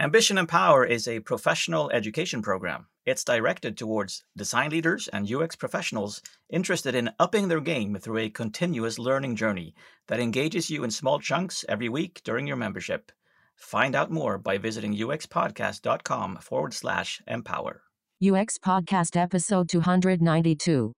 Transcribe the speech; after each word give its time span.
Ambition 0.00 0.38
Empower 0.38 0.84
is 0.84 1.08
a 1.08 1.18
professional 1.18 1.90
education 1.90 2.40
program. 2.40 2.86
It's 3.04 3.24
directed 3.24 3.76
towards 3.76 4.22
design 4.36 4.70
leaders 4.70 5.08
and 5.08 5.28
UX 5.28 5.56
professionals 5.56 6.22
interested 6.48 6.94
in 6.94 7.10
upping 7.18 7.48
their 7.48 7.60
game 7.60 7.96
through 7.96 8.18
a 8.18 8.30
continuous 8.30 9.00
learning 9.00 9.34
journey 9.34 9.74
that 10.06 10.20
engages 10.20 10.70
you 10.70 10.84
in 10.84 10.92
small 10.92 11.18
chunks 11.18 11.64
every 11.68 11.88
week 11.88 12.20
during 12.22 12.46
your 12.46 12.56
membership. 12.56 13.10
Find 13.56 13.96
out 13.96 14.08
more 14.08 14.38
by 14.38 14.56
visiting 14.56 14.94
uxpodcast.com 14.96 16.36
forward 16.42 16.74
slash 16.74 17.20
empower. 17.26 17.82
UX 18.22 18.56
Podcast 18.56 19.16
Episode 19.16 19.68
292. 19.68 20.92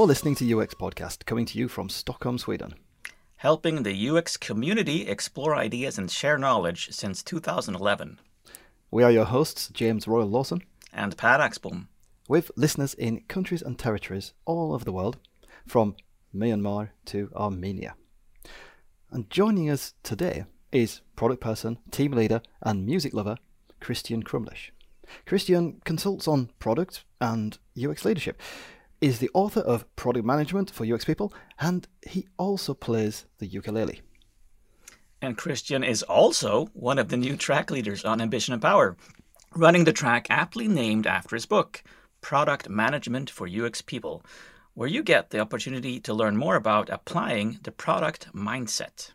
You're 0.00 0.06
listening 0.06 0.36
to 0.36 0.58
UX 0.58 0.72
Podcast, 0.72 1.26
coming 1.26 1.44
to 1.44 1.58
you 1.58 1.68
from 1.68 1.90
Stockholm, 1.90 2.38
Sweden. 2.38 2.72
Helping 3.36 3.82
the 3.82 4.08
UX 4.08 4.38
community 4.38 5.06
explore 5.06 5.54
ideas 5.54 5.98
and 5.98 6.10
share 6.10 6.38
knowledge 6.38 6.88
since 6.90 7.22
2011. 7.22 8.18
We 8.90 9.02
are 9.02 9.10
your 9.10 9.26
hosts, 9.26 9.68
James 9.68 10.08
Royal 10.08 10.26
Lawson, 10.26 10.62
And 10.90 11.18
Per 11.18 11.36
Axbom. 11.36 11.88
with 12.28 12.50
listeners 12.56 12.94
in 12.94 13.24
countries 13.28 13.60
and 13.60 13.78
territories 13.78 14.32
all 14.46 14.72
over 14.72 14.86
the 14.86 14.92
world, 14.92 15.18
from 15.66 15.96
Myanmar 16.34 16.92
to 17.04 17.30
Armenia. 17.36 17.94
And 19.10 19.28
joining 19.28 19.68
us 19.68 19.92
today 20.02 20.46
is 20.72 21.02
product 21.14 21.42
person, 21.42 21.76
team 21.90 22.12
leader, 22.12 22.40
and 22.62 22.86
music 22.86 23.12
lover, 23.12 23.36
Christian 23.80 24.22
Crumlish. 24.22 24.70
Christian 25.26 25.82
consults 25.84 26.26
on 26.26 26.48
product 26.58 27.04
and 27.20 27.58
UX 27.76 28.06
leadership, 28.06 28.40
is 29.00 29.18
the 29.18 29.30
author 29.32 29.60
of 29.60 29.84
Product 29.96 30.26
Management 30.26 30.70
for 30.70 30.84
UX 30.84 31.04
People, 31.04 31.32
and 31.58 31.88
he 32.06 32.26
also 32.36 32.74
plays 32.74 33.26
the 33.38 33.46
ukulele. 33.46 34.02
And 35.22 35.36
Christian 35.36 35.84
is 35.84 36.02
also 36.02 36.66
one 36.72 36.98
of 36.98 37.08
the 37.08 37.16
new 37.16 37.36
track 37.36 37.70
leaders 37.70 38.04
on 38.04 38.20
Ambition 38.20 38.54
Empower, 38.54 38.96
running 39.54 39.84
the 39.84 39.92
track 39.92 40.26
aptly 40.30 40.68
named 40.68 41.06
after 41.06 41.36
his 41.36 41.46
book, 41.46 41.82
Product 42.20 42.68
Management 42.68 43.30
for 43.30 43.48
UX 43.48 43.82
People, 43.82 44.22
where 44.74 44.88
you 44.88 45.02
get 45.02 45.30
the 45.30 45.40
opportunity 45.40 46.00
to 46.00 46.14
learn 46.14 46.36
more 46.36 46.56
about 46.56 46.88
applying 46.90 47.58
the 47.62 47.72
product 47.72 48.28
mindset. 48.34 49.12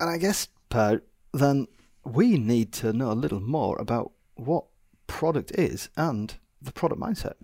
And 0.00 0.08
I 0.08 0.18
guess, 0.18 0.48
Per, 0.68 1.02
then 1.32 1.66
we 2.04 2.38
need 2.38 2.72
to 2.74 2.92
know 2.92 3.10
a 3.10 3.14
little 3.14 3.40
more 3.40 3.78
about 3.78 4.12
what 4.34 4.64
product 5.06 5.50
is 5.52 5.88
and 5.96 6.34
the 6.62 6.72
product 6.72 7.00
mindset. 7.00 7.34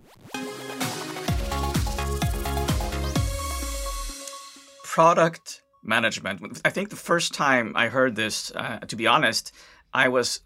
Product 4.95 5.61
management. 5.83 6.61
I 6.63 6.69
think 6.69 6.89
the 6.89 6.95
first 6.95 7.33
time 7.33 7.73
I 7.75 7.89
heard 7.89 8.15
this, 8.15 8.49
uh, 8.55 8.79
to 8.79 8.95
be 8.95 9.07
honest, 9.07 9.51
I 9.93 10.07
was 10.07 10.39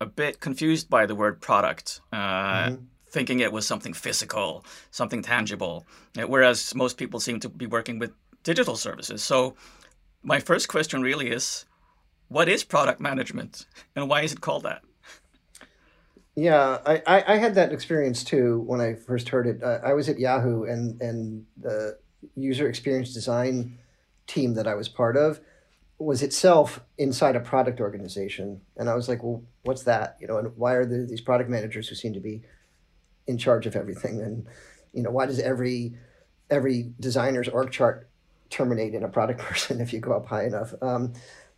a 0.00 0.06
bit 0.06 0.40
confused 0.40 0.90
by 0.90 1.06
the 1.06 1.14
word 1.14 1.40
product. 1.40 2.00
Uh, 2.12 2.72
Thinking 3.06 3.38
it 3.38 3.52
was 3.52 3.64
something 3.64 3.92
physical, 3.92 4.64
something 4.90 5.22
tangible, 5.22 5.86
uh, 6.18 6.22
whereas 6.22 6.74
most 6.74 6.96
people 6.96 7.20
seem 7.20 7.38
to 7.38 7.48
be 7.48 7.66
working 7.66 8.00
with 8.00 8.10
digital 8.42 8.74
services. 8.74 9.22
So, 9.22 9.54
my 10.24 10.40
first 10.40 10.66
question 10.66 11.00
really 11.00 11.30
is 11.30 11.64
what 12.26 12.48
is 12.48 12.64
product 12.64 13.00
management 13.00 13.66
and 13.94 14.08
why 14.08 14.22
is 14.22 14.32
it 14.32 14.40
called 14.40 14.64
that? 14.64 14.82
Yeah, 16.34 16.78
I, 16.84 17.02
I, 17.06 17.34
I 17.34 17.36
had 17.36 17.54
that 17.54 17.72
experience 17.72 18.24
too 18.24 18.64
when 18.66 18.80
I 18.80 18.94
first 18.94 19.28
heard 19.28 19.46
it. 19.46 19.62
Uh, 19.62 19.78
I 19.84 19.92
was 19.92 20.08
at 20.08 20.18
Yahoo, 20.18 20.64
and 20.64 21.00
and 21.00 21.46
the 21.56 21.98
user 22.34 22.68
experience 22.68 23.14
design 23.14 23.78
team 24.26 24.54
that 24.54 24.66
I 24.66 24.74
was 24.74 24.88
part 24.88 25.16
of 25.16 25.40
was 25.98 26.22
itself 26.22 26.80
inside 26.98 27.36
a 27.36 27.40
product 27.40 27.80
organization, 27.80 28.60
and 28.76 28.90
I 28.90 28.94
was 28.94 29.08
like, 29.08 29.22
well, 29.22 29.42
what's 29.62 29.84
that? 29.84 30.16
You 30.20 30.26
know, 30.26 30.38
and 30.38 30.56
why 30.56 30.74
are 30.74 30.84
there 30.84 31.06
these 31.06 31.20
product 31.20 31.48
managers 31.48 31.88
who 31.88 31.94
seem 31.94 32.12
to 32.14 32.20
be 32.20 32.42
in 33.26 33.38
charge 33.38 33.66
of 33.66 33.76
everything? 33.76 34.20
And 34.20 34.46
you 34.92 35.02
know, 35.02 35.10
why 35.10 35.26
does 35.26 35.38
every 35.38 35.94
every 36.50 36.92
designer's 37.00 37.48
org 37.48 37.70
chart 37.70 38.08
terminate 38.50 38.94
in 38.94 39.04
a 39.04 39.08
product 39.08 39.40
person 39.48 39.80
if 39.80 39.92
you 39.92 40.00
go 40.00 40.12
up 40.12 40.26
high 40.26 40.44
enough? 40.44 40.74
Um, 40.82 41.12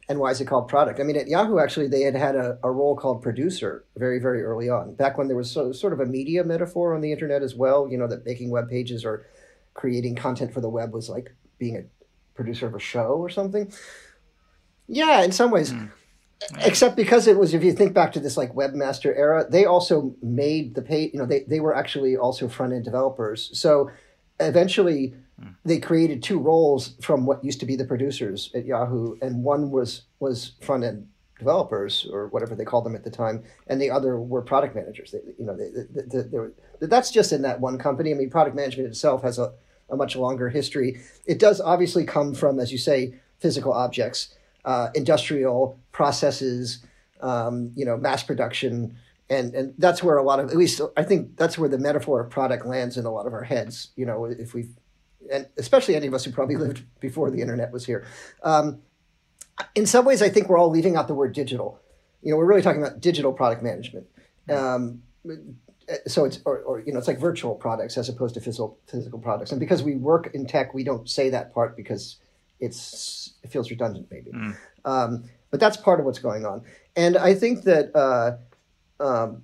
and 0.08 0.18
why 0.18 0.30
is 0.30 0.40
it 0.40 0.44
called 0.44 0.68
product? 0.68 1.00
I 1.00 1.02
mean, 1.02 1.16
at 1.16 1.28
Yahoo, 1.28 1.58
actually, 1.58 1.88
they 1.88 2.02
had 2.02 2.14
had 2.14 2.36
a, 2.36 2.58
a 2.62 2.70
role 2.70 2.94
called 2.94 3.22
producer 3.22 3.84
very, 3.96 4.18
very 4.18 4.42
early 4.42 4.68
on, 4.68 4.94
back 4.94 5.16
when 5.16 5.28
there 5.28 5.36
was 5.36 5.50
so, 5.50 5.72
sort 5.72 5.94
of 5.94 6.00
a 6.00 6.06
media 6.06 6.44
metaphor 6.44 6.94
on 6.94 7.00
the 7.00 7.10
internet 7.10 7.42
as 7.42 7.54
well, 7.54 7.88
you 7.90 7.96
know, 7.96 8.06
that 8.06 8.26
making 8.26 8.50
web 8.50 8.68
pages 8.68 9.04
or 9.04 9.24
creating 9.72 10.14
content 10.14 10.52
for 10.52 10.60
the 10.60 10.68
web 10.68 10.92
was 10.92 11.08
like 11.08 11.34
being 11.58 11.76
a 11.76 11.84
producer 12.34 12.66
of 12.66 12.74
a 12.74 12.80
show 12.80 13.16
or 13.16 13.28
something. 13.28 13.72
Yeah, 14.86 15.22
in 15.22 15.32
some 15.32 15.50
ways. 15.50 15.70
Hmm. 15.70 15.86
Except 16.60 16.96
because 16.96 17.26
it 17.26 17.38
was, 17.38 17.54
if 17.54 17.64
you 17.64 17.72
think 17.72 17.94
back 17.94 18.12
to 18.12 18.20
this 18.20 18.36
like 18.36 18.54
webmaster 18.54 19.16
era, 19.16 19.46
they 19.48 19.64
also 19.64 20.14
made 20.20 20.74
the 20.74 20.82
page, 20.82 21.12
you 21.14 21.18
know, 21.18 21.26
they, 21.26 21.44
they 21.44 21.60
were 21.60 21.74
actually 21.74 22.16
also 22.16 22.48
front 22.48 22.72
end 22.72 22.84
developers. 22.84 23.50
So 23.58 23.90
eventually 24.40 25.14
hmm. 25.40 25.50
they 25.64 25.78
created 25.78 26.22
two 26.22 26.38
roles 26.38 26.96
from 27.00 27.24
what 27.24 27.44
used 27.44 27.60
to 27.60 27.66
be 27.66 27.76
the 27.76 27.84
producers 27.84 28.50
at 28.54 28.66
Yahoo, 28.66 29.16
and 29.22 29.42
one 29.42 29.70
was 29.70 30.02
was 30.18 30.52
front 30.60 30.84
end 30.84 31.08
developers 31.38 32.06
or 32.12 32.28
whatever 32.28 32.54
they 32.54 32.64
called 32.64 32.84
them 32.84 32.94
at 32.94 33.04
the 33.04 33.10
time, 33.10 33.42
and 33.66 33.80
the 33.80 33.90
other 33.90 34.20
were 34.20 34.42
product 34.42 34.74
managers. 34.74 35.12
They, 35.12 35.20
you 35.38 35.46
know, 35.46 35.56
they, 35.56 35.70
they, 35.70 36.02
they, 36.06 36.28
they 36.28 36.38
were, 36.38 36.52
that's 36.80 37.10
just 37.10 37.32
in 37.32 37.42
that 37.42 37.60
one 37.60 37.78
company. 37.78 38.12
I 38.12 38.14
mean, 38.14 38.30
product 38.30 38.54
management 38.54 38.88
itself 38.88 39.22
has 39.22 39.38
a, 39.38 39.52
a 39.90 39.96
much 39.96 40.16
longer 40.16 40.48
history. 40.48 41.00
It 41.26 41.38
does 41.38 41.60
obviously 41.60 42.04
come 42.04 42.34
from, 42.34 42.58
as 42.58 42.72
you 42.72 42.78
say, 42.78 43.14
physical 43.38 43.72
objects, 43.72 44.34
uh, 44.64 44.88
industrial 44.94 45.78
processes, 45.92 46.84
um, 47.20 47.72
you 47.74 47.84
know, 47.84 47.96
mass 47.96 48.22
production. 48.22 48.96
And, 49.30 49.54
and 49.54 49.74
that's 49.78 50.02
where 50.02 50.16
a 50.16 50.22
lot 50.22 50.40
of, 50.40 50.50
at 50.50 50.56
least 50.56 50.80
I 50.96 51.02
think 51.02 51.36
that's 51.36 51.58
where 51.58 51.68
the 51.68 51.78
metaphor 51.78 52.20
of 52.20 52.30
product 52.30 52.66
lands 52.66 52.96
in 52.96 53.06
a 53.06 53.10
lot 53.10 53.26
of 53.26 53.32
our 53.32 53.44
heads. 53.44 53.90
You 53.96 54.06
know, 54.06 54.24
if 54.24 54.54
we've, 54.54 54.70
and 55.32 55.46
especially 55.56 55.96
any 55.96 56.06
of 56.06 56.14
us 56.14 56.24
who 56.24 56.32
probably 56.32 56.56
lived 56.66 56.82
before 57.00 57.30
the 57.30 57.40
internet 57.40 57.72
was 57.72 57.86
here. 57.86 58.06
Um, 58.42 58.82
in 59.74 59.86
some 59.86 60.04
ways, 60.04 60.20
I 60.20 60.28
think 60.28 60.48
we're 60.48 60.58
all 60.58 60.70
leaving 60.70 60.96
out 60.96 61.08
the 61.08 61.14
word 61.14 61.32
digital. 61.32 61.80
You 62.22 62.32
know, 62.32 62.36
we're 62.38 62.46
really 62.46 62.62
talking 62.62 62.82
about 62.82 63.00
digital 63.00 63.32
product 63.32 63.62
management. 63.62 64.06
Um, 64.50 65.02
so 66.06 66.24
it's 66.24 66.40
or, 66.44 66.58
or 66.60 66.80
you 66.80 66.92
know 66.92 66.98
it's 66.98 67.08
like 67.08 67.18
virtual 67.18 67.54
products 67.54 67.96
as 67.96 68.08
opposed 68.08 68.34
to 68.34 68.40
physical 68.40 68.78
physical 68.86 69.18
products. 69.18 69.50
And 69.50 69.60
because 69.60 69.82
we 69.82 69.96
work 69.96 70.30
in 70.34 70.46
tech, 70.46 70.74
we 70.74 70.84
don't 70.84 71.08
say 71.08 71.30
that 71.30 71.52
part 71.52 71.76
because 71.76 72.16
it's 72.60 73.34
it 73.42 73.50
feels 73.50 73.70
redundant 73.70 74.08
maybe. 74.10 74.30
Um, 74.84 75.24
but 75.50 75.60
that's 75.60 75.76
part 75.76 76.00
of 76.00 76.06
what's 76.06 76.18
going 76.18 76.44
on. 76.44 76.62
And 76.96 77.16
I 77.16 77.34
think 77.34 77.62
that 77.64 77.94
uh, 77.94 78.36
um, 79.00 79.42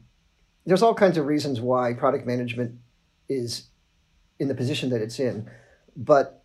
there's 0.67 0.83
all 0.83 0.95
kinds 0.95 1.19
of 1.19 1.27
reasons 1.27 1.61
why 1.61 1.95
product 1.95 2.27
management 2.27 2.77
is 3.29 3.69
in 4.39 4.49
the 4.49 4.55
position 4.55 4.91
that 4.91 5.01
it's 5.01 5.21
in. 5.21 5.49
But 5.97 6.43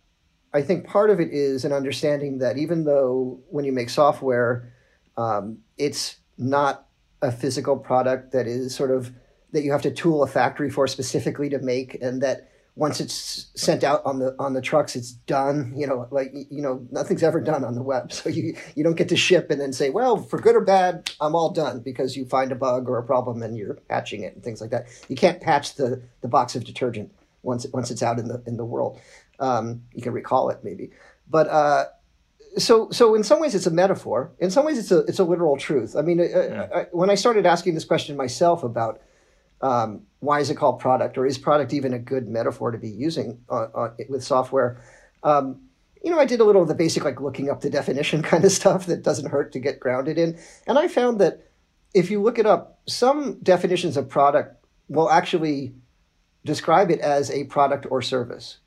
I 0.52 0.62
think 0.62 0.86
part 0.86 1.10
of 1.10 1.20
it 1.20 1.30
is 1.32 1.64
an 1.64 1.72
understanding 1.72 2.38
that 2.38 2.58
even 2.58 2.84
though 2.84 3.40
when 3.48 3.64
you 3.64 3.72
make 3.72 3.90
software, 3.90 4.72
um, 5.16 5.58
it's 5.76 6.16
not 6.38 6.86
a 7.22 7.32
physical 7.32 7.76
product 7.76 8.32
that 8.32 8.46
is 8.46 8.74
sort 8.74 8.90
of 8.90 9.12
that 9.52 9.62
you 9.62 9.72
have 9.72 9.82
to 9.82 9.90
tool 9.90 10.22
a 10.22 10.26
factory 10.26 10.70
for 10.70 10.86
specifically 10.86 11.48
to 11.50 11.58
make, 11.58 11.96
and 12.00 12.22
that 12.22 12.50
once 12.76 13.00
it's 13.00 13.46
sent 13.54 13.82
out 13.82 14.04
on 14.04 14.18
the 14.18 14.36
on 14.38 14.52
the 14.52 14.60
trucks, 14.60 14.94
it's 14.94 15.12
done. 15.12 15.72
You 15.76 15.86
know, 15.86 16.06
like 16.10 16.32
you 16.32 16.62
know, 16.62 16.86
nothing's 16.90 17.22
ever 17.22 17.40
done 17.40 17.64
on 17.64 17.74
the 17.74 17.82
web, 17.82 18.12
so 18.12 18.28
you 18.28 18.54
you 18.74 18.84
don't 18.84 18.96
get 18.96 19.08
to 19.08 19.16
ship 19.16 19.50
and 19.50 19.60
then 19.60 19.72
say, 19.72 19.90
well, 19.90 20.18
for 20.18 20.38
good 20.38 20.54
or 20.54 20.60
bad, 20.60 21.10
I'm 21.20 21.34
all 21.34 21.50
done 21.50 21.80
because 21.80 22.16
you 22.16 22.26
find 22.26 22.52
a 22.52 22.56
bug 22.56 22.88
or 22.88 22.98
a 22.98 23.02
problem 23.02 23.42
and 23.42 23.56
you're 23.56 23.74
patching 23.88 24.22
it 24.22 24.34
and 24.34 24.44
things 24.44 24.60
like 24.60 24.70
that. 24.70 24.86
You 25.08 25.16
can't 25.16 25.40
patch 25.40 25.74
the 25.74 26.02
the 26.20 26.28
box 26.28 26.54
of 26.54 26.64
detergent 26.64 27.12
once 27.42 27.66
once 27.72 27.90
it's 27.90 28.02
out 28.02 28.18
in 28.18 28.28
the 28.28 28.42
in 28.46 28.56
the 28.56 28.64
world. 28.64 29.00
Um, 29.38 29.82
you 29.92 30.02
can 30.02 30.12
recall 30.12 30.50
it 30.50 30.60
maybe, 30.62 30.90
but 31.28 31.48
uh, 31.48 31.86
so 32.58 32.90
so 32.90 33.14
in 33.14 33.22
some 33.22 33.40
ways 33.40 33.54
it's 33.54 33.66
a 33.66 33.70
metaphor. 33.70 34.32
In 34.38 34.50
some 34.50 34.66
ways 34.66 34.78
it's 34.78 34.90
a 34.90 34.98
it's 35.00 35.18
a 35.18 35.24
literal 35.24 35.56
truth. 35.56 35.96
I 35.96 36.02
mean, 36.02 36.20
uh, 36.20 36.68
I, 36.74 36.86
when 36.92 37.10
I 37.10 37.14
started 37.14 37.46
asking 37.46 37.74
this 37.74 37.84
question 37.84 38.16
myself 38.16 38.62
about 38.62 39.00
um, 39.60 40.02
why 40.20 40.40
is 40.40 40.50
it 40.50 40.56
called 40.56 40.80
product, 40.80 41.18
or 41.18 41.26
is 41.26 41.38
product 41.38 41.72
even 41.72 41.92
a 41.92 41.98
good 41.98 42.28
metaphor 42.28 42.70
to 42.70 42.78
be 42.78 42.88
using 42.88 43.40
uh, 43.48 43.66
uh, 43.74 43.94
with 44.08 44.22
software? 44.22 44.82
Um, 45.22 45.60
you 46.02 46.10
know, 46.10 46.18
I 46.18 46.24
did 46.24 46.40
a 46.40 46.44
little 46.44 46.62
of 46.62 46.68
the 46.68 46.74
basic 46.74 47.04
like 47.04 47.20
looking 47.20 47.50
up 47.50 47.60
the 47.60 47.70
definition 47.70 48.22
kind 48.32 48.44
of 48.44 48.52
stuff 48.52 48.86
that 48.86 49.02
doesn't 49.02 49.30
hurt 49.30 49.52
to 49.52 49.58
get 49.58 49.80
grounded 49.80 50.18
in, 50.18 50.38
and 50.66 50.78
I 50.78 50.88
found 50.88 51.20
that 51.20 51.48
if 51.94 52.10
you 52.10 52.22
look 52.22 52.38
it 52.38 52.46
up, 52.46 52.80
some 52.86 53.38
definitions 53.42 53.96
of 53.96 54.08
product 54.08 54.64
will 54.88 55.10
actually 55.10 55.74
describe 56.44 56.90
it 56.90 57.00
as 57.00 57.30
a 57.30 57.44
product 57.44 57.86
or 57.90 58.02
service. 58.02 58.58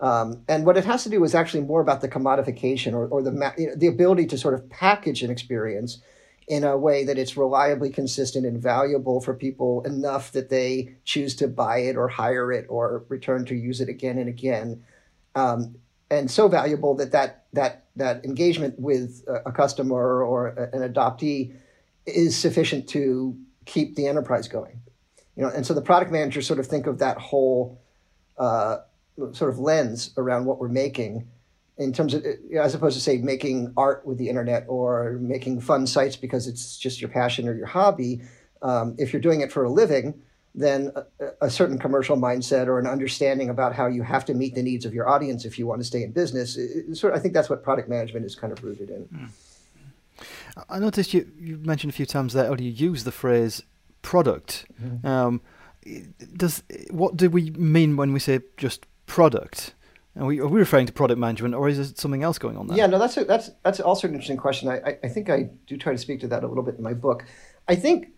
Um, 0.00 0.44
and 0.48 0.64
what 0.64 0.76
it 0.76 0.84
has 0.84 1.02
to 1.04 1.10
do 1.10 1.22
is 1.24 1.34
actually 1.34 1.64
more 1.64 1.80
about 1.80 2.00
the 2.00 2.08
commodification 2.08 2.92
or, 2.92 3.06
or 3.08 3.22
the 3.22 3.52
you 3.58 3.66
know, 3.66 3.74
the 3.74 3.88
ability 3.88 4.26
to 4.26 4.38
sort 4.38 4.54
of 4.54 4.68
package 4.70 5.22
an 5.22 5.30
experience 5.30 6.00
in 6.48 6.64
a 6.64 6.76
way 6.76 7.04
that 7.04 7.18
it's 7.18 7.36
reliably 7.36 7.90
consistent 7.90 8.46
and 8.46 8.60
valuable 8.60 9.20
for 9.20 9.34
people 9.34 9.82
enough 9.84 10.32
that 10.32 10.48
they 10.48 10.94
choose 11.04 11.36
to 11.36 11.46
buy 11.46 11.78
it 11.78 11.96
or 11.96 12.08
hire 12.08 12.50
it 12.50 12.66
or 12.68 13.04
return 13.08 13.44
to 13.44 13.54
use 13.54 13.80
it 13.80 13.88
again 13.88 14.18
and 14.18 14.28
again. 14.28 14.82
Um, 15.34 15.76
and 16.10 16.30
so 16.30 16.48
valuable 16.48 16.94
that 16.96 17.12
that 17.12 17.44
that 17.52 17.84
that 17.96 18.24
engagement 18.24 18.78
with 18.78 19.24
a 19.44 19.52
customer 19.52 20.22
or 20.22 20.48
an 20.48 20.80
adoptee 20.80 21.54
is 22.06 22.34
sufficient 22.36 22.88
to 22.88 23.36
keep 23.66 23.94
the 23.94 24.06
enterprise 24.06 24.48
going. 24.48 24.80
You 25.36 25.42
know, 25.42 25.50
and 25.50 25.66
so 25.66 25.74
the 25.74 25.82
product 25.82 26.10
managers 26.10 26.46
sort 26.46 26.58
of 26.58 26.66
think 26.66 26.86
of 26.86 26.98
that 27.00 27.18
whole 27.18 27.78
uh, 28.38 28.78
sort 29.32 29.50
of 29.50 29.58
lens 29.58 30.12
around 30.16 30.46
what 30.46 30.58
we're 30.58 30.68
making 30.68 31.28
in 31.78 31.92
terms 31.92 32.12
of 32.12 32.24
as 32.60 32.74
opposed 32.74 32.96
to 32.96 33.02
say 33.02 33.18
making 33.18 33.72
art 33.76 34.04
with 34.04 34.18
the 34.18 34.28
internet 34.28 34.64
or 34.68 35.18
making 35.20 35.60
fun 35.60 35.86
sites 35.86 36.16
because 36.16 36.46
it's 36.46 36.76
just 36.76 37.00
your 37.00 37.08
passion 37.08 37.48
or 37.48 37.54
your 37.54 37.66
hobby 37.66 38.20
um, 38.62 38.94
if 38.98 39.12
you're 39.12 39.22
doing 39.22 39.40
it 39.40 39.50
for 39.52 39.64
a 39.64 39.70
living 39.70 40.20
then 40.54 40.90
a, 40.96 41.26
a, 41.42 41.50
certain 41.50 41.78
commercial 41.78 42.16
mindset 42.16 42.66
or 42.66 42.80
an 42.80 42.86
understanding 42.86 43.48
about 43.48 43.72
how 43.72 43.86
you 43.86 44.02
have 44.02 44.24
to 44.24 44.34
meet 44.34 44.54
the 44.56 44.62
needs 44.62 44.84
of 44.84 44.92
your 44.92 45.08
audience 45.08 45.44
if 45.44 45.58
you 45.58 45.66
want 45.66 45.80
to 45.80 45.84
stay 45.84 46.02
in 46.02 46.10
business 46.10 46.56
it, 46.56 46.96
sort 46.96 47.12
of, 47.12 47.18
i 47.18 47.22
think 47.22 47.32
that's 47.32 47.48
what 47.48 47.62
product 47.62 47.88
management 47.88 48.26
is 48.26 48.34
kind 48.34 48.52
of 48.52 48.62
rooted 48.64 48.90
in 48.90 49.04
mm. 49.04 50.24
i 50.68 50.78
noticed 50.78 51.14
you, 51.14 51.30
you 51.38 51.56
mentioned 51.58 51.92
a 51.92 51.96
few 51.96 52.06
times 52.06 52.32
there 52.32 52.50
or 52.50 52.56
you 52.56 52.70
use 52.70 53.04
the 53.04 53.12
phrase 53.12 53.62
product 54.02 54.66
mm-hmm. 54.82 55.06
um, 55.06 55.40
does 56.36 56.62
what 56.90 57.16
do 57.16 57.30
we 57.30 57.50
mean 57.50 57.96
when 57.96 58.12
we 58.12 58.18
say 58.18 58.40
just 58.56 58.86
product 59.06 59.74
are 60.18 60.26
we, 60.26 60.40
are 60.40 60.48
we 60.48 60.58
referring 60.58 60.86
to 60.86 60.92
product 60.92 61.18
management, 61.18 61.54
or 61.54 61.68
is 61.68 61.76
there 61.76 61.96
something 61.96 62.22
else 62.22 62.38
going 62.38 62.56
on 62.56 62.66
there? 62.66 62.76
Yeah, 62.76 62.86
no, 62.86 62.98
that's 62.98 63.16
a, 63.16 63.24
that's 63.24 63.50
that's 63.62 63.80
also 63.80 64.08
an 64.08 64.14
interesting 64.14 64.36
question. 64.36 64.68
I, 64.68 64.98
I, 65.02 65.08
think 65.08 65.30
I 65.30 65.50
do 65.66 65.76
try 65.76 65.92
to 65.92 65.98
speak 65.98 66.20
to 66.20 66.28
that 66.28 66.42
a 66.42 66.48
little 66.48 66.64
bit 66.64 66.76
in 66.76 66.82
my 66.82 66.94
book. 66.94 67.24
I 67.68 67.76
think 67.76 68.08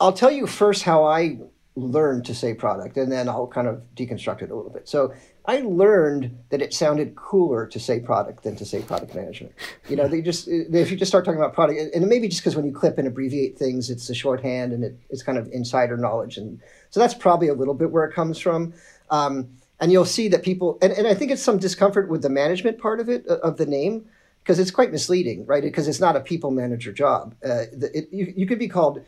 I'll 0.00 0.12
tell 0.12 0.30
you 0.30 0.46
first 0.46 0.84
how 0.84 1.04
I 1.04 1.38
learned 1.76 2.24
to 2.26 2.34
say 2.34 2.54
product, 2.54 2.96
and 2.96 3.12
then 3.12 3.28
I'll 3.28 3.46
kind 3.46 3.68
of 3.68 3.82
deconstruct 3.94 4.42
it 4.42 4.50
a 4.50 4.56
little 4.56 4.70
bit. 4.70 4.88
So 4.88 5.12
I 5.44 5.60
learned 5.60 6.36
that 6.50 6.62
it 6.62 6.72
sounded 6.72 7.16
cooler 7.16 7.66
to 7.66 7.78
say 7.78 8.00
product 8.00 8.42
than 8.42 8.56
to 8.56 8.64
say 8.64 8.80
product 8.82 9.14
management. 9.14 9.54
You 9.88 9.96
know, 9.96 10.08
they 10.08 10.22
just 10.22 10.48
if 10.48 10.90
you 10.90 10.96
just 10.96 11.10
start 11.10 11.24
talking 11.24 11.38
about 11.38 11.54
product, 11.54 11.78
and 11.80 12.02
it 12.02 12.06
may 12.06 12.18
be 12.18 12.28
just 12.28 12.40
because 12.40 12.56
when 12.56 12.64
you 12.64 12.72
clip 12.72 12.98
and 12.98 13.06
abbreviate 13.06 13.58
things, 13.58 13.90
it's 13.90 14.08
a 14.08 14.14
shorthand 14.14 14.72
and 14.72 14.84
it, 14.84 14.98
it's 15.10 15.22
kind 15.22 15.36
of 15.36 15.48
insider 15.52 15.96
knowledge, 15.96 16.38
and 16.38 16.60
so 16.90 16.98
that's 16.98 17.14
probably 17.14 17.48
a 17.48 17.54
little 17.54 17.74
bit 17.74 17.90
where 17.90 18.04
it 18.04 18.14
comes 18.14 18.38
from. 18.38 18.72
Um, 19.10 19.57
and 19.80 19.92
you'll 19.92 20.04
see 20.04 20.28
that 20.28 20.42
people 20.42 20.78
and, 20.82 20.92
and 20.92 21.06
i 21.06 21.14
think 21.14 21.30
it's 21.30 21.42
some 21.42 21.58
discomfort 21.58 22.08
with 22.08 22.22
the 22.22 22.28
management 22.28 22.78
part 22.78 23.00
of 23.00 23.08
it 23.08 23.24
uh, 23.28 23.38
of 23.38 23.56
the 23.56 23.66
name 23.66 24.04
because 24.48 24.58
it's 24.58 24.70
quite 24.70 24.90
misleading 24.90 25.44
right? 25.44 25.62
Because 25.62 25.86
it's 25.88 26.00
not 26.00 26.16
a 26.16 26.20
people 26.20 26.50
manager 26.50 26.90
job. 26.90 27.34
Uh, 27.44 27.64
it, 27.94 28.08
you, 28.10 28.32
you 28.34 28.46
could 28.46 28.58
be 28.58 28.68
called 28.68 29.04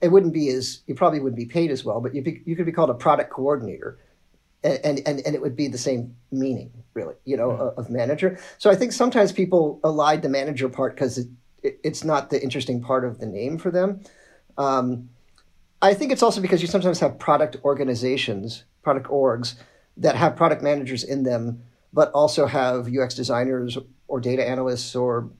it 0.00 0.08
wouldn't 0.08 0.32
be 0.32 0.50
as 0.50 0.82
you 0.86 0.94
probably 0.94 1.18
wouldn't 1.18 1.36
be 1.36 1.46
paid 1.46 1.70
as 1.72 1.84
well 1.84 2.00
but 2.00 2.14
you, 2.14 2.22
be, 2.22 2.42
you 2.44 2.54
could 2.54 2.66
be 2.66 2.70
called 2.72 2.90
a 2.90 2.94
product 2.94 3.30
coordinator 3.30 3.98
and, 4.62 5.00
and, 5.04 5.20
and 5.26 5.34
it 5.34 5.42
would 5.42 5.56
be 5.56 5.66
the 5.66 5.78
same 5.78 6.14
meaning 6.30 6.70
really 6.94 7.14
you 7.24 7.36
know 7.36 7.50
mm. 7.50 7.78
of 7.78 7.90
manager. 7.90 8.38
So 8.58 8.70
i 8.70 8.76
think 8.76 8.92
sometimes 8.92 9.32
people 9.32 9.80
allied 9.82 10.22
the 10.22 10.28
manager 10.28 10.68
part 10.68 10.94
because 10.94 11.18
it, 11.18 11.26
it, 11.64 11.80
it's 11.82 12.04
not 12.04 12.30
the 12.30 12.40
interesting 12.40 12.80
part 12.80 13.04
of 13.04 13.18
the 13.18 13.26
name 13.26 13.58
for 13.58 13.72
them. 13.72 14.00
Um, 14.56 15.08
i 15.82 15.92
think 15.92 16.12
it's 16.12 16.22
also 16.22 16.40
because 16.40 16.62
you 16.62 16.68
sometimes 16.68 17.00
have 17.00 17.18
product 17.18 17.56
organizations 17.64 18.64
product 18.84 19.08
orgs 19.08 19.56
that 19.96 20.16
have 20.16 20.36
product 20.36 20.62
managers 20.62 21.04
in 21.04 21.22
them, 21.22 21.62
but 21.92 22.10
also 22.12 22.46
have 22.46 22.88
UX 22.88 23.14
designers 23.14 23.78
or 24.08 24.20
data 24.20 24.46
analysts 24.46 24.94
or 24.94 25.30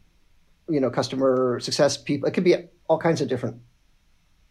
you 0.68 0.80
know 0.80 0.90
customer 0.90 1.60
success 1.60 1.96
people. 1.96 2.28
It 2.28 2.32
could 2.32 2.44
be 2.44 2.56
all 2.88 2.98
kinds 2.98 3.20
of 3.20 3.28
different 3.28 3.60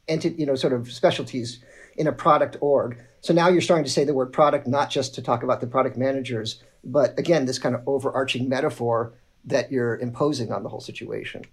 entity, 0.07 0.35
you 0.37 0.45
know, 0.45 0.55
sort 0.55 0.73
of 0.73 0.91
specialties 0.91 1.59
in 1.95 2.07
a 2.07 2.11
product 2.11 2.57
org. 2.61 2.97
So 3.21 3.33
now 3.33 3.47
you're 3.47 3.61
starting 3.61 3.85
to 3.85 3.91
say 3.91 4.03
the 4.03 4.13
word 4.13 4.33
product 4.33 4.67
not 4.67 4.89
just 4.89 5.15
to 5.15 5.21
talk 5.21 5.43
about 5.43 5.61
the 5.61 5.67
product 5.67 5.97
managers, 5.97 6.61
but 6.83 7.17
again, 7.17 7.45
this 7.45 7.59
kind 7.59 7.75
of 7.75 7.81
overarching 7.87 8.49
metaphor 8.49 9.13
that 9.45 9.71
you're 9.71 9.97
imposing 9.97 10.51
on 10.51 10.63
the 10.63 10.69
whole 10.69 10.81
situation. 10.81 11.43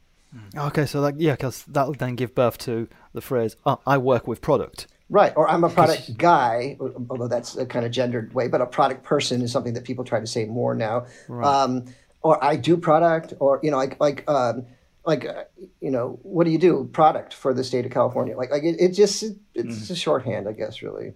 Okay, 0.57 0.87
so 0.87 1.01
like 1.01 1.17
yeah, 1.19 1.33
because 1.33 1.65
that 1.65 1.87
will 1.87 1.95
then 1.95 2.15
give 2.15 2.35
birth 2.35 2.59
to 2.59 2.89
the 3.13 3.21
phrase 3.21 3.57
oh, 3.67 3.81
"I 3.87 3.99
work 3.99 4.29
with 4.29 4.41
product." 4.41 4.87
Right. 5.11 5.33
Or 5.37 5.51
I'm 5.51 5.65
a 5.65 5.69
product 5.69 6.17
guy, 6.17 6.79
although 7.11 7.27
that's 7.27 7.57
a 7.57 7.67
kind 7.67 7.85
of 7.85 7.91
gendered 7.91 8.33
way, 8.33 8.47
but 8.47 8.61
a 8.61 8.67
product 8.67 9.03
person 9.03 9.43
is 9.43 9.51
something 9.51 9.75
that 9.75 9.85
people 9.85 10.05
try 10.05 10.21
to 10.21 10.27
say 10.27 10.45
more 10.47 10.75
now. 10.75 11.07
Right. 11.29 11.47
Um, 11.47 11.85
or 12.23 12.43
I 12.43 12.55
do 12.55 12.77
product, 12.77 13.35
or, 13.41 13.59
you 13.63 13.73
know, 13.73 13.77
like, 13.77 13.99
like, 13.99 14.29
um, 14.31 14.67
like, 15.05 15.27
uh, 15.27 15.45
you 15.81 15.91
know, 15.91 16.21
what 16.23 16.45
do 16.45 16.51
you 16.51 16.59
do? 16.59 16.89
Product 16.93 17.35
for 17.35 17.53
the 17.53 17.65
state 17.65 17.85
of 17.87 17.91
California. 17.91 18.37
Like, 18.37 18.51
like 18.51 18.63
it, 18.63 18.77
it 18.79 18.93
just, 18.93 19.23
it, 19.23 19.37
it's 19.55 19.89
mm. 19.89 19.91
a 19.91 19.95
shorthand, 19.97 20.49
I 20.49 20.53
guess, 20.53 20.81
really. 20.81 21.15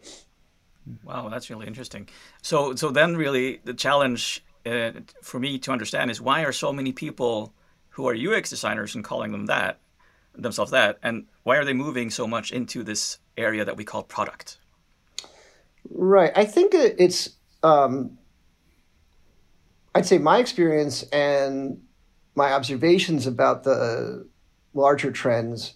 Wow, 1.04 1.28
that's 1.28 1.48
really 1.48 1.66
interesting. 1.66 2.08
So, 2.42 2.74
so 2.74 2.90
then 2.90 3.16
really 3.16 3.60
the 3.64 3.74
challenge 3.74 4.44
uh, 4.66 4.90
for 5.22 5.38
me 5.38 5.58
to 5.58 5.70
understand 5.70 6.10
is 6.10 6.20
why 6.20 6.42
are 6.42 6.52
so 6.52 6.72
many 6.72 6.92
people 6.92 7.54
who 7.90 8.08
are 8.08 8.14
UX 8.14 8.50
designers 8.50 8.94
and 8.94 9.04
calling 9.04 9.30
them 9.30 9.46
that, 9.46 9.78
themselves 10.36 10.70
that, 10.70 10.98
and 11.02 11.26
why 11.42 11.56
are 11.56 11.64
they 11.64 11.72
moving 11.72 12.10
so 12.10 12.26
much 12.26 12.50
into 12.50 12.82
this 12.82 13.18
area 13.36 13.64
that 13.64 13.76
we 13.76 13.84
call 13.84 14.02
product? 14.02 14.58
Right. 15.90 16.32
I 16.34 16.44
think 16.44 16.72
it's, 16.74 17.30
um, 17.62 18.18
I'd 19.94 20.06
say 20.06 20.18
my 20.18 20.38
experience 20.38 21.02
and 21.04 21.82
my 22.34 22.52
observations 22.52 23.26
about 23.26 23.64
the 23.64 24.26
larger 24.72 25.12
trends 25.12 25.74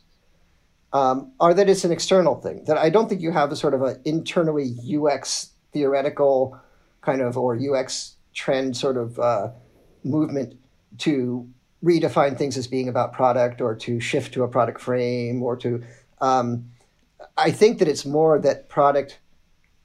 um, 0.93 1.33
are 1.39 1.55
that 1.55 1.69
it's 1.69 1.85
an 1.85 1.93
external 1.93 2.41
thing. 2.41 2.65
That 2.65 2.79
I 2.79 2.91
don't 2.91 3.09
think 3.09 3.21
you 3.21 3.31
have 3.33 3.53
a 3.53 3.57
sort 3.57 3.75
of 3.75 3.83
an 3.83 4.01
internally 4.05 4.75
UX 4.93 5.51
theoretical 5.73 6.59
kind 7.03 7.21
of 7.21 7.37
or 7.37 7.57
UX 7.57 8.17
trend 8.35 8.77
sort 8.77 8.97
of 8.97 9.19
uh, 9.19 9.51
movement 10.05 10.59
to 10.99 11.49
redefine 11.83 12.37
things 12.37 12.57
as 12.57 12.67
being 12.67 12.89
about 12.89 13.13
product 13.13 13.61
or 13.61 13.75
to 13.75 14.01
shift 14.01 14.35
to 14.35 14.43
a 14.43 14.49
product 14.49 14.81
frame 14.81 15.43
or 15.43 15.57
to 15.57 15.83
um, 16.21 16.71
I 17.37 17.51
think 17.51 17.79
that 17.79 17.89
it's 17.89 18.05
more 18.05 18.39
that 18.41 18.69
product 18.69 19.19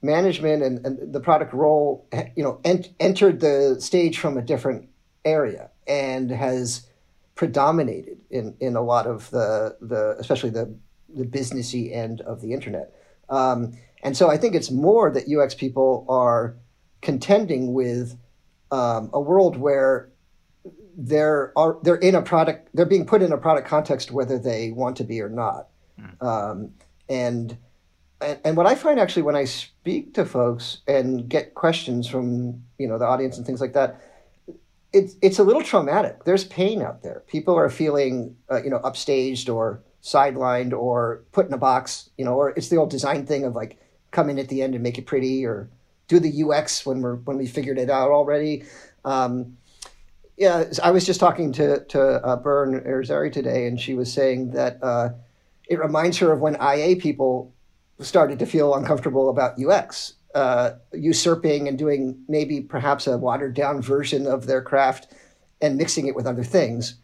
management 0.02 0.62
and, 0.62 0.84
and 0.84 1.12
the 1.12 1.20
product 1.20 1.52
role, 1.52 2.06
you 2.36 2.42
know, 2.42 2.60
ent- 2.64 2.90
entered 3.00 3.40
the 3.40 3.76
stage 3.80 4.18
from 4.18 4.36
a 4.36 4.42
different 4.42 4.88
area 5.24 5.70
and 5.86 6.30
has 6.30 6.86
predominated 7.34 8.18
in, 8.30 8.54
in 8.60 8.76
a 8.76 8.82
lot 8.82 9.06
of 9.06 9.30
the, 9.30 9.76
the 9.80 10.16
especially 10.18 10.50
the, 10.50 10.74
the 11.08 11.24
businessy 11.24 11.94
end 11.94 12.20
of 12.20 12.40
the 12.40 12.52
internet. 12.52 12.92
Um, 13.28 13.76
and 14.02 14.16
so 14.16 14.30
I 14.30 14.36
think 14.36 14.54
it's 14.54 14.70
more 14.70 15.10
that 15.10 15.28
UX 15.28 15.54
people 15.54 16.04
are 16.08 16.56
contending 17.00 17.72
with 17.72 18.16
um, 18.70 19.10
a 19.12 19.20
world 19.20 19.56
where 19.56 20.10
they're 20.96 21.52
are 21.56 21.78
they're 21.82 21.96
in 21.96 22.14
a 22.14 22.22
product 22.22 22.68
they're 22.74 22.86
being 22.86 23.06
put 23.06 23.22
in 23.22 23.32
a 23.32 23.38
product 23.38 23.68
context 23.68 24.10
whether 24.10 24.38
they 24.38 24.70
want 24.70 24.96
to 24.96 25.04
be 25.04 25.20
or 25.20 25.28
not. 25.28 25.68
Mm. 26.00 26.22
Um, 26.22 26.70
and, 27.08 27.56
and 28.20 28.38
and 28.44 28.56
what 28.56 28.66
I 28.66 28.74
find 28.74 28.98
actually 28.98 29.22
when 29.22 29.36
I 29.36 29.44
speak 29.44 30.14
to 30.14 30.24
folks 30.24 30.78
and 30.86 31.28
get 31.28 31.54
questions 31.54 32.06
from 32.08 32.62
you 32.78 32.88
know 32.88 32.98
the 32.98 33.06
audience 33.06 33.36
and 33.36 33.46
things 33.46 33.60
like 33.60 33.72
that, 33.74 34.00
it's 34.92 35.16
it's 35.22 35.38
a 35.38 35.44
little 35.44 35.62
traumatic. 35.62 36.24
There's 36.24 36.44
pain 36.44 36.82
out 36.82 37.02
there. 37.02 37.22
People 37.26 37.56
are 37.56 37.68
feeling 37.68 38.36
uh, 38.50 38.62
you 38.62 38.70
know 38.70 38.78
upstaged 38.80 39.52
or 39.52 39.82
sidelined 40.02 40.72
or 40.72 41.24
put 41.32 41.46
in 41.46 41.52
a 41.52 41.58
box. 41.58 42.10
You 42.16 42.24
know, 42.24 42.34
or 42.34 42.50
it's 42.50 42.68
the 42.68 42.76
old 42.76 42.90
design 42.90 43.26
thing 43.26 43.44
of 43.44 43.54
like 43.54 43.78
come 44.10 44.30
in 44.30 44.38
at 44.38 44.48
the 44.48 44.62
end 44.62 44.74
and 44.74 44.82
make 44.82 44.98
it 44.98 45.06
pretty 45.06 45.44
or 45.44 45.68
do 46.08 46.18
the 46.20 46.44
UX 46.44 46.86
when 46.86 47.00
we're 47.00 47.16
when 47.16 47.36
we 47.36 47.46
figured 47.46 47.78
it 47.78 47.90
out 47.90 48.10
already. 48.10 48.64
Um, 49.04 49.56
yeah, 50.36 50.64
I 50.82 50.90
was 50.90 51.06
just 51.06 51.20
talking 51.20 51.52
to 51.52 51.84
to 51.84 52.00
uh, 52.00 52.36
Bern 52.36 52.80
Irizarry 52.80 53.32
today, 53.32 53.66
and 53.66 53.80
she 53.80 53.94
was 53.94 54.12
saying 54.12 54.50
that 54.50 54.78
uh, 54.82 55.10
it 55.68 55.78
reminds 55.78 56.18
her 56.18 56.32
of 56.32 56.40
when 56.40 56.56
IA 56.56 56.96
people 56.96 57.52
started 58.00 58.38
to 58.40 58.46
feel 58.46 58.74
uncomfortable 58.74 59.30
about 59.30 59.58
UX, 59.62 60.14
uh, 60.34 60.72
usurping 60.92 61.68
and 61.68 61.78
doing 61.78 62.18
maybe 62.28 62.60
perhaps 62.60 63.06
a 63.06 63.16
watered 63.16 63.54
down 63.54 63.80
version 63.80 64.26
of 64.26 64.46
their 64.46 64.60
craft 64.60 65.12
and 65.60 65.76
mixing 65.76 66.06
it 66.06 66.16
with 66.16 66.26
other 66.26 66.42
things. 66.42 66.96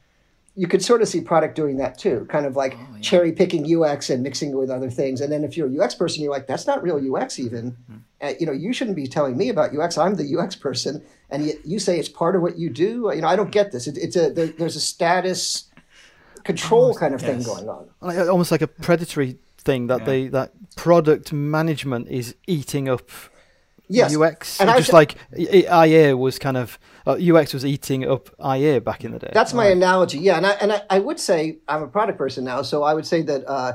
You 0.56 0.66
could 0.66 0.82
sort 0.82 1.00
of 1.00 1.08
see 1.08 1.20
product 1.20 1.54
doing 1.54 1.76
that 1.78 1.96
too, 1.96 2.26
kind 2.28 2.44
of 2.44 2.56
like 2.56 2.74
oh, 2.76 2.86
yeah. 2.94 3.00
cherry 3.00 3.32
picking 3.32 3.64
UX 3.82 4.10
and 4.10 4.22
mixing 4.22 4.50
it 4.50 4.56
with 4.56 4.70
other 4.70 4.90
things. 4.90 5.20
And 5.20 5.32
then 5.32 5.44
if 5.44 5.56
you're 5.56 5.68
a 5.68 5.84
UX 5.84 5.94
person, 5.94 6.22
you're 6.22 6.32
like, 6.32 6.46
that's 6.46 6.66
not 6.66 6.82
real 6.82 7.14
UX 7.14 7.38
even. 7.38 7.72
Mm-hmm. 7.72 7.96
Uh, 8.20 8.32
you 8.38 8.46
know, 8.46 8.52
you 8.52 8.72
shouldn't 8.72 8.96
be 8.96 9.06
telling 9.06 9.36
me 9.36 9.48
about 9.48 9.74
UX. 9.76 9.96
I'm 9.96 10.16
the 10.16 10.36
UX 10.36 10.54
person, 10.56 11.02
and 11.30 11.46
you, 11.46 11.52
you 11.64 11.78
say 11.78 11.98
it's 11.98 12.08
part 12.08 12.36
of 12.36 12.42
what 12.42 12.58
you 12.58 12.68
do. 12.68 13.10
You 13.14 13.22
know, 13.22 13.28
I 13.28 13.36
don't 13.36 13.50
get 13.50 13.72
this. 13.72 13.86
It, 13.86 13.96
it's 13.96 14.16
a 14.16 14.30
there, 14.30 14.48
there's 14.48 14.76
a 14.76 14.80
status 14.80 15.64
control 16.44 16.82
almost, 16.82 17.00
kind 17.00 17.14
of 17.14 17.22
yes. 17.22 17.30
thing 17.30 17.42
going 17.42 17.68
on. 17.68 18.28
Almost 18.28 18.50
like 18.50 18.62
a 18.62 18.68
predatory 18.68 19.38
thing 19.56 19.86
that 19.86 20.00
yeah. 20.00 20.04
they 20.04 20.28
that 20.28 20.52
product 20.76 21.32
management 21.32 22.08
is 22.08 22.34
eating 22.46 22.88
up 22.88 23.10
Yes. 23.90 24.16
UX, 24.16 24.60
And 24.60 24.70
I 24.70 24.76
just 24.76 24.90
th- 24.90 24.94
like 24.94 25.16
I- 25.68 25.86
IA 25.86 26.16
was 26.16 26.38
kind 26.38 26.56
of 26.56 26.78
uh, 27.06 27.12
UX 27.12 27.54
was 27.54 27.64
eating 27.64 28.08
up 28.08 28.28
IA 28.44 28.80
back 28.80 29.04
in 29.04 29.12
the 29.12 29.18
day. 29.18 29.30
That's 29.32 29.54
my 29.54 29.66
analogy. 29.66 30.18
Yeah, 30.18 30.36
and 30.36 30.46
I 30.46 30.50
and 30.52 30.72
I, 30.72 30.82
I 30.90 30.98
would 30.98 31.20
say 31.20 31.58
I'm 31.68 31.82
a 31.82 31.88
product 31.88 32.18
person 32.18 32.44
now, 32.44 32.62
so 32.62 32.82
I 32.82 32.94
would 32.94 33.06
say 33.06 33.22
that 33.22 33.44
uh, 33.46 33.72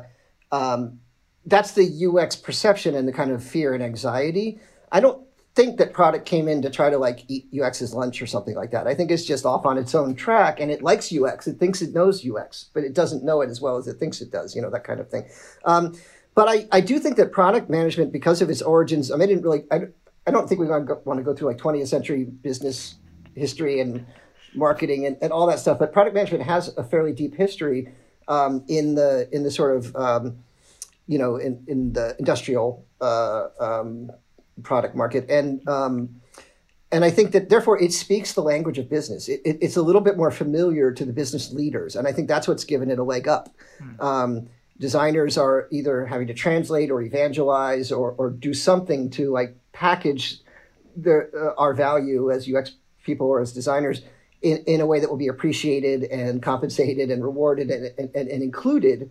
um, 0.52 1.00
that's 1.46 1.72
the 1.72 2.08
UX 2.08 2.36
perception 2.36 2.96
and 2.96 3.08
the 3.08 3.14
kind 3.14 3.32
of 3.32 3.44
fear 3.44 3.74
and 3.74 3.84
anxiety. 3.84 4.60
I 4.92 5.00
don't 5.00 5.26
think 5.56 5.78
that 5.78 5.94
product 5.94 6.26
came 6.26 6.48
in 6.48 6.62
to 6.62 6.70
try 6.70 6.90
to 6.90 6.98
like 6.98 7.24
eat 7.30 7.48
UX's 7.58 7.94
lunch 7.94 8.22
or 8.22 8.28
something 8.28 8.56
like 8.56 8.72
that. 8.72 8.88
I 8.88 8.94
think 8.94 9.10
it's 9.10 9.24
just 9.24 9.46
off 9.46 9.66
on 9.66 9.78
its 9.78 9.96
own 9.96 10.16
track, 10.16 10.60
and 10.60 10.70
it 10.70 10.82
likes 10.82 11.14
UX. 11.14 11.48
It 11.48 11.60
thinks 11.60 11.82
it 11.82 11.94
knows 11.94 12.28
UX, 12.28 12.70
but 12.74 12.84
it 12.84 12.94
doesn't 12.94 13.24
know 13.24 13.42
it 13.42 13.50
as 13.50 13.62
well 13.62 13.78
as 13.78 13.88
it 13.88 13.98
thinks 13.98 14.22
it 14.22 14.32
does. 14.32 14.56
You 14.56 14.62
know 14.62 14.70
that 14.70 14.84
kind 14.84 15.00
of 15.00 15.10
thing. 15.10 15.26
Um, 15.64 15.96
but 16.36 16.50
I, 16.50 16.68
I 16.72 16.82
do 16.82 17.00
think 17.00 17.16
that 17.16 17.32
product 17.32 17.70
management, 17.70 18.12
because 18.12 18.42
of 18.42 18.50
its 18.50 18.62
origins, 18.62 19.10
I 19.10 19.16
mean, 19.16 19.24
I 19.24 19.26
didn't 19.28 19.44
really. 19.44 19.64
I, 19.72 19.82
I 20.28 20.32
don't 20.32 20.50
think 20.50 20.60
we 20.60 20.68
want 20.68 20.88
to 20.88 20.96
go, 20.96 21.02
want 21.06 21.20
to 21.20 21.24
go 21.24 21.36
through 21.36 21.50
like 21.50 21.58
20th 21.58 21.88
century 21.88 22.24
business 22.26 22.96
history 23.36 23.80
and 23.80 24.06
marketing 24.54 25.06
and, 25.06 25.18
and 25.22 25.32
all 25.32 25.48
that 25.48 25.60
stuff. 25.60 25.80
But 25.80 25.94
product 25.94 26.16
management 26.16 26.44
has 26.44 26.76
a 26.78 26.84
fairly 26.84 27.14
deep 27.14 27.36
history 27.36 27.90
um, 28.28 28.64
in 28.68 28.96
the 28.96 29.30
in 29.32 29.44
the 29.44 29.52
sort 29.52 29.78
of 29.78 29.96
um, 29.96 30.38
you 31.08 31.18
know 31.18 31.36
in, 31.36 31.64
in 31.68 31.94
the 31.94 32.16
industrial 32.18 32.86
uh, 33.02 33.48
um, 33.60 34.12
product 34.64 34.96
market 34.96 35.30
and 35.30 35.68
um, 35.68 36.22
and 36.92 37.04
I 37.04 37.10
think 37.10 37.32
that 37.32 37.50
therefore 37.50 37.82
it 37.82 37.92
speaks 37.92 38.34
the 38.34 38.42
language 38.42 38.78
of 38.78 38.90
business. 38.90 39.28
It, 39.28 39.42
it, 39.44 39.58
it's 39.60 39.76
a 39.76 39.82
little 39.82 40.02
bit 40.02 40.18
more 40.18 40.32
familiar 40.32 40.92
to 40.94 41.04
the 41.04 41.12
business 41.12 41.52
leaders, 41.52 41.96
and 41.96 42.08
I 42.08 42.14
think 42.14 42.28
that's 42.28 42.48
what's 42.48 42.64
given 42.64 42.90
it 42.90 43.00
a 43.00 43.04
leg 43.04 43.28
up. 43.28 43.50
Um, 44.00 44.48
designers 44.80 45.38
are 45.38 45.68
either 45.72 46.06
having 46.06 46.28
to 46.28 46.34
translate 46.34 46.92
or 46.92 47.02
evangelize 47.02 47.92
or, 47.92 48.12
or 48.18 48.30
do 48.30 48.54
something 48.54 49.10
to 49.12 49.32
like 49.32 49.56
package 49.72 50.40
their, 50.96 51.30
uh, 51.36 51.54
our 51.58 51.74
value 51.74 52.32
as 52.32 52.50
UX 52.50 52.74
people 53.06 53.28
or 53.28 53.40
as 53.40 53.54
designers 53.54 54.02
in, 54.42 54.58
in 54.66 54.82
a 54.82 54.86
way 54.86 55.00
that 55.00 55.10
will 55.10 55.18
be 55.18 55.28
appreciated 55.28 56.04
and 56.04 56.44
compensated 56.44 57.10
and 57.10 57.24
rewarded 57.24 57.72
and, 57.72 57.94
and, 57.98 58.28
and, 58.28 58.44
included. 58.44 59.10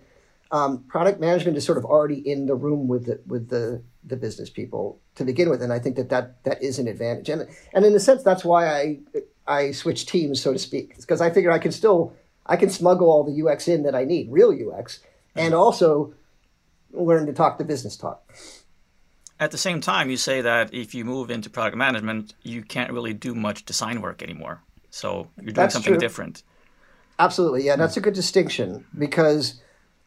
Um, 0.50 0.84
product 0.84 1.18
management 1.18 1.56
is 1.56 1.64
sort 1.64 1.78
of 1.78 1.84
already 1.84 2.18
in 2.18 2.46
the 2.46 2.54
room 2.54 2.86
with 2.86 3.06
the, 3.06 3.20
with 3.26 3.48
the, 3.48 3.82
the 4.04 4.16
business 4.16 4.50
people 4.50 5.00
to 5.14 5.24
begin 5.24 5.48
with, 5.48 5.62
and 5.62 5.72
I 5.72 5.78
think 5.78 5.96
that, 5.96 6.10
that 6.10 6.44
that 6.44 6.62
is 6.62 6.78
an 6.78 6.86
advantage. 6.86 7.28
And 7.28 7.48
and 7.72 7.84
in 7.84 7.94
a 7.94 8.00
sense, 8.00 8.22
that's 8.22 8.44
why 8.44 8.68
I 8.68 8.98
I 9.46 9.72
switched 9.72 10.08
teams, 10.08 10.40
so 10.40 10.52
to 10.52 10.58
speak, 10.58 10.96
because 10.96 11.20
I 11.20 11.30
figure 11.30 11.50
I 11.50 11.58
can 11.58 11.72
still 11.72 12.12
I 12.46 12.56
can 12.56 12.70
smuggle 12.70 13.08
all 13.08 13.24
the 13.24 13.48
UX 13.48 13.68
in 13.68 13.82
that 13.84 13.94
I 13.94 14.04
need, 14.04 14.30
real 14.30 14.52
UX, 14.52 15.00
and 15.34 15.54
also 15.54 16.14
learn 16.92 17.26
to 17.26 17.32
talk 17.32 17.58
the 17.58 17.64
business 17.64 17.96
talk. 17.96 18.22
At 19.44 19.50
the 19.50 19.58
same 19.58 19.82
time, 19.82 20.08
you 20.08 20.16
say 20.16 20.40
that 20.40 20.72
if 20.72 20.94
you 20.94 21.04
move 21.04 21.30
into 21.30 21.50
product 21.50 21.76
management, 21.76 22.32
you 22.44 22.62
can't 22.62 22.90
really 22.90 23.12
do 23.12 23.34
much 23.34 23.66
design 23.66 24.00
work 24.00 24.22
anymore. 24.22 24.62
So 24.88 25.28
you're 25.36 25.44
doing 25.44 25.54
That's 25.54 25.74
something 25.74 25.92
true. 25.92 26.00
different. 26.00 26.42
Absolutely, 27.18 27.62
yeah, 27.62 27.76
that's 27.76 27.98
a 27.98 28.00
good 28.00 28.14
distinction 28.14 28.86
because 28.98 29.60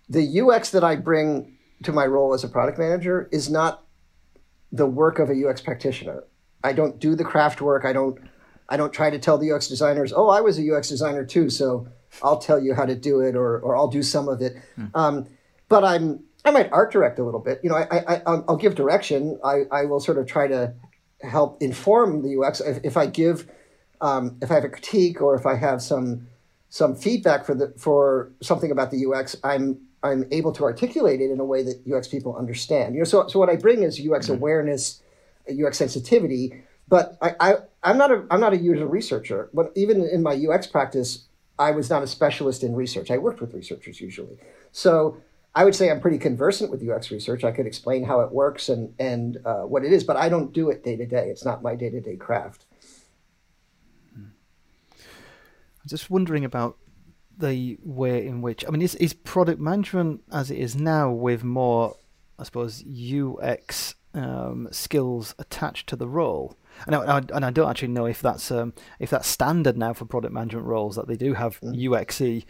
the 0.09 0.41
UX 0.41 0.71
that 0.71 0.83
I 0.83 0.95
bring 0.95 1.55
to 1.83 1.91
my 1.91 2.07
role 2.07 2.33
as 2.33 2.43
a 2.43 2.47
product 2.47 2.79
manager 2.79 3.29
is 3.31 3.47
not 3.47 3.83
the 4.71 4.87
work 4.87 5.19
of 5.19 5.29
a 5.29 5.47
UX 5.47 5.61
practitioner. 5.61 6.23
I 6.63 6.73
don't 6.73 6.97
do 6.99 7.13
the 7.13 7.23
craft 7.23 7.61
work. 7.61 7.85
I 7.85 7.93
don't. 7.93 8.17
I 8.69 8.75
don't 8.75 8.91
try 8.91 9.11
to 9.11 9.19
tell 9.19 9.37
the 9.37 9.51
UX 9.51 9.67
designers, 9.67 10.11
"Oh, 10.11 10.29
I 10.29 10.41
was 10.41 10.57
a 10.57 10.63
UX 10.63 10.89
designer 10.89 11.23
too, 11.23 11.51
so 11.51 11.87
I'll 12.23 12.39
tell 12.39 12.59
you 12.59 12.73
how 12.73 12.85
to 12.85 12.95
do 12.95 13.19
it, 13.19 13.35
or 13.35 13.59
or 13.59 13.77
I'll 13.77 13.87
do 13.99 14.01
some 14.01 14.27
of 14.27 14.41
it." 14.41 14.57
Um, 14.95 15.27
but 15.69 15.83
I'm 15.83 16.23
I 16.47 16.51
might 16.51 16.71
art 16.71 16.93
direct 16.93 17.19
a 17.19 17.23
little 17.23 17.41
bit. 17.41 17.59
You 17.61 17.69
know, 17.69 17.75
I, 17.75 17.97
I 17.97 18.21
I'll 18.25 18.45
I'll 18.47 18.55
give 18.55 18.75
direction. 18.75 19.37
I 19.43 19.63
I 19.69 19.85
will 19.85 19.99
sort 19.99 20.17
of 20.17 20.27
try 20.27 20.47
to 20.47 20.73
help 21.21 21.61
inform 21.61 22.21
the 22.21 22.39
UX 22.39 22.61
if, 22.61 22.79
if 22.85 22.95
I 22.95 23.05
give 23.05 23.49
um, 23.99 24.37
if 24.41 24.49
I 24.49 24.55
have 24.55 24.63
a 24.63 24.69
critique 24.69 25.21
or 25.21 25.35
if 25.35 25.45
I 25.45 25.55
have 25.55 25.81
some 25.81 26.27
some 26.69 26.95
feedback 26.95 27.45
for 27.45 27.53
the 27.53 27.73
for 27.77 28.31
something 28.41 28.71
about 28.71 28.91
the 28.91 29.05
UX, 29.05 29.35
I'm 29.43 29.79
I'm 30.03 30.25
able 30.31 30.53
to 30.53 30.63
articulate 30.63 31.19
it 31.19 31.31
in 31.31 31.39
a 31.41 31.45
way 31.45 31.63
that 31.63 31.83
UX 31.91 32.07
people 32.07 32.35
understand. 32.37 32.95
You 32.95 33.01
know, 33.01 33.05
so 33.05 33.27
so 33.27 33.39
what 33.39 33.49
I 33.49 33.57
bring 33.57 33.83
is 33.83 33.99
UX 33.99 34.29
awareness, 34.29 35.01
UX 35.51 35.77
sensitivity. 35.77 36.63
But 36.87 37.17
I, 37.21 37.35
I 37.41 37.53
I'm 37.83 37.97
not 37.97 38.09
a 38.11 38.25
I'm 38.31 38.39
not 38.39 38.53
a 38.53 38.57
user 38.57 38.87
researcher. 38.87 39.49
But 39.53 39.73
even 39.75 40.01
in 40.01 40.23
my 40.23 40.33
UX 40.33 40.65
practice, 40.65 41.27
I 41.59 41.71
was 41.71 41.89
not 41.89 42.03
a 42.03 42.07
specialist 42.07 42.63
in 42.63 42.73
research. 42.73 43.11
I 43.11 43.17
worked 43.17 43.41
with 43.41 43.53
researchers 43.53 43.99
usually. 43.99 44.37
So 44.71 45.17
I 45.57 45.65
would 45.65 45.73
say 45.73 45.89
I'm 45.89 45.99
pretty 45.99 46.19
conversant 46.19 46.69
with 46.69 46.87
UX 46.87 47.09
research. 47.09 47.43
I 47.43 47.51
could 47.51 47.65
explain 47.65 48.03
how 48.03 48.19
it 48.19 48.31
works 48.31 48.69
and 48.69 48.93
and 48.99 49.39
uh, 49.43 49.63
what 49.63 49.83
it 49.83 49.91
is, 49.91 50.03
but 50.03 50.15
I 50.15 50.29
don't 50.29 50.53
do 50.53 50.69
it 50.69 50.83
day 50.83 50.95
to 50.95 51.05
day. 51.07 51.29
It's 51.29 51.43
not 51.43 51.63
my 51.63 51.73
day 51.73 51.89
to 51.89 51.99
day 51.99 52.15
craft. 52.15 52.65
I'm 54.15 54.33
just 55.87 56.11
wondering 56.11 56.45
about 56.45 56.77
the 57.35 57.79
way 57.83 58.27
in 58.27 58.43
which 58.43 58.65
I 58.67 58.69
mean, 58.69 58.83
is 58.83 58.93
is 58.95 59.13
product 59.13 59.59
management 59.59 60.21
as 60.31 60.51
it 60.51 60.59
is 60.59 60.75
now 60.75 61.09
with 61.11 61.43
more, 61.43 61.95
I 62.37 62.43
suppose, 62.43 62.83
UX 62.85 63.95
um, 64.13 64.67
skills 64.69 65.33
attached 65.39 65.87
to 65.89 65.95
the 65.95 66.07
role? 66.07 66.55
And 66.85 66.93
I, 66.93 67.17
and 67.17 67.43
I 67.43 67.49
don't 67.49 67.67
actually 67.67 67.87
know 67.87 68.05
if 68.05 68.21
that's 68.21 68.51
um, 68.51 68.73
if 68.99 69.09
that's 69.09 69.27
standard 69.27 69.75
now 69.75 69.93
for 69.93 70.05
product 70.05 70.35
management 70.35 70.67
roles 70.67 70.97
that 70.97 71.07
they 71.07 71.15
do 71.15 71.33
have 71.33 71.59
UXy 71.61 72.45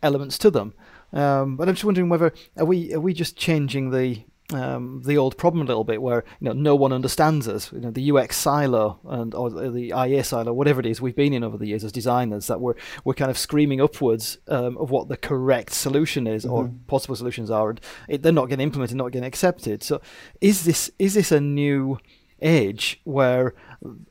elements 0.00 0.38
to 0.38 0.50
them. 0.52 0.74
Um, 1.12 1.56
but 1.56 1.68
I'm 1.68 1.74
just 1.74 1.84
wondering 1.84 2.08
whether 2.08 2.32
are 2.56 2.64
we 2.64 2.94
are 2.94 3.00
we 3.00 3.12
just 3.12 3.36
changing 3.36 3.90
the 3.90 4.24
um, 4.52 5.02
the 5.04 5.16
old 5.16 5.36
problem 5.36 5.62
a 5.62 5.66
little 5.66 5.84
bit, 5.84 6.02
where 6.02 6.24
you 6.40 6.46
know 6.46 6.52
no 6.52 6.74
one 6.74 6.92
understands 6.92 7.48
us. 7.48 7.72
You 7.72 7.80
know 7.80 7.90
the 7.90 8.10
UX 8.10 8.36
silo 8.36 8.98
and 9.04 9.34
or 9.34 9.50
the 9.50 9.92
IA 9.96 10.24
silo, 10.24 10.52
whatever 10.52 10.80
it 10.80 10.86
is 10.86 11.00
we've 11.00 11.16
been 11.16 11.32
in 11.32 11.44
over 11.44 11.56
the 11.56 11.66
years 11.66 11.84
as 11.84 11.92
designers, 11.92 12.46
that 12.46 12.60
we're 12.60 12.74
we're 13.04 13.14
kind 13.14 13.30
of 13.30 13.38
screaming 13.38 13.80
upwards 13.80 14.38
um, 14.48 14.76
of 14.78 14.90
what 14.90 15.08
the 15.08 15.16
correct 15.16 15.72
solution 15.72 16.26
is 16.26 16.44
or 16.44 16.70
possible 16.86 17.16
solutions 17.16 17.50
are, 17.50 17.70
and 17.70 17.80
it, 18.08 18.22
they're 18.22 18.32
not 18.32 18.48
getting 18.48 18.64
implemented, 18.64 18.96
not 18.96 19.12
getting 19.12 19.26
accepted. 19.26 19.82
So, 19.82 20.00
is 20.40 20.64
this 20.64 20.90
is 20.98 21.14
this 21.14 21.32
a 21.32 21.40
new 21.40 21.98
age 22.40 23.00
where 23.04 23.54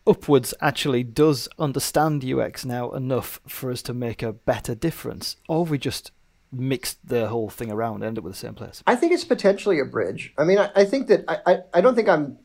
upwards 0.08 0.53
actually 0.62 1.03
does 1.03 1.50
understand 1.60 2.24
UX 2.24 2.63
now 2.63 2.91
enough 2.91 3.41
for 3.46 3.72
us 3.72 3.81
to 3.84 3.93
make 3.93 4.24
a 4.24 4.34
better 4.34 4.74
difference, 4.74 5.38
or 5.48 5.65
we 5.65 5.77
just 5.77 6.12
mixed 6.51 7.05
the 7.08 7.27
whole 7.27 7.50
thing 7.50 7.72
around 7.72 7.96
and 7.96 8.03
end 8.03 8.17
up 8.17 8.24
with 8.24 8.34
the 8.34 8.39
same 8.39 8.53
place? 8.53 8.84
I 8.86 8.96
think 8.96 9.13
it's 9.13 9.24
potentially 9.24 9.79
a 9.79 9.86
bridge. 9.86 10.34
I 10.38 10.43
mean, 10.43 10.58
I, 10.58 10.70
I 10.75 10.86
think 10.86 11.08
that 11.08 11.24
I, 11.27 11.38
I, 11.46 11.58
I 11.75 11.81
don't 11.81 11.96
think 11.96 12.10
I'm 12.10 12.38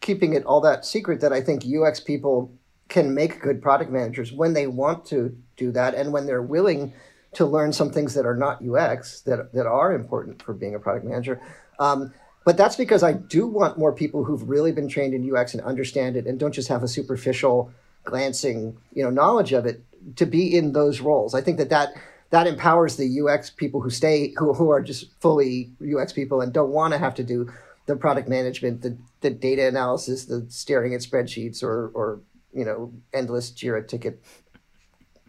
keeping 0.00 0.34
it 0.34 0.44
all 0.44 0.60
that 0.62 0.84
secret 0.84 1.20
that 1.20 1.32
I 1.32 1.40
think 1.40 1.64
UX 1.64 2.00
people 2.00 2.52
can 2.88 3.14
make 3.14 3.40
good 3.40 3.62
product 3.62 3.90
managers 3.90 4.32
when 4.32 4.54
they 4.54 4.66
want 4.66 5.06
to 5.06 5.36
do 5.56 5.70
that 5.72 5.94
and 5.94 6.12
when 6.12 6.26
they're 6.26 6.42
willing 6.42 6.92
to 7.32 7.46
learn 7.46 7.72
some 7.72 7.90
things 7.90 8.14
that 8.14 8.26
are 8.26 8.34
not 8.34 8.60
UX 8.66 9.20
that, 9.22 9.52
that 9.52 9.66
are 9.66 9.94
important 9.94 10.42
for 10.42 10.52
being 10.52 10.74
a 10.74 10.78
product 10.80 11.06
manager. 11.06 11.40
Um, 11.78 12.12
but 12.44 12.56
that's 12.56 12.74
because 12.74 13.02
I 13.02 13.12
do 13.12 13.46
want 13.46 13.78
more 13.78 13.92
people 13.92 14.24
who've 14.24 14.48
really 14.48 14.72
been 14.72 14.88
trained 14.88 15.14
in 15.14 15.34
UX 15.34 15.54
and 15.54 15.62
understand 15.62 16.16
it 16.16 16.26
and 16.26 16.38
don't 16.38 16.52
just 16.52 16.68
have 16.68 16.82
a 16.82 16.88
superficial 16.88 17.70
glancing, 18.04 18.76
you 18.92 19.04
know, 19.04 19.10
knowledge 19.10 19.52
of 19.52 19.66
it 19.66 19.84
to 20.16 20.26
be 20.26 20.56
in 20.56 20.72
those 20.72 21.00
roles. 21.00 21.34
I 21.34 21.42
think 21.42 21.58
that 21.58 21.68
that 21.68 21.92
that 22.30 22.46
empowers 22.46 22.96
the 22.96 23.20
UX 23.20 23.50
people 23.50 23.80
who 23.80 23.90
stay 23.90 24.32
who, 24.36 24.54
who 24.54 24.70
are 24.70 24.80
just 24.80 25.10
fully 25.20 25.70
UX 25.82 26.12
people 26.12 26.40
and 26.40 26.52
don't 26.52 26.70
want 26.70 26.92
to 26.92 26.98
have 26.98 27.14
to 27.16 27.24
do 27.24 27.52
the 27.86 27.96
product 27.96 28.28
management, 28.28 28.82
the, 28.82 28.96
the 29.20 29.30
data 29.30 29.66
analysis, 29.66 30.26
the 30.26 30.46
staring 30.48 30.94
at 30.94 31.00
spreadsheets 31.00 31.62
or 31.62 31.90
or 31.94 32.20
you 32.52 32.64
know 32.64 32.92
endless 33.12 33.50
Jira 33.50 33.86
ticket 33.86 34.22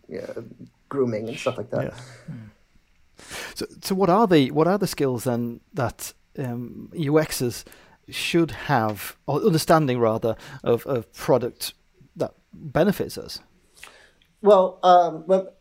yeah, 0.07 0.31
grooming 0.89 1.29
and 1.29 1.37
stuff 1.37 1.57
like 1.57 1.69
that. 1.71 1.93
So, 3.55 3.65
so 3.81 3.95
what 3.95 4.09
are 4.09 4.27
the 4.27 4.51
what 4.51 4.67
are 4.67 4.77
the 4.77 4.87
skills 4.87 5.23
then 5.23 5.61
that 5.73 6.13
um, 6.37 6.89
UXers 6.93 7.63
should 8.09 8.51
have, 8.51 9.15
or 9.25 9.41
understanding 9.41 9.99
rather, 9.99 10.35
of, 10.63 10.85
of 10.85 11.11
product 11.13 11.73
that 12.15 12.33
benefits 12.53 13.17
us? 13.17 13.39
Well, 14.41 14.79
um, 14.83 15.23
Or 15.27 15.51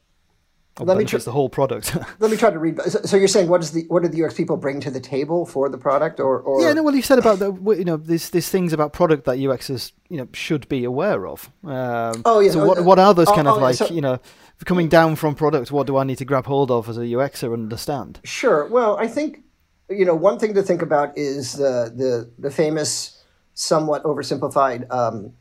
Let 0.78 0.96
me 0.96 1.04
tr- 1.04 1.18
the 1.18 1.32
whole 1.32 1.48
product. 1.48 1.96
let 2.20 2.30
me 2.30 2.36
try 2.36 2.50
to 2.50 2.58
read. 2.58 2.80
So, 2.82 3.00
so 3.02 3.16
you're 3.16 3.28
saying 3.28 3.48
what 3.48 3.60
is 3.60 3.72
the 3.72 3.84
what 3.88 4.02
do 4.02 4.08
the 4.08 4.24
UX 4.24 4.34
people 4.34 4.56
bring 4.56 4.80
to 4.80 4.90
the 4.90 5.00
table 5.00 5.44
for 5.44 5.68
the 5.68 5.76
product, 5.76 6.20
or, 6.20 6.40
or 6.40 6.62
yeah, 6.62 6.72
no. 6.72 6.82
Well, 6.82 6.94
you 6.94 7.02
said 7.02 7.18
about 7.18 7.38
the 7.38 7.52
you 7.76 7.84
know 7.84 7.96
these 7.96 8.30
these 8.30 8.48
things 8.48 8.72
about 8.72 8.92
product 8.92 9.24
that 9.26 9.36
UXers 9.38 9.92
you 10.08 10.16
know 10.16 10.28
should 10.32 10.68
be 10.68 10.84
aware 10.84 11.26
of. 11.26 11.50
Um, 11.64 12.22
Oh, 12.24 12.40
yeah, 12.40 12.52
So 12.52 12.62
oh, 12.62 12.66
what 12.66 12.84
what 12.84 12.98
are 12.98 13.12
those 13.12 13.28
oh, 13.28 13.34
kind 13.34 13.48
of 13.48 13.58
oh, 13.58 13.60
like 13.60 13.74
so- 13.76 13.88
you 13.88 14.00
know 14.00 14.20
coming 14.64 14.88
down 14.88 15.16
from 15.16 15.34
product? 15.34 15.70
What 15.70 15.86
do 15.86 15.96
I 15.96 16.04
need 16.04 16.18
to 16.18 16.24
grab 16.24 16.46
hold 16.46 16.70
of 16.70 16.88
as 16.88 16.96
a 16.96 17.02
UXer 17.02 17.52
and 17.52 17.64
understand? 17.64 18.20
Sure. 18.24 18.66
Well, 18.66 18.96
I 18.98 19.06
think 19.06 19.42
you 19.90 20.04
know 20.04 20.14
one 20.14 20.38
thing 20.38 20.54
to 20.54 20.62
think 20.62 20.82
about 20.82 21.16
is 21.18 21.54
the 21.54 21.92
the 21.94 22.30
the 22.38 22.50
famous, 22.50 23.22
somewhat 23.54 24.02
oversimplified 24.04 24.90
um, 24.90 25.32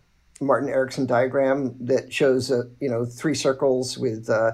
Martin 0.41 0.69
Eriksson 0.69 1.05
diagram 1.05 1.75
that 1.79 2.11
shows 2.11 2.51
uh, 2.51 2.63
you 2.81 2.89
know 2.89 3.05
three 3.05 3.35
circles 3.35 3.97
with 3.97 4.29
uh, 4.29 4.51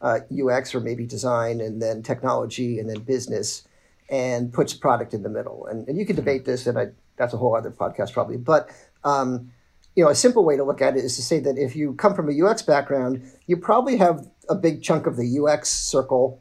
uh, 0.00 0.20
UX 0.32 0.74
or 0.74 0.80
maybe 0.80 1.06
design, 1.06 1.60
and 1.60 1.80
then 1.82 2.02
technology, 2.02 2.78
and 2.78 2.88
then 2.88 3.00
business, 3.00 3.66
and 4.08 4.52
puts 4.52 4.74
product 4.74 5.14
in 5.14 5.22
the 5.22 5.28
middle. 5.28 5.66
And 5.66 5.88
and 5.88 5.98
you 5.98 6.06
can 6.06 6.16
debate 6.16 6.44
this, 6.44 6.66
and 6.66 6.78
I, 6.78 6.88
that's 7.16 7.34
a 7.34 7.36
whole 7.36 7.56
other 7.56 7.70
podcast 7.70 8.12
probably. 8.12 8.36
But 8.36 8.70
um, 9.04 9.50
you 9.98 10.04
know, 10.04 10.10
a 10.10 10.14
simple 10.14 10.44
way 10.44 10.56
to 10.56 10.64
look 10.64 10.80
at 10.80 10.96
it 10.96 11.04
is 11.04 11.16
to 11.16 11.22
say 11.22 11.40
that 11.40 11.58
if 11.58 11.74
you 11.74 11.94
come 11.94 12.14
from 12.14 12.28
a 12.28 12.42
UX 12.42 12.62
background, 12.62 13.22
you 13.46 13.56
probably 13.56 13.96
have 13.96 14.28
a 14.48 14.54
big 14.54 14.82
chunk 14.82 15.06
of 15.06 15.16
the 15.16 15.40
UX 15.40 15.68
circle 15.68 16.40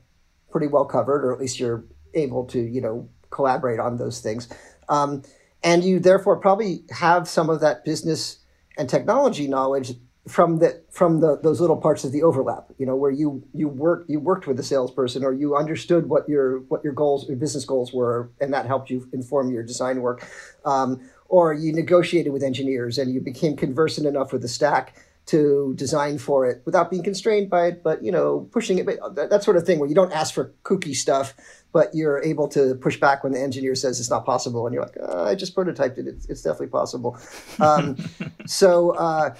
pretty 0.52 0.68
well 0.68 0.86
covered, 0.86 1.26
or 1.26 1.34
at 1.34 1.40
least 1.40 1.60
you're 1.60 1.84
able 2.14 2.46
to, 2.46 2.60
you 2.60 2.82
know, 2.82 3.10
collaborate 3.30 3.80
on 3.80 3.98
those 3.98 4.22
things. 4.22 4.48
Um, 4.90 5.24
and 5.64 5.84
you 5.84 6.00
therefore 6.00 6.38
probably 6.38 6.84
have 6.92 7.28
some 7.28 7.50
of 7.50 7.60
that 7.62 7.84
business 7.84 8.38
and 8.78 8.88
technology 8.88 9.48
knowledge 9.48 9.94
from 10.28 10.60
the 10.60 10.84
from 10.92 11.22
the 11.22 11.40
those 11.42 11.62
little 11.62 11.78
parts 11.78 12.04
of 12.04 12.12
the 12.12 12.22
overlap 12.22 12.70
you 12.78 12.86
know 12.86 12.96
where 12.96 13.12
you 13.12 13.44
you 13.54 13.68
work 13.68 14.06
you 14.08 14.20
worked 14.20 14.46
with 14.46 14.60
a 14.60 14.64
salesperson 14.64 15.24
or 15.24 15.34
you 15.34 15.56
understood 15.56 16.10
what 16.10 16.28
your 16.28 16.60
what 16.68 16.84
your 16.84 16.94
goals 16.94 17.28
your 17.28 17.38
business 17.38 17.66
goals 17.66 17.94
were 17.94 18.30
and 18.42 18.54
that 18.54 18.66
helped 18.66 18.90
you 18.90 19.08
inform 19.14 19.52
your 19.52 19.64
design 19.64 20.02
work. 20.02 20.28
Um, 20.66 21.10
or 21.30 21.54
you 21.54 21.74
negotiated 21.74 22.32
with 22.32 22.44
engineers 22.44 22.98
and 22.98 23.14
you 23.14 23.20
became 23.20 23.56
conversant 23.56 24.08
enough 24.08 24.32
with 24.32 24.42
the 24.42 24.48
stack 24.48 24.96
to 25.26 25.74
design 25.76 26.18
for 26.18 26.46
it 26.46 26.62
without 26.66 26.90
being 26.90 27.04
constrained 27.04 27.50
by 27.50 27.68
it 27.68 27.84
but 27.84 28.04
you 28.04 28.12
know 28.12 28.48
pushing 28.52 28.78
it 28.78 28.86
but 28.86 29.16
that, 29.16 29.30
that 29.30 29.44
sort 29.44 29.58
of 29.58 29.66
thing 29.66 29.78
where 29.78 29.90
you 29.90 29.96
don't 29.96 30.14
ask 30.14 30.34
for 30.34 30.54
kooky 30.64 30.96
stuff 30.96 31.34
but 31.74 31.94
you're 31.94 32.24
able 32.24 32.48
to 32.48 32.76
push 32.76 32.98
back 32.98 33.24
when 33.24 33.34
the 33.34 33.40
engineer 33.40 33.76
says 33.76 34.00
it's 34.00 34.10
not 34.10 34.26
possible 34.26 34.66
and 34.66 34.74
you're 34.74 34.84
like 34.84 34.96
oh, 35.02 35.26
i 35.26 35.36
just 35.36 35.54
prototyped 35.54 35.98
it. 35.98 36.08
It's, 36.08 36.26
it's 36.28 36.42
definitely 36.42 36.68
possible. 36.68 37.18
Um, 37.60 37.98
so 38.46 38.92
uh, 38.92 39.36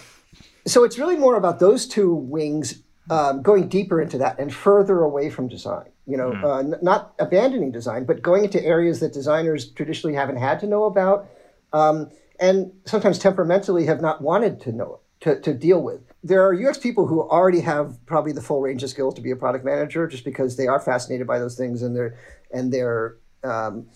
so 0.68 0.84
it's 0.84 0.98
really 0.98 1.16
more 1.16 1.36
about 1.36 1.60
those 1.60 1.88
two 1.88 2.14
wings 2.14 2.82
um, 3.10 3.42
going 3.42 3.68
deeper 3.68 4.02
into 4.02 4.18
that 4.18 4.40
and 4.40 4.54
further 4.54 5.00
away 5.02 5.30
from 5.30 5.48
design. 5.48 5.90
You 6.06 6.18
know, 6.18 6.32
mm. 6.32 6.44
uh, 6.44 6.60
n- 6.60 6.80
not 6.82 7.14
abandoning 7.20 7.72
design, 7.72 8.06
but 8.06 8.22
going 8.22 8.46
into 8.46 8.64
areas 8.64 9.00
that 9.00 9.14
designers 9.14 9.70
traditionally 9.72 10.16
haven't 10.16 10.38
had 10.38 10.60
to 10.62 10.68
know 10.68 10.86
about, 10.86 11.28
um, 11.74 12.10
and 12.40 12.72
sometimes 12.86 13.20
temperamentally 13.20 13.86
have 13.86 14.02
not 14.02 14.22
wanted 14.22 14.62
to 14.62 14.72
know 14.72 15.00
to, 15.22 15.40
to 15.42 15.54
deal 15.54 15.82
with. 15.82 16.02
There 16.24 16.46
are 16.46 16.54
UX 16.54 16.78
people 16.78 17.08
who 17.08 17.22
already 17.22 17.62
have 17.62 18.06
probably 18.06 18.32
the 18.32 18.42
full 18.42 18.62
range 18.62 18.84
of 18.84 18.90
skills 18.90 19.16
to 19.16 19.22
be 19.22 19.32
a 19.32 19.36
product 19.36 19.66
manager, 19.66 20.08
just 20.08 20.24
because 20.24 20.56
they 20.56 20.68
are 20.68 20.80
fascinated 20.80 21.28
by 21.28 21.40
those 21.40 21.58
things 21.58 21.82
and 21.82 21.96
they're 21.96 22.18
and 22.54 22.72
they're 22.72 23.18
um, 23.44 23.88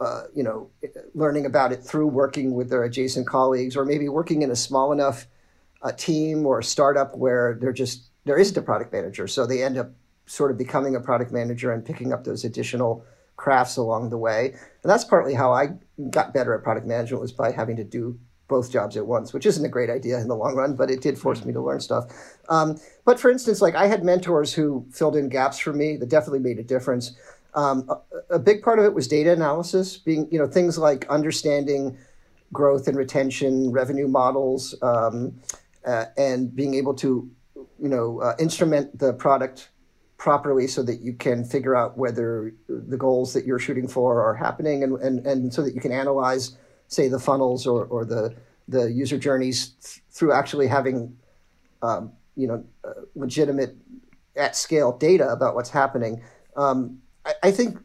uh, 0.00 0.24
you 0.34 0.42
know 0.42 0.70
learning 1.14 1.46
about 1.46 1.72
it 1.72 1.82
through 1.82 2.06
working 2.06 2.54
with 2.54 2.68
their 2.68 2.84
adjacent 2.84 3.26
colleagues 3.26 3.76
or 3.76 3.84
maybe 3.84 4.08
working 4.08 4.42
in 4.42 4.50
a 4.50 4.56
small 4.56 4.92
enough 4.92 5.26
a 5.84 5.92
team 5.92 6.46
or 6.46 6.58
a 6.58 6.64
startup 6.64 7.16
where 7.16 7.56
they're 7.60 7.72
just 7.72 8.08
there 8.24 8.38
isn't 8.38 8.56
a 8.56 8.62
product 8.62 8.92
manager, 8.92 9.28
so 9.28 9.46
they 9.46 9.62
end 9.62 9.76
up 9.76 9.90
sort 10.26 10.50
of 10.50 10.56
becoming 10.56 10.96
a 10.96 11.00
product 11.00 11.30
manager 11.30 11.70
and 11.70 11.84
picking 11.84 12.12
up 12.12 12.24
those 12.24 12.44
additional 12.44 13.04
crafts 13.36 13.76
along 13.76 14.10
the 14.10 14.16
way. 14.16 14.50
And 14.82 14.90
that's 14.90 15.04
partly 15.04 15.34
how 15.34 15.52
I 15.52 15.70
got 16.10 16.32
better 16.32 16.54
at 16.54 16.62
product 16.62 16.86
management 16.86 17.20
was 17.20 17.32
by 17.32 17.52
having 17.52 17.76
to 17.76 17.84
do 17.84 18.18
both 18.48 18.70
jobs 18.70 18.96
at 18.96 19.06
once, 19.06 19.32
which 19.32 19.46
isn't 19.46 19.64
a 19.64 19.68
great 19.68 19.90
idea 19.90 20.18
in 20.18 20.28
the 20.28 20.36
long 20.36 20.54
run, 20.54 20.74
but 20.76 20.90
it 20.90 21.00
did 21.00 21.18
force 21.18 21.44
me 21.44 21.52
to 21.52 21.60
learn 21.60 21.80
stuff. 21.80 22.06
Um, 22.48 22.78
but 23.04 23.18
for 23.18 23.30
instance, 23.30 23.60
like 23.60 23.74
I 23.74 23.86
had 23.86 24.04
mentors 24.04 24.52
who 24.52 24.86
filled 24.90 25.16
in 25.16 25.28
gaps 25.28 25.58
for 25.58 25.72
me 25.72 25.96
that 25.96 26.08
definitely 26.08 26.40
made 26.40 26.58
a 26.58 26.62
difference. 26.62 27.16
Um, 27.54 27.88
a, 27.88 28.34
a, 28.34 28.38
big 28.38 28.62
part 28.62 28.78
of 28.78 28.84
it 28.84 28.94
was 28.94 29.06
data 29.06 29.32
analysis, 29.32 29.96
being 29.96 30.28
you 30.30 30.38
know 30.38 30.46
things 30.46 30.76
like 30.76 31.06
understanding 31.08 31.96
growth 32.52 32.88
and 32.88 32.96
retention, 32.96 33.70
revenue 33.70 34.08
models, 34.08 34.74
um, 34.82 35.34
uh, 35.86 36.06
and 36.16 36.54
being 36.54 36.74
able 36.74 36.94
to, 36.94 37.30
you 37.54 37.88
know, 37.88 38.20
uh, 38.20 38.34
instrument 38.38 38.98
the 38.98 39.12
product 39.12 39.70
properly 40.16 40.66
so 40.66 40.82
that 40.82 41.00
you 41.00 41.12
can 41.12 41.44
figure 41.44 41.76
out 41.76 41.98
whether 41.98 42.54
the 42.68 42.96
goals 42.96 43.32
that 43.34 43.44
you're 43.44 43.58
shooting 43.58 43.86
for 43.86 44.22
are 44.22 44.34
happening 44.34 44.82
and, 44.82 44.98
and, 45.00 45.26
and 45.26 45.52
so 45.52 45.62
that 45.62 45.74
you 45.74 45.80
can 45.80 45.92
analyze, 45.92 46.56
say, 46.88 47.08
the 47.08 47.18
funnels 47.18 47.66
or, 47.66 47.84
or 47.86 48.04
the, 48.04 48.34
the 48.68 48.90
user 48.90 49.18
journeys 49.18 49.70
th- 49.82 50.02
through 50.10 50.32
actually 50.32 50.66
having, 50.66 51.16
um, 51.82 52.12
you 52.36 52.46
know, 52.46 52.64
uh, 52.84 53.02
legitimate 53.14 53.76
at 54.36 54.56
scale 54.56 54.96
data 54.96 55.28
about 55.28 55.54
what's 55.54 55.70
happening. 55.70 56.22
Um, 56.56 56.98
I, 57.24 57.34
I, 57.44 57.50
think 57.50 57.78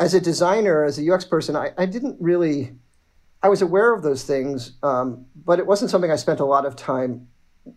as 0.00 0.14
a 0.14 0.20
designer, 0.20 0.84
as 0.84 0.98
a 0.98 1.12
UX 1.12 1.24
person, 1.24 1.56
I, 1.56 1.72
I 1.76 1.86
didn't 1.86 2.16
really 2.20 2.72
I 3.42 3.48
was 3.48 3.62
aware 3.62 3.94
of 3.94 4.02
those 4.02 4.24
things, 4.24 4.72
um, 4.82 5.26
but 5.44 5.58
it 5.58 5.66
wasn't 5.66 5.90
something 5.90 6.10
I 6.10 6.16
spent 6.16 6.40
a 6.40 6.44
lot 6.44 6.66
of 6.66 6.74
time 6.74 7.28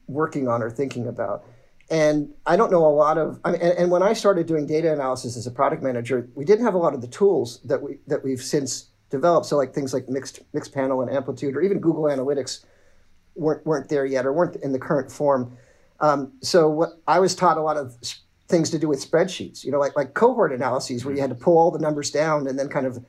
working 0.07 0.47
on 0.47 0.63
or 0.63 0.69
thinking 0.69 1.07
about. 1.07 1.45
And 1.89 2.33
I 2.45 2.55
don't 2.55 2.71
know 2.71 2.85
a 2.85 2.87
lot 2.87 3.17
of. 3.17 3.39
I 3.43 3.51
mean, 3.51 3.61
and, 3.61 3.77
and, 3.77 3.91
when 3.91 4.01
I 4.01 4.13
started 4.13 4.47
doing 4.47 4.65
data 4.65 4.93
analysis 4.93 5.35
as 5.35 5.45
a 5.45 5.51
product 5.51 5.83
manager, 5.83 6.29
we 6.35 6.45
didn't 6.45 6.63
have 6.63 6.73
a 6.73 6.77
lot 6.77 6.93
of 6.93 7.01
the 7.01 7.07
tools 7.07 7.59
that 7.65 7.81
we 7.81 7.97
that 8.07 8.23
we've 8.23 8.41
since 8.41 8.91
developed. 9.09 9.45
So 9.45 9.57
like 9.57 9.73
things 9.73 9.93
like 9.93 10.07
mixed 10.07 10.39
Mixpanel 10.53 11.05
and 11.05 11.13
amplitude, 11.13 11.55
or 11.55 11.61
even 11.61 11.79
Google 11.79 12.03
Analytics, 12.03 12.63
weren't 13.35 13.65
weren't 13.65 13.89
there 13.89 14.05
yet, 14.05 14.25
or 14.25 14.31
weren't 14.31 14.55
in 14.57 14.71
the 14.71 14.79
current 14.79 15.11
form. 15.11 15.57
Um, 15.99 16.31
so 16.41 16.69
what 16.69 16.91
I 17.07 17.19
was 17.19 17.35
taught 17.35 17.57
a 17.57 17.61
lot 17.61 17.75
of 17.75 17.97
things 18.47 18.69
to 18.69 18.79
do 18.79 18.87
with 18.87 18.99
spreadsheets. 18.99 19.65
You 19.65 19.71
know, 19.71 19.79
like 19.79 19.97
like 19.97 20.13
cohort 20.13 20.53
analyses, 20.53 21.03
where 21.03 21.13
you 21.13 21.19
had 21.19 21.29
to 21.29 21.35
pull 21.35 21.57
all 21.57 21.71
the 21.71 21.79
numbers 21.79 22.09
down 22.09 22.47
and 22.47 22.57
then 22.57 22.69
kind 22.69 22.85
of 22.85 23.03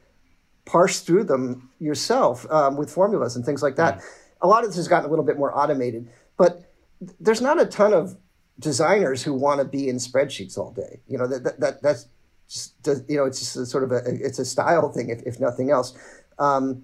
parse 0.64 1.00
through 1.00 1.24
them 1.24 1.70
yourself 1.78 2.50
um, 2.50 2.76
with 2.76 2.90
formulas 2.90 3.36
and 3.36 3.44
things 3.44 3.62
like 3.62 3.76
that. 3.76 3.96
Yeah. 3.96 4.02
A 4.42 4.46
lot 4.46 4.64
of 4.64 4.70
this 4.70 4.76
has 4.76 4.88
gotten 4.88 5.06
a 5.06 5.10
little 5.10 5.24
bit 5.24 5.38
more 5.38 5.56
automated, 5.56 6.08
but 6.36 6.72
there's 7.20 7.40
not 7.40 7.60
a 7.60 7.66
ton 7.66 7.92
of 7.92 8.16
designers 8.58 9.22
who 9.22 9.34
want 9.34 9.60
to 9.60 9.64
be 9.64 9.88
in 9.88 9.96
spreadsheets 9.96 10.58
all 10.58 10.72
day. 10.72 11.00
You 11.08 11.18
know 11.18 11.26
that, 11.26 11.44
that, 11.44 11.60
that 11.60 11.82
that's 11.82 12.08
just 12.48 12.74
you 13.08 13.16
know 13.16 13.24
it's 13.24 13.38
just 13.38 13.56
a 13.56 13.66
sort 13.66 13.84
of 13.84 13.92
a 13.92 14.02
it's 14.04 14.38
a 14.38 14.44
style 14.44 14.92
thing 14.92 15.10
if, 15.10 15.22
if 15.22 15.40
nothing 15.40 15.70
else. 15.70 15.94
Um, 16.38 16.82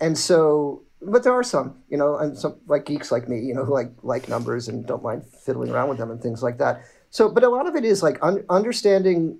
and 0.00 0.16
so, 0.16 0.82
but 1.00 1.24
there 1.24 1.32
are 1.32 1.42
some 1.42 1.82
you 1.88 1.96
know 1.96 2.16
and 2.16 2.36
some 2.36 2.56
like 2.66 2.84
geeks 2.86 3.10
like 3.10 3.28
me 3.28 3.40
you 3.40 3.54
know 3.54 3.64
who 3.64 3.72
like 3.72 3.92
like 4.02 4.28
numbers 4.28 4.68
and 4.68 4.86
don't 4.86 5.02
mind 5.02 5.24
fiddling 5.24 5.70
around 5.70 5.88
with 5.88 5.98
them 5.98 6.10
and 6.10 6.20
things 6.20 6.42
like 6.42 6.58
that. 6.58 6.82
So, 7.10 7.30
but 7.30 7.44
a 7.44 7.48
lot 7.48 7.66
of 7.66 7.76
it 7.76 7.84
is 7.84 8.02
like 8.02 8.18
un- 8.22 8.44
understanding 8.50 9.38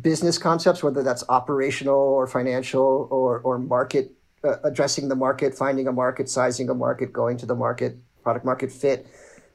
business 0.00 0.38
concepts, 0.38 0.82
whether 0.82 1.02
that's 1.02 1.24
operational 1.28 1.96
or 1.98 2.26
financial 2.26 3.08
or, 3.10 3.40
or 3.40 3.58
market, 3.58 4.12
uh, 4.44 4.56
addressing 4.64 5.08
the 5.08 5.16
market, 5.16 5.54
finding 5.54 5.88
a 5.88 5.92
market, 5.92 6.28
sizing 6.28 6.68
a 6.70 6.74
market, 6.74 7.12
going 7.12 7.36
to 7.36 7.46
the 7.46 7.54
market, 7.54 7.96
product 8.22 8.44
market 8.44 8.70
fit. 8.70 9.06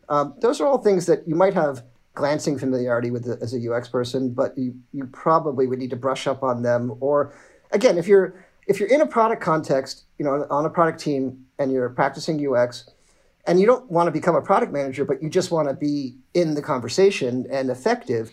Um, 0.10 0.36
those 0.40 0.60
are 0.60 0.68
all 0.68 0.78
things 0.78 1.06
that 1.06 1.28
you 1.28 1.36
might 1.36 1.54
have 1.54 1.84
glancing 2.14 2.58
familiarity 2.58 3.10
with 3.12 3.26
the, 3.26 3.38
as 3.42 3.54
a 3.54 3.72
UX 3.72 3.88
person, 3.88 4.32
but 4.32 4.58
you, 4.58 4.76
you 4.92 5.06
probably 5.08 5.68
would 5.68 5.80
need 5.80 5.90
to 5.90 5.96
brush 5.96 6.28
up 6.28 6.44
on 6.44 6.62
them. 6.62 6.96
Or 7.00 7.34
again, 7.72 7.98
if 7.98 8.08
you're 8.08 8.36
if 8.68 8.80
you're 8.80 8.90
in 8.90 9.02
a 9.02 9.06
product 9.06 9.42
context, 9.42 10.06
you 10.18 10.26
know, 10.26 10.48
on 10.50 10.66
a 10.66 10.70
product 10.70 11.00
team 11.00 11.46
and 11.60 11.72
you're 11.72 11.90
practicing 11.90 12.46
UX, 12.48 12.90
and 13.46 13.60
you 13.60 13.66
don't 13.66 13.90
want 13.92 14.08
to 14.08 14.12
become 14.12 14.36
a 14.36 14.42
product 14.42 14.72
manager, 14.72 15.04
but 15.04 15.22
you 15.22 15.30
just 15.30 15.52
want 15.52 15.68
to 15.68 15.74
be 15.74 16.16
in 16.34 16.54
the 16.54 16.62
conversation 16.62 17.46
and 17.52 17.70
effective, 17.70 18.32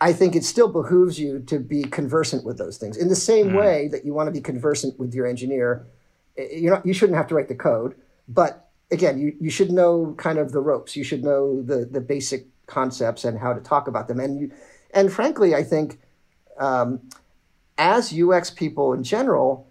I 0.00 0.12
think 0.12 0.36
it 0.36 0.44
still 0.44 0.68
behooves 0.68 1.18
you 1.18 1.40
to 1.40 1.58
be 1.58 1.82
conversant 1.82 2.44
with 2.44 2.56
those 2.56 2.78
things 2.78 2.96
in 2.96 3.08
the 3.08 3.16
same 3.16 3.50
mm. 3.50 3.58
way 3.58 3.88
that 3.88 4.04
you 4.04 4.14
want 4.14 4.28
to 4.28 4.32
be 4.32 4.40
conversant 4.40 4.98
with 4.98 5.12
your 5.12 5.26
engineer. 5.26 5.86
You 6.36 6.70
know, 6.70 6.82
you 6.84 6.92
shouldn't 6.92 7.16
have 7.16 7.26
to 7.28 7.34
write 7.34 7.48
the 7.48 7.56
code, 7.56 7.96
but 8.28 8.68
again, 8.90 9.18
you, 9.18 9.34
you 9.40 9.50
should 9.50 9.72
know 9.72 10.14
kind 10.18 10.38
of 10.38 10.52
the 10.52 10.60
ropes. 10.60 10.94
You 10.94 11.04
should 11.04 11.24
know 11.24 11.62
the 11.62 11.84
the 11.84 12.00
basic 12.00 12.46
concepts 12.66 13.24
and 13.24 13.38
how 13.38 13.52
to 13.52 13.60
talk 13.60 13.88
about 13.88 14.08
them. 14.08 14.20
And 14.20 14.38
you, 14.38 14.52
and 14.92 15.12
frankly, 15.12 15.54
I 15.54 15.64
think 15.64 15.98
um, 16.58 17.00
as 17.76 18.12
UX 18.12 18.50
people 18.50 18.92
in 18.92 19.02
general, 19.02 19.66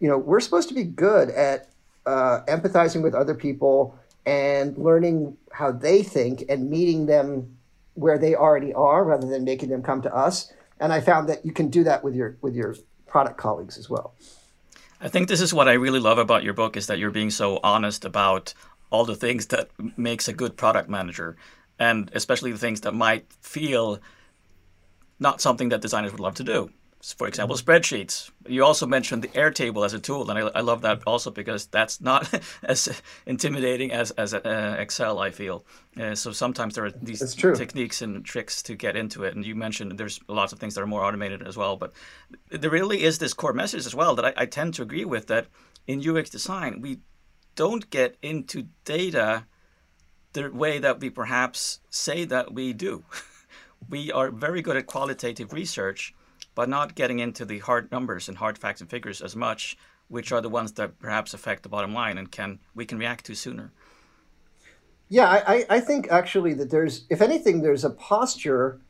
you 0.00 0.08
know, 0.08 0.18
we're 0.18 0.40
supposed 0.40 0.68
to 0.68 0.74
be 0.74 0.84
good 0.84 1.30
at 1.30 1.68
uh, 2.06 2.40
empathizing 2.48 3.02
with 3.02 3.14
other 3.14 3.34
people 3.34 3.98
and 4.24 4.76
learning 4.78 5.36
how 5.52 5.72
they 5.72 6.02
think 6.02 6.44
and 6.48 6.70
meeting 6.70 7.06
them 7.06 7.55
where 7.96 8.18
they 8.18 8.34
already 8.34 8.72
are 8.72 9.04
rather 9.04 9.26
than 9.26 9.44
making 9.44 9.70
them 9.70 9.82
come 9.82 10.00
to 10.02 10.14
us. 10.14 10.52
And 10.78 10.92
I 10.92 11.00
found 11.00 11.28
that 11.28 11.44
you 11.44 11.52
can 11.52 11.68
do 11.68 11.82
that 11.84 12.04
with 12.04 12.14
your 12.14 12.36
with 12.42 12.54
your 12.54 12.76
product 13.06 13.38
colleagues 13.38 13.78
as 13.78 13.90
well. 13.90 14.14
I 15.00 15.08
think 15.08 15.28
this 15.28 15.40
is 15.40 15.52
what 15.52 15.68
I 15.68 15.72
really 15.72 16.00
love 16.00 16.18
about 16.18 16.44
your 16.44 16.54
book 16.54 16.76
is 16.76 16.86
that 16.86 16.98
you're 16.98 17.10
being 17.10 17.30
so 17.30 17.60
honest 17.62 18.04
about 18.04 18.54
all 18.90 19.04
the 19.04 19.16
things 19.16 19.46
that 19.46 19.70
makes 19.96 20.28
a 20.28 20.32
good 20.32 20.56
product 20.56 20.88
manager 20.88 21.36
and 21.78 22.10
especially 22.14 22.52
the 22.52 22.58
things 22.58 22.82
that 22.82 22.92
might 22.92 23.30
feel 23.40 23.98
not 25.18 25.40
something 25.40 25.70
that 25.70 25.80
designers 25.80 26.12
would 26.12 26.20
love 26.20 26.34
to 26.36 26.44
do 26.44 26.70
for 27.12 27.28
example, 27.28 27.56
spreadsheets. 27.56 28.30
You 28.48 28.64
also 28.64 28.86
mentioned 28.86 29.22
the 29.22 29.28
Airtable 29.28 29.84
as 29.84 29.94
a 29.94 30.00
tool, 30.00 30.28
and 30.28 30.38
I, 30.38 30.50
I 30.58 30.60
love 30.60 30.82
that 30.82 31.02
also 31.06 31.30
because 31.30 31.66
that's 31.66 32.00
not 32.00 32.28
as 32.64 33.00
intimidating 33.26 33.92
as, 33.92 34.10
as 34.12 34.34
uh, 34.34 34.76
Excel, 34.78 35.20
I 35.20 35.30
feel. 35.30 35.64
Uh, 36.00 36.14
so 36.14 36.32
sometimes 36.32 36.74
there 36.74 36.86
are 36.86 36.90
these 36.90 37.34
techniques 37.34 38.02
and 38.02 38.24
tricks 38.24 38.62
to 38.64 38.74
get 38.74 38.96
into 38.96 39.22
it. 39.22 39.36
And 39.36 39.46
you 39.46 39.54
mentioned 39.54 39.96
there's 39.98 40.18
lots 40.28 40.52
of 40.52 40.58
things 40.58 40.74
that 40.74 40.80
are 40.80 40.86
more 40.86 41.04
automated 41.04 41.46
as 41.46 41.56
well. 41.56 41.76
But 41.76 41.92
there 42.50 42.70
really 42.70 43.04
is 43.04 43.18
this 43.18 43.34
core 43.34 43.52
message 43.52 43.86
as 43.86 43.94
well 43.94 44.16
that 44.16 44.24
I, 44.24 44.32
I 44.36 44.46
tend 44.46 44.74
to 44.74 44.82
agree 44.82 45.04
with 45.04 45.28
that 45.28 45.46
in 45.86 46.06
UX 46.06 46.28
design, 46.28 46.80
we 46.80 46.98
don't 47.54 47.88
get 47.90 48.16
into 48.20 48.66
data 48.84 49.46
the 50.32 50.50
way 50.50 50.80
that 50.80 51.00
we 51.00 51.08
perhaps 51.08 51.80
say 51.88 52.24
that 52.24 52.52
we 52.52 52.72
do. 52.72 53.04
we 53.88 54.10
are 54.10 54.30
very 54.30 54.60
good 54.60 54.76
at 54.76 54.86
qualitative 54.86 55.52
research 55.52 56.12
but 56.56 56.68
not 56.68 56.96
getting 56.96 57.20
into 57.20 57.44
the 57.44 57.60
hard 57.60 57.92
numbers 57.92 58.28
and 58.28 58.38
hard 58.38 58.58
facts 58.58 58.80
and 58.80 58.90
figures 58.90 59.20
as 59.20 59.36
much, 59.36 59.76
which 60.08 60.32
are 60.32 60.40
the 60.40 60.48
ones 60.48 60.72
that 60.72 60.98
perhaps 60.98 61.34
affect 61.34 61.62
the 61.62 61.68
bottom 61.68 61.94
line 61.94 62.18
and 62.18 62.32
can 62.32 62.58
we 62.74 62.84
can 62.84 62.98
react 62.98 63.26
to 63.26 63.36
sooner. 63.36 63.70
Yeah, 65.08 65.28
I, 65.28 65.64
I 65.70 65.80
think 65.80 66.08
actually 66.10 66.54
that 66.54 66.70
there's, 66.70 67.04
if 67.08 67.22
anything, 67.22 67.62
there's 67.62 67.84
a 67.84 67.90
posture 67.90 68.80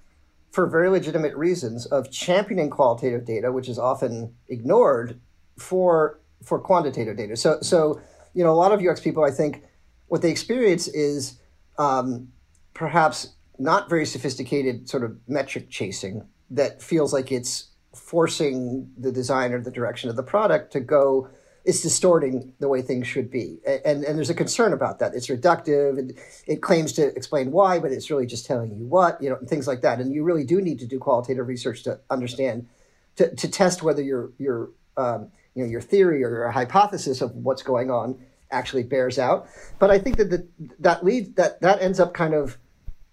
for 0.50 0.66
very 0.66 0.88
legitimate 0.88 1.34
reasons 1.34 1.84
of 1.84 2.10
championing 2.10 2.70
qualitative 2.70 3.26
data, 3.26 3.52
which 3.52 3.68
is 3.68 3.78
often 3.78 4.34
ignored 4.48 5.20
for 5.58 6.20
for 6.42 6.58
quantitative 6.58 7.16
data. 7.16 7.36
So 7.36 7.58
so 7.60 8.00
you 8.32 8.44
know 8.44 8.52
a 8.52 8.54
lot 8.54 8.72
of 8.72 8.80
UX 8.80 9.00
people, 9.00 9.24
I 9.24 9.32
think, 9.32 9.64
what 10.06 10.22
they 10.22 10.30
experience 10.30 10.86
is 10.86 11.38
um, 11.78 12.28
perhaps 12.74 13.34
not 13.58 13.90
very 13.90 14.06
sophisticated 14.06 14.88
sort 14.88 15.02
of 15.02 15.16
metric 15.26 15.68
chasing 15.68 16.22
that 16.50 16.82
feels 16.82 17.12
like 17.12 17.32
it's 17.32 17.68
forcing 17.94 18.90
the 18.98 19.10
designer 19.10 19.60
the 19.60 19.70
direction 19.70 20.10
of 20.10 20.16
the 20.16 20.22
product 20.22 20.72
to 20.72 20.80
go 20.80 21.28
it's 21.66 21.82
distorting 21.82 22.52
the 22.60 22.68
way 22.68 22.80
things 22.80 23.08
should 23.08 23.28
be. 23.28 23.58
And, 23.84 24.04
and 24.04 24.16
there's 24.16 24.30
a 24.30 24.34
concern 24.34 24.72
about 24.72 25.00
that. 25.00 25.14
It's 25.14 25.26
reductive 25.26 25.98
and 25.98 26.14
it 26.46 26.62
claims 26.62 26.92
to 26.92 27.08
explain 27.08 27.50
why, 27.50 27.80
but 27.80 27.90
it's 27.90 28.08
really 28.08 28.24
just 28.24 28.46
telling 28.46 28.70
you 28.70 28.86
what, 28.86 29.20
you 29.20 29.28
know, 29.28 29.36
and 29.36 29.48
things 29.48 29.66
like 29.66 29.80
that. 29.80 29.98
And 29.98 30.14
you 30.14 30.22
really 30.22 30.44
do 30.44 30.60
need 30.60 30.78
to 30.78 30.86
do 30.86 31.00
qualitative 31.00 31.48
research 31.48 31.82
to 31.82 31.98
understand, 32.08 32.68
to, 33.16 33.34
to 33.34 33.50
test 33.50 33.82
whether 33.82 34.00
your, 34.00 34.30
your, 34.38 34.70
um, 34.96 35.32
you 35.56 35.64
know, 35.64 35.68
your 35.68 35.80
theory 35.80 36.22
or 36.22 36.30
your 36.30 36.50
hypothesis 36.52 37.20
of 37.20 37.34
what's 37.34 37.64
going 37.64 37.90
on 37.90 38.16
actually 38.52 38.84
bears 38.84 39.18
out. 39.18 39.48
But 39.80 39.90
I 39.90 39.98
think 39.98 40.18
that 40.18 40.30
the, 40.30 40.46
that 40.78 41.04
leads, 41.04 41.34
that, 41.34 41.60
that 41.62 41.82
ends 41.82 41.98
up 41.98 42.14
kind 42.14 42.32
of 42.32 42.58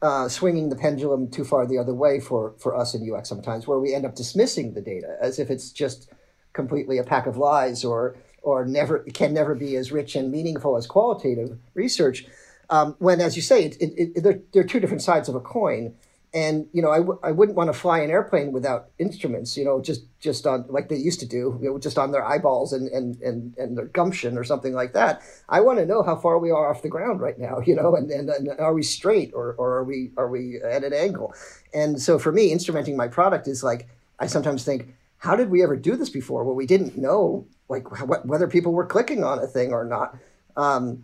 uh, 0.04 0.28
swinging 0.28 0.70
the 0.70 0.76
pendulum 0.76 1.30
too 1.30 1.46
far 1.46 1.66
the 1.66 1.78
other 1.78 1.94
way 1.94 2.20
for, 2.20 2.54
for 2.60 2.76
us 2.76 2.94
in 2.94 3.10
UX 3.10 3.30
sometimes, 3.30 3.66
where 3.66 3.80
we 3.80 3.96
end 3.96 4.06
up 4.06 4.16
dismissing 4.16 4.74
the 4.74 4.82
data 4.82 5.16
as 5.22 5.40
if 5.40 5.50
it's 5.50 5.72
just 5.72 6.12
completely 6.52 6.98
a 6.98 7.04
pack 7.04 7.26
of 7.26 7.38
lies 7.38 7.84
or 7.84 8.16
or 8.42 8.66
never 8.66 9.00
can 9.14 9.34
never 9.34 9.56
be 9.56 9.78
as 9.78 9.94
rich 9.94 10.18
and 10.18 10.30
meaningful 10.30 10.76
as 10.76 10.86
qualitative 10.86 11.58
research. 11.74 12.26
Um, 12.70 12.96
when, 13.00 13.22
as 13.22 13.38
you 13.38 13.42
say, 13.42 13.66
it, 13.66 13.78
it, 13.80 14.12
it, 14.16 14.24
they're, 14.24 14.42
they're 14.52 14.64
two 14.64 14.82
different 14.82 15.02
sides 15.02 15.30
of 15.30 15.36
a 15.36 15.40
coin. 15.40 15.96
And 16.36 16.68
you 16.74 16.82
know, 16.82 16.90
I 16.90 16.98
w- 16.98 17.20
I 17.22 17.32
wouldn't 17.32 17.56
want 17.56 17.72
to 17.72 17.78
fly 17.80 18.00
an 18.00 18.10
airplane 18.10 18.52
without 18.52 18.90
instruments. 18.98 19.56
You 19.56 19.66
know, 19.66 19.82
just 19.82 20.06
just 20.20 20.48
on 20.48 20.66
like 20.68 20.90
they 20.90 20.96
used 20.98 21.20
to 21.20 21.28
do, 21.28 21.60
you 21.62 21.70
know, 21.70 21.78
just 21.78 22.00
on 22.00 22.12
their 22.12 22.26
eyeballs 22.26 22.74
and 22.74 22.88
and 22.88 23.22
and, 23.22 23.56
and 23.58 23.78
their 23.78 23.86
gumption 23.86 24.36
or 24.38 24.44
something 24.44 24.74
like 24.74 24.94
that. 24.94 25.22
I 25.48 25.62
want 25.62 25.78
to 25.78 25.86
know 25.86 26.02
how 26.02 26.16
far 26.16 26.40
we 26.40 26.50
are 26.50 26.72
off 26.72 26.82
the 26.82 26.90
ground 26.90 27.22
right 27.22 27.38
now. 27.38 27.60
You 27.68 27.76
know, 27.76 27.96
and, 27.96 28.12
and, 28.12 28.30
and 28.30 28.50
are 28.60 28.74
we 28.74 28.84
straight 28.84 29.32
or 29.34 29.54
or 29.54 29.78
are 29.78 29.84
we 29.84 30.12
are 30.18 30.28
we 30.28 30.60
at 30.62 30.84
an 30.84 30.94
angle? 30.94 31.34
And 31.74 32.02
so 32.02 32.18
for 32.18 32.32
me, 32.32 32.54
instrumenting 32.54 32.96
my 32.96 33.08
product 33.08 33.48
is 33.48 33.64
like 33.64 33.88
I 34.20 34.28
sometimes 34.28 34.64
think, 34.66 34.94
how 35.18 35.36
did 35.36 35.50
we 35.50 35.64
ever 35.64 35.76
do 35.76 35.96
this 35.96 36.10
before? 36.10 36.44
Well, 36.44 36.56
we 36.56 36.66
didn't 36.66 36.98
know 36.98 37.46
like 37.70 37.88
wh- 37.88 38.26
whether 38.26 38.48
people 38.48 38.74
were 38.74 38.86
clicking 38.86 39.24
on 39.24 39.40
a 39.40 39.48
thing 39.48 39.72
or 39.72 39.86
not. 39.86 40.18
Um, 40.58 41.04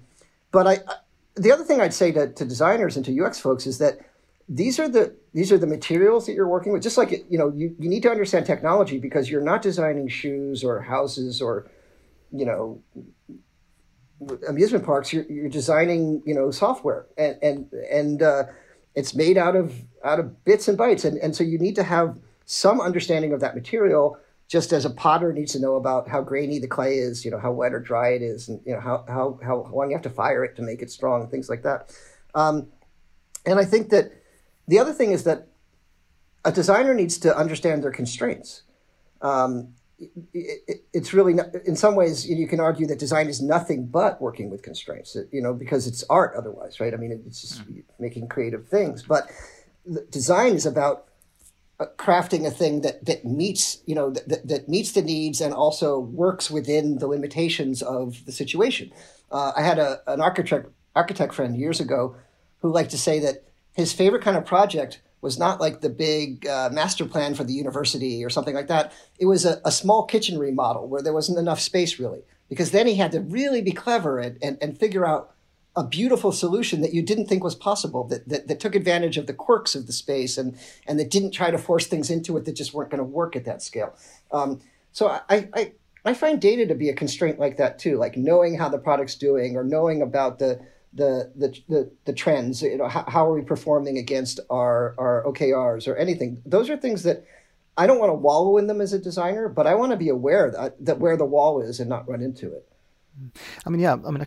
but 0.51 0.67
I, 0.67 0.73
I, 0.87 0.95
the 1.35 1.51
other 1.51 1.63
thing 1.63 1.79
I'd 1.79 1.93
say 1.93 2.11
to, 2.11 2.27
to 2.33 2.45
designers 2.45 2.95
and 2.97 3.05
to 3.05 3.23
UX 3.23 3.39
folks 3.39 3.65
is 3.65 3.77
that 3.77 3.99
these 4.49 4.79
are 4.79 4.89
the 4.89 5.15
these 5.33 5.51
are 5.51 5.59
the 5.59 5.67
materials 5.67 6.25
that 6.25 6.33
you're 6.33 6.47
working 6.47 6.73
with. 6.73 6.81
Just 6.81 6.97
like 6.97 7.11
you 7.29 7.37
know, 7.37 7.53
you, 7.55 7.75
you 7.79 7.87
need 7.87 8.01
to 8.03 8.09
understand 8.09 8.47
technology 8.47 8.97
because 8.97 9.29
you're 9.29 9.43
not 9.43 9.61
designing 9.61 10.07
shoes 10.07 10.63
or 10.63 10.81
houses 10.81 11.41
or 11.41 11.69
you 12.31 12.45
know 12.45 12.81
amusement 14.47 14.83
parks. 14.83 15.13
You're, 15.13 15.25
you're 15.25 15.49
designing 15.49 16.23
you 16.25 16.33
know 16.33 16.49
software 16.49 17.05
and 17.15 17.37
and 17.43 17.71
and 17.91 18.23
uh, 18.23 18.43
it's 18.95 19.13
made 19.13 19.37
out 19.37 19.55
of 19.55 19.73
out 20.03 20.19
of 20.19 20.43
bits 20.45 20.67
and 20.67 20.77
bytes, 20.77 21.05
and 21.05 21.17
and 21.19 21.35
so 21.35 21.43
you 21.43 21.59
need 21.59 21.75
to 21.75 21.83
have 21.83 22.17
some 22.45 22.81
understanding 22.81 23.31
of 23.33 23.39
that 23.41 23.53
material 23.53 24.17
just 24.47 24.73
as 24.73 24.83
a 24.83 24.89
potter 24.89 25.31
needs 25.31 25.51
to 25.51 25.59
know 25.59 25.75
about 25.75 26.09
how 26.09 26.21
grainy 26.23 26.57
the 26.57 26.67
clay 26.67 26.97
is, 26.97 27.23
you 27.23 27.29
know, 27.29 27.37
how 27.37 27.51
wet 27.51 27.71
or 27.71 27.79
dry 27.79 28.09
it 28.09 28.23
is, 28.23 28.49
and 28.49 28.59
you 28.65 28.73
know 28.73 28.79
how 28.79 29.05
how 29.07 29.39
how 29.43 29.69
long 29.71 29.91
you 29.91 29.95
have 29.95 30.01
to 30.01 30.09
fire 30.09 30.43
it 30.43 30.55
to 30.55 30.63
make 30.63 30.81
it 30.81 30.89
strong, 30.89 31.27
things 31.27 31.49
like 31.49 31.61
that. 31.61 31.95
Um, 32.33 32.67
and 33.45 33.59
I 33.59 33.65
think 33.65 33.89
that 33.89 34.11
the 34.69 34.77
other 34.77 34.93
thing 34.93 35.11
is 35.11 35.23
that 35.23 35.47
a 36.45 36.51
designer 36.51 36.93
needs 36.93 37.17
to 37.19 37.35
understand 37.35 37.83
their 37.83 37.91
constraints. 37.91 38.61
Um, 39.21 39.73
it, 39.99 40.61
it, 40.67 40.77
it's 40.93 41.11
really 41.11 41.33
not, 41.33 41.47
in 41.65 41.75
some 41.75 41.95
ways 41.95 42.29
you 42.29 42.47
can 42.47 42.59
argue 42.59 42.87
that 42.87 42.99
design 42.99 43.27
is 43.27 43.41
nothing 43.41 43.87
but 43.87 44.21
working 44.21 44.49
with 44.49 44.61
constraints. 44.61 45.17
You 45.31 45.41
know, 45.41 45.53
because 45.53 45.87
it's 45.87 46.03
art 46.09 46.33
otherwise, 46.37 46.79
right? 46.79 46.93
I 46.93 46.97
mean, 46.97 47.11
it's 47.27 47.41
just 47.41 47.67
mm. 47.67 47.83
making 47.99 48.27
creative 48.29 48.67
things, 48.67 49.03
but 49.03 49.29
design 50.11 50.53
is 50.53 50.65
about 50.65 51.07
uh, 51.79 51.85
crafting 51.97 52.45
a 52.45 52.51
thing 52.51 52.81
that 52.81 53.05
that 53.05 53.25
meets 53.25 53.81
you 53.85 53.95
know 53.95 54.11
that, 54.11 54.47
that 54.47 54.69
meets 54.69 54.91
the 54.91 55.01
needs 55.01 55.41
and 55.41 55.53
also 55.53 55.99
works 55.99 56.51
within 56.51 56.99
the 56.99 57.07
limitations 57.07 57.81
of 57.81 58.23
the 58.25 58.31
situation. 58.31 58.91
Uh, 59.31 59.51
I 59.55 59.63
had 59.63 59.79
a, 59.79 60.01
an 60.05 60.21
architect 60.21 60.69
architect 60.95 61.33
friend 61.33 61.57
years 61.57 61.79
ago 61.79 62.15
who 62.61 62.71
liked 62.71 62.91
to 62.91 62.97
say 62.97 63.19
that 63.19 63.48
his 63.73 63.93
favorite 63.93 64.23
kind 64.23 64.37
of 64.37 64.45
project 64.45 65.01
was 65.21 65.37
not 65.37 65.59
like 65.59 65.81
the 65.81 65.89
big 65.89 66.47
uh, 66.47 66.69
master 66.71 67.05
plan 67.05 67.35
for 67.35 67.43
the 67.43 67.53
university 67.53 68.23
or 68.23 68.29
something 68.29 68.55
like 68.55 68.67
that. 68.67 68.93
It 69.19 69.25
was 69.25 69.45
a, 69.45 69.61
a, 69.65 69.71
small 69.71 70.05
kitchen 70.05 70.39
remodel 70.39 70.87
where 70.87 71.01
there 71.01 71.13
wasn't 71.13 71.39
enough 71.39 71.59
space 71.59 71.99
really, 71.99 72.21
because 72.47 72.71
then 72.71 72.87
he 72.87 72.95
had 72.95 73.11
to 73.11 73.19
really 73.19 73.61
be 73.61 73.71
clever 73.71 74.19
and, 74.19 74.37
and, 74.41 74.57
and 74.61 74.77
figure 74.77 75.05
out 75.05 75.33
a 75.75 75.83
beautiful 75.83 76.31
solution 76.31 76.81
that 76.81 76.93
you 76.93 77.01
didn't 77.01 77.27
think 77.27 77.43
was 77.43 77.55
possible 77.55 78.05
that, 78.05 78.27
that, 78.27 78.47
that 78.47 78.59
took 78.59 78.75
advantage 78.75 79.17
of 79.17 79.27
the 79.27 79.33
quirks 79.33 79.75
of 79.75 79.87
the 79.87 79.93
space 79.93 80.37
and, 80.37 80.57
and 80.87 80.99
that 80.99 81.11
didn't 81.11 81.31
try 81.31 81.51
to 81.51 81.57
force 81.57 81.87
things 81.87 82.09
into 82.09 82.35
it 82.37 82.45
that 82.45 82.53
just 82.55 82.73
weren't 82.73 82.89
going 82.89 82.99
to 82.99 83.03
work 83.03 83.35
at 83.35 83.45
that 83.45 83.61
scale. 83.61 83.95
Um, 84.31 84.59
so 84.91 85.07
I, 85.29 85.47
I, 85.53 85.73
I 86.05 86.13
find 86.13 86.41
data 86.41 86.65
to 86.65 86.75
be 86.75 86.89
a 86.89 86.93
constraint 86.93 87.39
like 87.39 87.57
that 87.57 87.77
too, 87.77 87.97
like 87.97 88.17
knowing 88.17 88.57
how 88.57 88.69
the 88.69 88.79
product's 88.79 89.15
doing 89.15 89.55
or 89.55 89.63
knowing 89.63 90.01
about 90.01 90.39
the, 90.39 90.59
the, 90.93 91.31
the, 91.35 91.57
the, 91.67 91.91
the 92.05 92.13
trends, 92.13 92.61
you 92.61 92.77
know, 92.77 92.87
how, 92.87 93.05
how 93.07 93.27
are 93.27 93.33
we 93.33 93.41
performing 93.41 93.97
against 93.97 94.39
our, 94.49 94.95
our 94.97 95.23
OKRs 95.27 95.87
or 95.87 95.95
anything. 95.95 96.41
Those 96.45 96.69
are 96.69 96.77
things 96.77 97.03
that 97.03 97.25
I 97.77 97.87
don't 97.87 97.99
want 97.99 98.09
to 98.09 98.15
wallow 98.15 98.57
in 98.57 98.67
them 98.67 98.81
as 98.81 98.93
a 98.93 98.99
designer, 98.99 99.47
but 99.47 99.67
I 99.67 99.75
want 99.75 99.91
to 99.91 99.97
be 99.97 100.09
aware 100.09 100.51
that, 100.51 100.83
that 100.85 100.99
where 100.99 101.15
the 101.15 101.25
wall 101.25 101.61
is 101.61 101.79
and 101.79 101.89
not 101.89 102.07
run 102.09 102.21
into 102.21 102.47
it. 102.47 102.67
I 103.65 103.69
mean, 103.69 103.81
yeah, 103.81 103.97
I 104.05 104.11
mean 104.11 104.25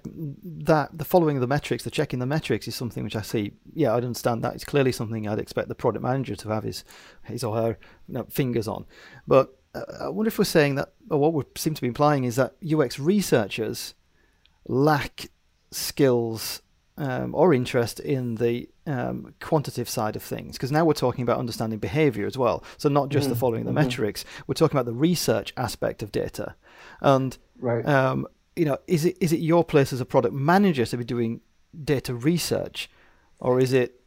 that 0.64 0.96
the 0.96 1.04
following 1.04 1.40
the 1.40 1.46
metrics, 1.46 1.84
the 1.84 1.90
checking 1.90 2.18
the 2.18 2.26
metrics 2.26 2.68
is 2.68 2.74
something 2.74 3.02
which 3.04 3.16
I 3.16 3.22
see. 3.22 3.52
Yeah, 3.74 3.92
I 3.92 3.96
understand 3.96 4.42
that. 4.44 4.54
It's 4.54 4.64
clearly 4.64 4.92
something 4.92 5.26
I'd 5.26 5.38
expect 5.38 5.68
the 5.68 5.74
product 5.74 6.02
manager 6.02 6.36
to 6.36 6.48
have 6.50 6.64
his 6.64 6.84
his 7.22 7.42
or 7.42 7.56
her 7.56 7.78
you 8.08 8.14
know, 8.14 8.26
fingers 8.28 8.68
on. 8.68 8.84
But 9.26 9.56
uh, 9.74 9.82
I 10.00 10.08
wonder 10.08 10.28
if 10.28 10.38
we're 10.38 10.44
saying 10.44 10.74
that, 10.74 10.92
or 11.10 11.18
what 11.18 11.32
we 11.32 11.42
seem 11.56 11.74
to 11.74 11.80
be 11.80 11.88
implying 11.88 12.24
is 12.24 12.36
that 12.36 12.54
UX 12.62 12.98
researchers 12.98 13.94
lack 14.66 15.30
skills 15.72 16.62
um, 16.98 17.34
or 17.34 17.54
interest 17.54 18.00
in 18.00 18.36
the 18.36 18.68
um, 18.86 19.34
quantitative 19.40 19.88
side 19.88 20.16
of 20.16 20.22
things 20.22 20.56
because 20.56 20.70
now 20.70 20.84
we're 20.84 20.92
talking 20.92 21.22
about 21.22 21.38
understanding 21.38 21.78
behavior 21.78 22.26
as 22.26 22.36
well. 22.36 22.62
So 22.76 22.88
not 22.88 23.08
just 23.08 23.26
mm 23.26 23.30
the 23.32 23.36
following 23.36 23.64
the 23.64 23.70
mm-hmm. 23.70 23.80
metrics, 23.80 24.24
we're 24.46 24.54
talking 24.54 24.76
about 24.76 24.84
the 24.84 24.92
research 24.92 25.54
aspect 25.56 26.02
of 26.02 26.12
data, 26.12 26.54
and 27.00 27.38
right. 27.58 27.86
um, 27.86 28.26
you 28.56 28.64
know, 28.66 28.76
is 28.86 29.04
it 29.04 29.16
is 29.20 29.32
it 29.32 29.40
your 29.40 29.64
place 29.64 29.92
as 29.92 30.00
a 30.00 30.04
product 30.04 30.34
manager 30.34 30.84
to 30.84 30.96
be 30.96 31.04
doing 31.04 31.40
data 31.84 32.14
research, 32.14 32.90
or 33.38 33.58
is 33.58 33.72
it 33.72 34.00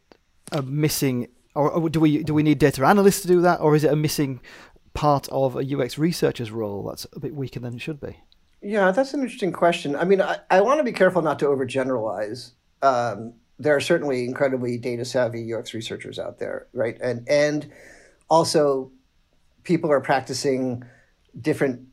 a 0.52 0.62
missing, 0.62 1.28
or, 1.54 1.70
or 1.70 1.88
do 1.90 1.98
we 1.98 2.22
do 2.22 2.34
we 2.34 2.42
need 2.42 2.58
data 2.58 2.84
analysts 2.84 3.22
to 3.22 3.28
do 3.28 3.40
that, 3.40 3.60
or 3.60 3.74
is 3.74 3.82
it 3.82 3.92
a 3.92 3.96
missing 3.96 4.40
part 4.94 5.28
of 5.30 5.56
a 5.56 5.76
UX 5.76 5.98
researcher's 5.98 6.50
role 6.50 6.84
that's 6.84 7.06
a 7.14 7.20
bit 7.20 7.34
weaker 7.34 7.58
than 7.58 7.74
it 7.74 7.80
should 7.80 8.00
be? 8.00 8.16
Yeah, 8.62 8.90
that's 8.90 9.14
an 9.14 9.20
interesting 9.20 9.52
question. 9.52 9.94
I 9.94 10.04
mean, 10.04 10.20
I, 10.20 10.38
I 10.50 10.60
want 10.60 10.78
to 10.78 10.84
be 10.84 10.92
careful 10.92 11.22
not 11.22 11.38
to 11.40 11.46
overgeneralize. 11.46 12.52
Um, 12.82 13.34
there 13.58 13.74
are 13.74 13.80
certainly 13.80 14.24
incredibly 14.24 14.78
data 14.78 15.04
savvy 15.04 15.52
UX 15.52 15.72
researchers 15.72 16.18
out 16.18 16.38
there, 16.38 16.66
right? 16.72 16.98
And 17.00 17.26
and 17.28 17.70
also 18.28 18.90
people 19.62 19.90
are 19.90 20.00
practicing 20.00 20.84
different 21.40 21.86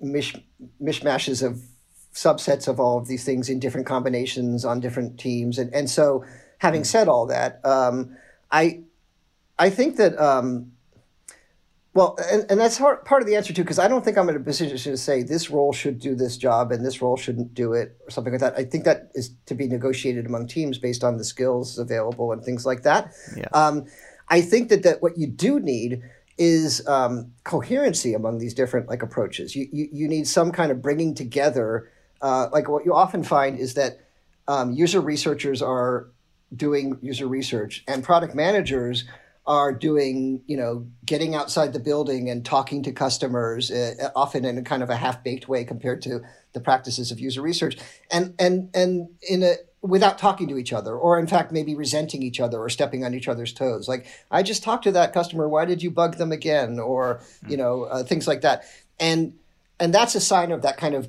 mish, 0.00 0.36
mishmashes 0.80 1.44
of 1.44 1.62
subsets 2.14 2.68
of 2.68 2.78
all 2.78 2.98
of 2.98 3.08
these 3.08 3.24
things 3.24 3.48
in 3.48 3.58
different 3.58 3.86
combinations 3.86 4.64
on 4.64 4.80
different 4.80 5.18
teams. 5.18 5.58
And, 5.58 5.72
and 5.74 5.88
so, 5.88 6.24
having 6.58 6.84
said 6.84 7.08
all 7.08 7.26
that, 7.26 7.64
um, 7.64 8.16
I, 8.50 8.82
I 9.58 9.70
think 9.70 9.96
that, 9.96 10.18
um, 10.18 10.72
well, 11.94 12.18
and, 12.30 12.46
and 12.48 12.58
that's 12.58 12.78
hard, 12.78 13.04
part 13.04 13.20
of 13.20 13.28
the 13.28 13.36
answer 13.36 13.52
too, 13.52 13.62
because 13.62 13.78
I 13.78 13.86
don't 13.86 14.02
think 14.02 14.16
I'm 14.16 14.28
in 14.30 14.36
a 14.36 14.40
position 14.40 14.76
to 14.78 14.96
say 14.96 15.22
this 15.22 15.50
role 15.50 15.72
should 15.72 15.98
do 15.98 16.14
this 16.14 16.38
job 16.38 16.72
and 16.72 16.84
this 16.84 17.02
role 17.02 17.16
shouldn't 17.16 17.52
do 17.52 17.74
it 17.74 17.96
or 18.04 18.10
something 18.10 18.32
like 18.32 18.40
that. 18.40 18.54
I 18.56 18.64
think 18.64 18.84
that 18.84 19.10
is 19.14 19.34
to 19.46 19.54
be 19.54 19.68
negotiated 19.68 20.24
among 20.24 20.46
teams 20.46 20.78
based 20.78 21.04
on 21.04 21.18
the 21.18 21.24
skills 21.24 21.78
available 21.78 22.32
and 22.32 22.42
things 22.42 22.64
like 22.64 22.82
that. 22.84 23.12
Yeah. 23.36 23.48
Um, 23.52 23.86
I 24.28 24.40
think 24.40 24.70
that, 24.70 24.82
that 24.84 25.02
what 25.02 25.18
you 25.18 25.26
do 25.26 25.60
need 25.60 26.02
is 26.38 26.86
um, 26.88 27.32
coherency 27.44 28.14
among 28.14 28.38
these 28.38 28.54
different 28.54 28.88
like 28.88 29.02
approaches. 29.02 29.54
You, 29.54 29.68
you, 29.70 29.88
you 29.92 30.08
need 30.08 30.26
some 30.26 30.50
kind 30.50 30.72
of 30.72 30.80
bringing 30.80 31.14
together. 31.14 31.90
Uh, 32.22 32.48
like 32.52 32.70
what 32.70 32.86
you 32.86 32.94
often 32.94 33.22
find 33.22 33.58
is 33.58 33.74
that 33.74 34.00
um, 34.48 34.72
user 34.72 35.00
researchers 35.00 35.60
are 35.60 36.08
doing 36.54 36.98
user 37.02 37.26
research, 37.26 37.84
and 37.86 38.02
product 38.02 38.34
managers 38.34 39.04
are 39.46 39.72
doing, 39.72 40.42
you 40.46 40.56
know, 40.56 40.86
getting 41.04 41.34
outside 41.34 41.72
the 41.72 41.80
building 41.80 42.30
and 42.30 42.44
talking 42.44 42.82
to 42.84 42.92
customers, 42.92 43.70
uh, 43.70 44.10
often 44.14 44.44
in 44.44 44.56
a 44.56 44.62
kind 44.62 44.82
of 44.82 44.90
a 44.90 44.96
half 44.96 45.24
baked 45.24 45.48
way 45.48 45.64
compared 45.64 46.00
to 46.02 46.20
the 46.52 46.60
practices 46.60 47.10
of 47.10 47.18
user 47.18 47.42
research, 47.42 47.76
and 48.10 48.34
and 48.38 48.70
and 48.74 49.08
in 49.28 49.42
a 49.42 49.54
without 49.80 50.16
talking 50.16 50.46
to 50.46 50.58
each 50.58 50.72
other, 50.72 50.94
or 50.94 51.18
in 51.18 51.26
fact 51.26 51.50
maybe 51.50 51.74
resenting 51.74 52.22
each 52.22 52.38
other 52.38 52.60
or 52.60 52.68
stepping 52.68 53.04
on 53.04 53.14
each 53.14 53.26
other's 53.26 53.52
toes. 53.52 53.88
Like 53.88 54.06
I 54.30 54.44
just 54.44 54.62
talked 54.62 54.84
to 54.84 54.92
that 54.92 55.12
customer, 55.12 55.48
why 55.48 55.64
did 55.64 55.82
you 55.82 55.90
bug 55.90 56.18
them 56.18 56.30
again, 56.30 56.78
or 56.78 57.20
you 57.48 57.56
know 57.56 57.84
uh, 57.84 58.04
things 58.04 58.28
like 58.28 58.42
that, 58.42 58.64
and 59.00 59.34
and 59.80 59.92
that's 59.92 60.14
a 60.14 60.20
sign 60.20 60.52
of 60.52 60.62
that 60.62 60.76
kind 60.76 60.94
of 60.94 61.08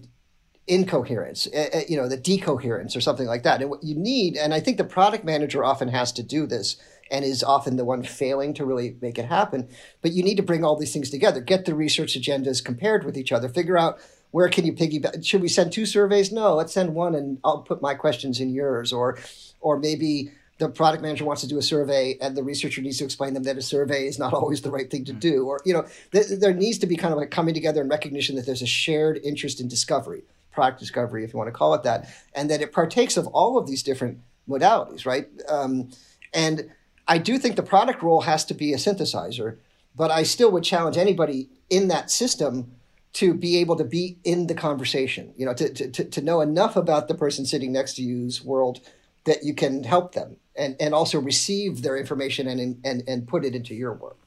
incoherence, 0.67 1.45
uh, 1.47 1.81
you 1.89 1.97
know, 1.97 2.07
the 2.07 2.17
decoherence 2.17 2.95
or 2.95 3.01
something 3.01 3.27
like 3.27 3.43
that. 3.43 3.61
And 3.61 3.69
what 3.69 3.83
you 3.83 3.95
need, 3.95 4.37
and 4.37 4.53
I 4.53 4.59
think 4.59 4.77
the 4.77 4.83
product 4.83 5.25
manager 5.25 5.63
often 5.63 5.89
has 5.89 6.11
to 6.13 6.23
do 6.23 6.47
this 6.47 6.77
and 7.13 7.23
is 7.23 7.43
often 7.43 7.77
the 7.77 7.85
one 7.85 8.01
failing 8.01 8.55
to 8.55 8.65
really 8.65 8.97
make 8.99 9.19
it 9.19 9.25
happen. 9.25 9.69
But 10.01 10.13
you 10.13 10.23
need 10.23 10.37
to 10.37 10.43
bring 10.43 10.65
all 10.65 10.75
these 10.75 10.91
things 10.91 11.11
together, 11.11 11.39
get 11.39 11.65
the 11.65 11.75
research 11.75 12.19
agendas 12.19 12.65
compared 12.65 13.05
with 13.05 13.15
each 13.15 13.31
other, 13.31 13.47
figure 13.47 13.77
out 13.77 13.99
where 14.31 14.49
can 14.49 14.65
you 14.65 14.73
piggyback. 14.73 15.23
Should 15.23 15.43
we 15.43 15.47
send 15.47 15.71
two 15.71 15.85
surveys? 15.85 16.31
No, 16.31 16.55
let's 16.55 16.73
send 16.73 16.95
one, 16.95 17.13
and 17.13 17.37
I'll 17.43 17.61
put 17.61 17.83
my 17.83 17.93
questions 17.93 18.39
in 18.39 18.49
yours. 18.49 18.91
Or, 18.91 19.19
or 19.61 19.77
maybe 19.77 20.31
the 20.57 20.69
product 20.69 21.03
manager 21.03 21.23
wants 21.23 21.43
to 21.43 21.47
do 21.47 21.59
a 21.59 21.61
survey 21.61 22.17
and 22.19 22.35
the 22.35 22.43
researcher 22.43 22.81
needs 22.81 22.97
to 22.97 23.03
explain 23.03 23.35
them 23.35 23.43
that 23.43 23.57
a 23.57 23.61
survey 23.61 24.07
is 24.07 24.17
not 24.17 24.33
always 24.33 24.61
the 24.61 24.71
right 24.71 24.89
thing 24.89 25.05
to 25.05 25.13
do 25.13 25.45
or 25.45 25.59
you 25.65 25.73
know 25.73 25.85
th- 26.11 26.27
there 26.39 26.53
needs 26.53 26.77
to 26.77 26.85
be 26.85 26.95
kind 26.95 27.11
of 27.11 27.17
like 27.17 27.31
coming 27.31 27.55
together 27.55 27.81
and 27.81 27.89
recognition 27.89 28.35
that 28.35 28.45
there's 28.45 28.61
a 28.61 28.67
shared 28.67 29.19
interest 29.23 29.59
in 29.59 29.67
discovery 29.67 30.21
product 30.51 30.79
discovery 30.79 31.23
if 31.23 31.33
you 31.33 31.37
want 31.37 31.47
to 31.47 31.51
call 31.51 31.73
it 31.73 31.81
that 31.81 32.07
and 32.35 32.51
that 32.51 32.61
it 32.61 32.71
partakes 32.71 33.17
of 33.17 33.25
all 33.27 33.57
of 33.57 33.65
these 33.65 33.81
different 33.81 34.19
modalities 34.47 35.07
right 35.07 35.27
um, 35.49 35.89
and 36.33 36.69
I 37.07 37.17
do 37.17 37.37
think 37.37 37.55
the 37.55 37.63
product 37.63 38.01
role 38.01 38.21
has 38.21 38.45
to 38.45 38.53
be 38.53 38.73
a 38.73 38.77
synthesizer, 38.77 39.57
but 39.95 40.11
I 40.11 40.23
still 40.23 40.51
would 40.51 40.63
challenge 40.63 40.97
anybody 40.97 41.49
in 41.69 41.87
that 41.89 42.09
system 42.09 42.71
to 43.13 43.33
be 43.33 43.57
able 43.57 43.75
to 43.75 43.83
be 43.83 44.17
in 44.23 44.47
the 44.47 44.55
conversation, 44.55 45.33
you 45.37 45.45
know, 45.45 45.53
to, 45.53 45.69
to, 45.69 46.03
to 46.03 46.21
know 46.21 46.41
enough 46.41 46.75
about 46.75 47.07
the 47.07 47.13
person 47.13 47.45
sitting 47.45 47.71
next 47.71 47.93
to 47.95 48.01
you's 48.01 48.43
world 48.43 48.79
that 49.25 49.43
you 49.43 49.53
can 49.53 49.83
help 49.83 50.13
them 50.13 50.37
and, 50.55 50.75
and 50.79 50.93
also 50.93 51.19
receive 51.19 51.83
their 51.83 51.95
information 51.95 52.47
and, 52.47 52.79
and, 52.83 53.03
and 53.07 53.27
put 53.27 53.45
it 53.45 53.55
into 53.55 53.75
your 53.75 53.93
work. 53.93 54.17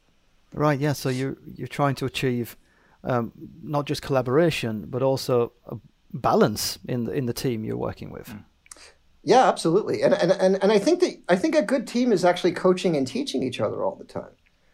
Right. 0.52 0.78
Yeah. 0.78 0.92
So 0.92 1.08
you're, 1.08 1.36
you're 1.54 1.68
trying 1.68 1.96
to 1.96 2.06
achieve 2.06 2.56
um, 3.02 3.32
not 3.62 3.86
just 3.86 4.02
collaboration, 4.02 4.86
but 4.88 5.02
also 5.02 5.52
a 5.66 5.76
balance 6.12 6.78
in 6.86 7.04
the, 7.04 7.12
in 7.12 7.26
the 7.26 7.32
team 7.32 7.64
you're 7.64 7.76
working 7.76 8.10
with. 8.10 8.28
Mm. 8.28 8.44
Yeah, 9.26 9.48
absolutely. 9.48 10.02
And, 10.02 10.14
and 10.14 10.30
and 10.30 10.62
and 10.62 10.70
I 10.70 10.78
think 10.78 11.00
that 11.00 11.20
I 11.28 11.34
think 11.34 11.56
a 11.56 11.62
good 11.62 11.88
team 11.88 12.12
is 12.12 12.24
actually 12.24 12.52
coaching 12.52 12.96
and 12.96 13.04
teaching 13.04 13.42
each 13.42 13.60
other 13.60 13.82
all 13.82 13.96
the 13.96 14.04
time. 14.04 14.30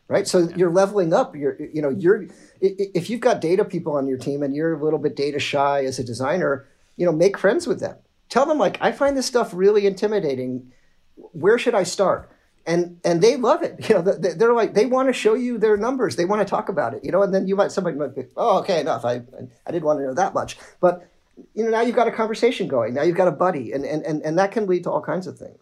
Right? 0.08 0.28
So 0.28 0.40
yeah. 0.40 0.56
you're 0.56 0.70
leveling 0.70 1.14
up. 1.14 1.34
You're 1.34 1.56
you 1.58 1.80
know, 1.80 1.88
you're 1.88 2.26
if 2.60 3.08
you've 3.08 3.22
got 3.22 3.40
data 3.40 3.64
people 3.64 3.96
on 3.96 4.06
your 4.06 4.18
team 4.18 4.42
and 4.42 4.54
you're 4.54 4.74
a 4.74 4.84
little 4.84 4.98
bit 4.98 5.16
data 5.16 5.38
shy 5.38 5.86
as 5.86 5.98
a 5.98 6.04
designer, 6.04 6.68
you 6.98 7.06
know, 7.06 7.12
make 7.12 7.38
friends 7.38 7.66
with 7.66 7.80
them. 7.80 7.96
Tell 8.28 8.44
them 8.44 8.58
like, 8.58 8.76
I 8.82 8.92
find 8.92 9.16
this 9.16 9.24
stuff 9.24 9.54
really 9.54 9.86
intimidating. 9.86 10.70
Where 11.16 11.56
should 11.58 11.74
I 11.74 11.84
start? 11.84 12.30
and 12.66 13.00
and 13.04 13.22
they 13.22 13.36
love 13.36 13.62
it. 13.62 13.88
You 13.88 13.96
know, 13.96 14.02
they're 14.02 14.52
like 14.52 14.74
they 14.74 14.84
want 14.84 15.08
to 15.08 15.14
show 15.14 15.32
you 15.32 15.56
their 15.56 15.78
numbers. 15.78 16.16
They 16.16 16.26
want 16.26 16.40
to 16.42 16.50
talk 16.50 16.68
about 16.68 16.92
it. 16.92 17.02
You 17.04 17.10
know, 17.10 17.22
and 17.22 17.34
then 17.34 17.48
you 17.48 17.56
might 17.56 17.72
somebody 17.72 17.96
might 17.96 18.14
be, 18.14 18.24
oh, 18.36 18.58
okay, 18.58 18.80
enough. 18.80 19.06
I 19.06 19.22
I 19.66 19.72
didn't 19.72 19.84
want 19.84 19.98
to 20.00 20.04
know 20.04 20.14
that 20.14 20.34
much, 20.34 20.58
but 20.78 21.08
you 21.54 21.64
know, 21.64 21.70
now 21.70 21.80
you've 21.80 21.96
got 21.96 22.08
a 22.08 22.12
conversation 22.12 22.68
going. 22.68 22.94
Now 22.94 23.02
you've 23.02 23.16
got 23.16 23.28
a 23.28 23.32
buddy, 23.32 23.72
and 23.72 23.84
and 23.84 24.02
and, 24.04 24.22
and 24.22 24.38
that 24.38 24.52
can 24.52 24.66
lead 24.66 24.84
to 24.84 24.90
all 24.90 25.02
kinds 25.02 25.26
of 25.26 25.38
things. 25.38 25.58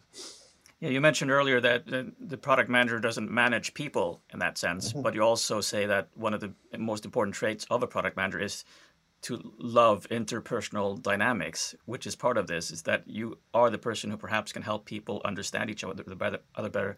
Yeah, 0.80 0.88
you 0.88 1.00
mentioned 1.02 1.30
earlier 1.30 1.60
that 1.60 1.86
the 1.86 2.38
product 2.38 2.70
manager 2.70 2.98
doesn't 2.98 3.30
manage 3.30 3.74
people 3.74 4.22
in 4.32 4.38
that 4.38 4.56
sense, 4.56 4.90
mm-hmm. 4.90 5.02
but 5.02 5.14
you 5.14 5.22
also 5.22 5.60
say 5.60 5.84
that 5.84 6.08
one 6.14 6.32
of 6.32 6.40
the 6.40 6.54
most 6.78 7.04
important 7.04 7.34
traits 7.34 7.66
of 7.70 7.82
a 7.82 7.86
product 7.86 8.16
manager 8.16 8.40
is 8.40 8.64
to 9.22 9.52
love 9.58 10.06
interpersonal 10.10 11.00
dynamics, 11.02 11.74
which 11.84 12.06
is 12.06 12.16
part 12.16 12.38
of 12.38 12.46
this, 12.46 12.70
is 12.70 12.82
that 12.82 13.02
you 13.06 13.36
are 13.52 13.68
the 13.68 13.76
person 13.76 14.10
who 14.10 14.16
perhaps 14.16 14.52
can 14.52 14.62
help 14.62 14.86
people 14.86 15.20
understand 15.26 15.68
each 15.68 15.84
other 15.84 16.02
better, 16.02 16.38
other 16.54 16.70
better 16.70 16.96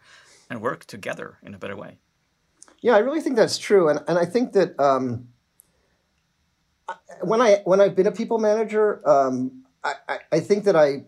and 0.49 0.61
work 0.61 0.85
together 0.85 1.37
in 1.43 1.53
a 1.53 1.57
better 1.57 1.75
way. 1.75 1.97
Yeah, 2.79 2.95
I 2.95 2.99
really 2.99 3.19
think 3.19 3.35
that's 3.35 3.57
true. 3.57 3.89
And, 3.89 3.99
and 4.07 4.17
I 4.17 4.25
think 4.25 4.53
that 4.53 4.79
um, 4.79 5.27
when 7.21 7.41
I 7.41 7.61
when 7.65 7.81
I've 7.81 7.95
been 7.95 8.07
a 8.07 8.11
people 8.11 8.37
manager, 8.37 9.07
um, 9.07 9.63
I, 9.83 10.19
I 10.31 10.39
think 10.39 10.65
that 10.65 10.75
I 10.75 11.03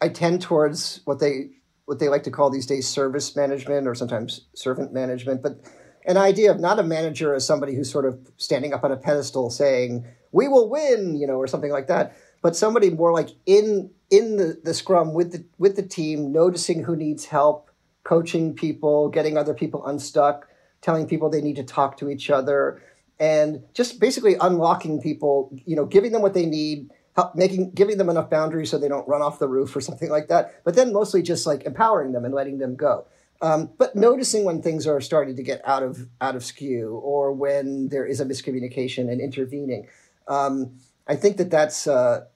I 0.00 0.08
tend 0.08 0.42
towards 0.42 1.00
what 1.04 1.20
they 1.20 1.50
what 1.86 1.98
they 1.98 2.08
like 2.08 2.22
to 2.24 2.30
call 2.30 2.50
these 2.50 2.66
days 2.66 2.86
service 2.86 3.34
management 3.34 3.86
or 3.86 3.94
sometimes 3.94 4.42
servant 4.54 4.92
management, 4.92 5.42
but 5.42 5.60
an 6.06 6.16
idea 6.16 6.50
of 6.50 6.60
not 6.60 6.78
a 6.78 6.82
manager 6.82 7.34
as 7.34 7.46
somebody 7.46 7.74
who's 7.74 7.90
sort 7.90 8.04
of 8.04 8.18
standing 8.36 8.72
up 8.72 8.84
on 8.84 8.92
a 8.92 8.96
pedestal 8.96 9.50
saying 9.50 10.06
we 10.32 10.48
will 10.48 10.68
win, 10.68 11.16
you 11.16 11.26
know, 11.26 11.36
or 11.36 11.46
something 11.46 11.70
like 11.70 11.86
that, 11.86 12.16
but 12.42 12.54
somebody 12.54 12.90
more 12.90 13.12
like 13.12 13.30
in 13.46 13.90
in 14.10 14.36
the, 14.36 14.58
the 14.64 14.74
scrum 14.74 15.14
with 15.14 15.32
the 15.32 15.44
with 15.58 15.76
the 15.76 15.82
team, 15.82 16.32
noticing 16.32 16.84
who 16.84 16.96
needs 16.96 17.26
help, 17.26 17.70
coaching 18.04 18.54
people, 18.54 19.08
getting 19.08 19.36
other 19.36 19.54
people 19.54 19.84
unstuck, 19.86 20.48
telling 20.80 21.06
people 21.06 21.30
they 21.30 21.42
need 21.42 21.56
to 21.56 21.64
talk 21.64 21.96
to 21.98 22.10
each 22.10 22.30
other, 22.30 22.82
and 23.20 23.62
just 23.74 24.00
basically 24.00 24.36
unlocking 24.40 25.00
people, 25.00 25.50
you 25.64 25.76
know, 25.76 25.84
giving 25.84 26.12
them 26.12 26.22
what 26.22 26.34
they 26.34 26.46
need, 26.46 26.90
help, 27.16 27.34
making 27.34 27.72
giving 27.72 27.98
them 27.98 28.08
enough 28.08 28.30
boundaries 28.30 28.70
so 28.70 28.78
they 28.78 28.88
don't 28.88 29.08
run 29.08 29.22
off 29.22 29.38
the 29.38 29.48
roof 29.48 29.74
or 29.74 29.80
something 29.80 30.10
like 30.10 30.28
that. 30.28 30.62
But 30.64 30.76
then 30.76 30.92
mostly 30.92 31.22
just 31.22 31.46
like 31.46 31.64
empowering 31.64 32.12
them 32.12 32.24
and 32.24 32.34
letting 32.34 32.58
them 32.58 32.76
go. 32.76 33.06
Um, 33.40 33.70
but 33.78 33.94
noticing 33.94 34.44
when 34.44 34.62
things 34.62 34.86
are 34.86 35.00
starting 35.00 35.36
to 35.36 35.42
get 35.42 35.62
out 35.64 35.82
of 35.82 36.08
out 36.20 36.36
of 36.36 36.44
skew 36.44 37.00
or 37.02 37.32
when 37.32 37.88
there 37.88 38.04
is 38.04 38.20
a 38.20 38.24
miscommunication 38.24 39.10
and 39.10 39.20
intervening. 39.20 39.88
Um, 40.26 40.78
I 41.06 41.16
think 41.16 41.36
that 41.38 41.50
that's 41.50 41.86
uh, 41.86 42.26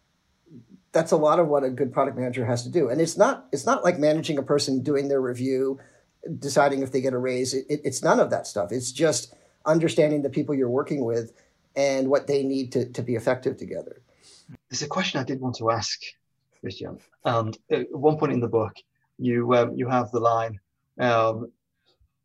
that's 0.93 1.11
a 1.11 1.17
lot 1.17 1.39
of 1.39 1.49
what 1.49 1.65
a 1.65 1.71
good 1.71 1.93
product 1.93 2.17
manager 2.17 2.45
has 2.45 2.63
to 2.65 2.71
do. 2.71 2.89
And 2.89 3.01
it's 3.01 3.17
not 3.17 3.47
it's 3.53 3.67
not 3.67 3.83
like 3.83 3.99
managing 3.99 4.39
a 4.39 4.43
person 4.43 4.83
doing 4.83 5.09
their 5.09 5.21
review, 5.21 5.81
deciding 6.39 6.83
if 6.83 6.93
they 6.93 7.01
get 7.01 7.15
a 7.15 7.19
raise. 7.19 7.53
It, 7.55 7.67
it, 7.69 7.81
it's 7.85 8.03
none 8.03 8.21
of 8.21 8.31
that 8.31 8.47
stuff. 8.47 8.71
It's 8.71 8.93
just 8.93 9.35
understanding 9.67 10.23
the 10.23 10.31
people 10.31 10.55
you're 10.55 10.71
working 10.71 11.05
with 11.05 11.33
and 11.77 12.09
what 12.09 12.27
they 12.27 12.43
need 12.43 12.73
to, 12.73 12.89
to 12.91 13.03
be 13.03 13.15
effective 13.15 13.57
together. 13.57 14.03
There's 14.69 14.83
a 14.83 14.89
question 14.89 15.21
I 15.21 15.25
did 15.25 15.41
want 15.41 15.57
to 15.57 15.71
ask, 15.71 16.01
Christian. 16.61 16.99
And 17.25 17.57
at 17.71 17.87
one 17.93 18.19
point 18.19 18.33
in 18.33 18.41
the 18.41 18.49
book, 18.49 18.75
you 19.19 19.55
um, 19.55 19.77
you 19.77 19.89
have 19.89 20.11
the 20.11 20.21
line, 20.21 20.59
um, 20.99 21.51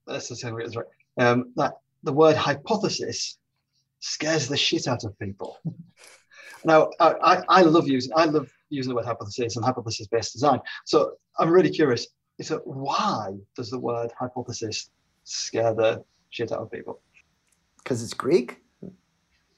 let's 0.06 0.30
just 0.30 0.44
right, 0.44 0.86
um, 1.18 1.54
that 1.56 1.74
the 2.04 2.14
word 2.14 2.36
hypothesis 2.36 3.38
scares 4.00 4.48
the 4.48 4.58
shit 4.58 4.88
out 4.88 5.04
of 5.04 5.18
people. 5.20 5.60
now, 6.66 6.90
I, 7.00 7.44
I 7.50 7.62
love 7.62 7.88
using 7.88 8.12
I 8.16 8.26
love 8.26 8.50
using 8.70 8.90
the 8.90 8.96
word 8.96 9.06
hypothesis 9.06 9.56
and 9.56 9.66
hypothesis-based 9.66 10.34
design. 10.34 10.60
So 10.86 11.14
I'm 11.40 11.50
really 11.50 11.70
curious. 11.70 12.08
So 12.42 12.60
why 12.66 13.34
does 13.56 13.70
the 13.70 13.80
word 13.80 14.12
hypothesis 14.18 14.90
scare 15.24 15.74
the 15.74 16.04
shit 16.30 16.52
out 16.52 16.60
of 16.60 16.72
people? 16.72 17.00
Because 17.88 18.04
it's 18.04 18.14
Greek. 18.14 18.58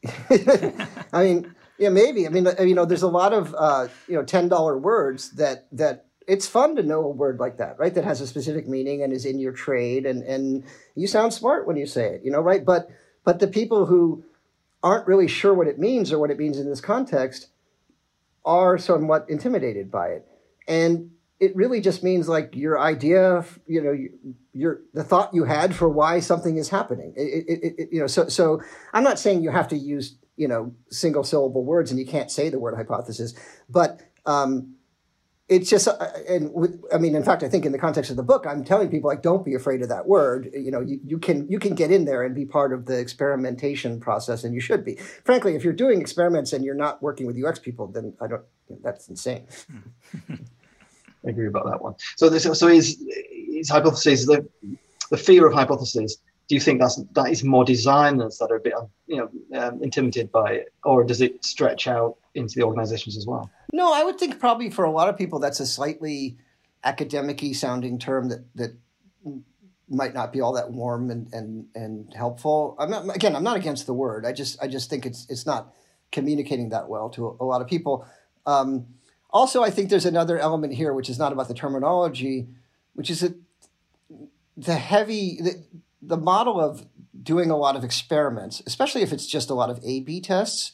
I 1.11 1.23
mean, 1.23 1.55
yeah, 1.79 1.89
maybe. 1.89 2.27
I 2.27 2.29
mean, 2.29 2.47
you 2.59 2.75
know, 2.75 2.85
there's 2.85 3.01
a 3.01 3.07
lot 3.07 3.33
of 3.33 3.55
uh, 3.57 3.87
you 4.07 4.15
know 4.15 4.23
ten 4.23 4.47
dollar 4.47 4.77
words 4.77 5.31
that 5.31 5.67
that 5.71 6.05
it's 6.27 6.47
fun 6.47 6.75
to 6.75 6.83
know 6.83 7.03
a 7.03 7.09
word 7.09 7.39
like 7.39 7.57
that, 7.57 7.79
right? 7.79 7.93
That 7.93 8.03
has 8.03 8.21
a 8.21 8.27
specific 8.27 8.67
meaning 8.67 9.01
and 9.01 9.11
is 9.11 9.25
in 9.25 9.39
your 9.39 9.51
trade, 9.51 10.05
and 10.05 10.21
and 10.21 10.63
you 10.95 11.07
sound 11.07 11.33
smart 11.33 11.65
when 11.65 11.75
you 11.75 11.87
say 11.87 12.13
it, 12.13 12.21
you 12.23 12.31
know, 12.31 12.39
right? 12.39 12.63
But 12.63 12.91
but 13.23 13.39
the 13.39 13.47
people 13.47 13.87
who 13.87 14.23
aren't 14.83 15.07
really 15.07 15.27
sure 15.27 15.53
what 15.53 15.67
it 15.67 15.79
means 15.79 16.13
or 16.13 16.19
what 16.19 16.29
it 16.29 16.37
means 16.37 16.59
in 16.59 16.69
this 16.69 16.81
context 16.81 17.47
are 18.45 18.77
somewhat 18.77 19.25
intimidated 19.27 19.89
by 19.89 20.09
it, 20.09 20.27
and 20.67 21.11
it 21.39 21.55
really 21.55 21.79
just 21.79 22.03
means 22.03 22.27
like 22.27 22.55
your 22.55 22.79
idea, 22.79 23.45
you 23.65 23.81
know, 23.81 23.97
your 24.53 24.81
the 24.93 25.03
thought 25.03 25.33
you 25.33 25.45
had 25.45 25.73
for 25.73 25.87
why 25.87 26.19
something 26.19 26.57
is 26.57 26.69
happening. 26.69 27.13
It, 27.15 27.45
it, 27.47 27.75
it, 27.77 27.89
you 27.91 27.99
know, 28.01 28.07
so 28.07 28.27
so 28.27 28.61
I'm 28.93 29.03
not 29.03 29.19
saying 29.19 29.43
you 29.43 29.51
have 29.51 29.69
to 29.69 29.77
use 29.77 30.17
you 30.35 30.47
know 30.47 30.73
single 30.89 31.23
syllable 31.23 31.63
words 31.63 31.91
and 31.91 31.99
you 31.99 32.05
can't 32.05 32.29
say 32.29 32.49
the 32.49 32.59
word 32.59 32.75
hypothesis, 32.75 33.33
but 33.69 34.01
um, 34.25 34.75
it's 35.47 35.69
just 35.69 35.87
uh, 35.87 35.97
and 36.27 36.53
with, 36.53 36.83
I 36.93 36.97
mean, 36.97 37.15
in 37.15 37.23
fact, 37.23 37.41
I 37.41 37.49
think 37.49 37.65
in 37.65 37.71
the 37.71 37.79
context 37.79 38.11
of 38.11 38.17
the 38.17 38.23
book, 38.23 38.45
I'm 38.45 38.63
telling 38.63 38.89
people 38.89 39.09
like, 39.09 39.21
don't 39.21 39.45
be 39.45 39.55
afraid 39.55 39.81
of 39.81 39.89
that 39.89 40.07
word. 40.07 40.49
You 40.53 40.71
know, 40.71 40.81
you, 40.81 40.99
you 41.05 41.17
can 41.17 41.49
you 41.49 41.57
can 41.57 41.73
get 41.73 41.89
in 41.89 42.03
there 42.03 42.23
and 42.23 42.35
be 42.35 42.45
part 42.45 42.73
of 42.73 42.85
the 42.85 42.99
experimentation 42.99 43.99
process, 44.01 44.43
and 44.43 44.53
you 44.53 44.59
should 44.59 44.83
be. 44.83 44.95
Frankly, 45.23 45.55
if 45.55 45.63
you're 45.63 45.73
doing 45.73 46.01
experiments 46.01 46.51
and 46.51 46.65
you're 46.65 46.75
not 46.75 47.01
working 47.01 47.25
with 47.25 47.41
UX 47.41 47.59
people, 47.59 47.87
then 47.87 48.13
I 48.21 48.27
don't. 48.27 48.43
That's 48.83 49.07
insane. 49.07 49.47
I 51.25 51.29
agree 51.29 51.47
about 51.47 51.65
that 51.65 51.81
one. 51.81 51.95
So 52.15 52.29
this, 52.29 52.43
so 52.43 52.67
his 52.67 52.97
hypothesis, 53.69 54.25
the, 54.25 54.47
the 55.09 55.17
fear 55.17 55.47
of 55.47 55.53
hypotheses. 55.53 56.17
Do 56.47 56.55
you 56.55 56.61
think 56.61 56.81
that's 56.81 56.99
that 57.13 57.29
is 57.29 57.43
more 57.43 57.63
designers 57.63 58.39
that 58.39 58.49
are 58.49 58.55
a 58.55 58.59
bit 58.59 58.73
you 59.05 59.17
know 59.17 59.59
um, 59.59 59.83
intimidated 59.83 60.31
by 60.31 60.53
it, 60.53 60.73
or 60.83 61.03
does 61.03 61.21
it 61.21 61.45
stretch 61.45 61.87
out 61.87 62.15
into 62.33 62.55
the 62.55 62.63
organizations 62.63 63.15
as 63.17 63.27
well? 63.27 63.51
No, 63.71 63.93
I 63.93 64.03
would 64.03 64.17
think 64.17 64.39
probably 64.39 64.71
for 64.71 64.83
a 64.83 64.91
lot 64.91 65.09
of 65.09 65.17
people 65.17 65.37
that's 65.37 65.59
a 65.59 65.67
slightly 65.67 66.37
academic 66.83 67.43
sounding 67.53 67.99
term 67.99 68.29
that 68.29 68.45
that 68.55 68.75
might 69.89 70.13
not 70.13 70.31
be 70.31 70.41
all 70.41 70.53
that 70.53 70.71
warm 70.71 71.11
and 71.11 71.31
and 71.33 71.67
and 71.75 72.13
helpful. 72.15 72.75
I'm 72.79 72.89
not 72.89 73.15
again. 73.15 73.35
I'm 73.35 73.43
not 73.43 73.57
against 73.57 73.85
the 73.85 73.93
word. 73.93 74.25
I 74.25 74.31
just 74.31 74.61
I 74.61 74.67
just 74.67 74.89
think 74.89 75.05
it's 75.05 75.27
it's 75.29 75.45
not 75.45 75.73
communicating 76.11 76.69
that 76.69 76.89
well 76.89 77.09
to 77.11 77.27
a, 77.27 77.43
a 77.43 77.45
lot 77.45 77.61
of 77.61 77.67
people. 77.67 78.07
Um, 78.45 78.87
also, 79.29 79.63
I 79.63 79.69
think 79.69 79.89
there's 79.89 80.05
another 80.05 80.37
element 80.37 80.73
here, 80.73 80.93
which 80.93 81.09
is 81.09 81.19
not 81.19 81.31
about 81.31 81.47
the 81.47 81.53
terminology, 81.53 82.47
which 82.93 83.09
is 83.09 83.21
that 83.21 83.35
the 84.57 84.75
heavy 84.75 85.37
the, 85.41 85.63
the 86.01 86.17
model 86.17 86.59
of 86.59 86.85
doing 87.21 87.51
a 87.51 87.57
lot 87.57 87.75
of 87.75 87.83
experiments, 87.83 88.61
especially 88.65 89.01
if 89.01 89.13
it's 89.13 89.27
just 89.27 89.49
a 89.49 89.53
lot 89.53 89.69
of 89.69 89.79
A/B 89.83 90.21
tests, 90.21 90.73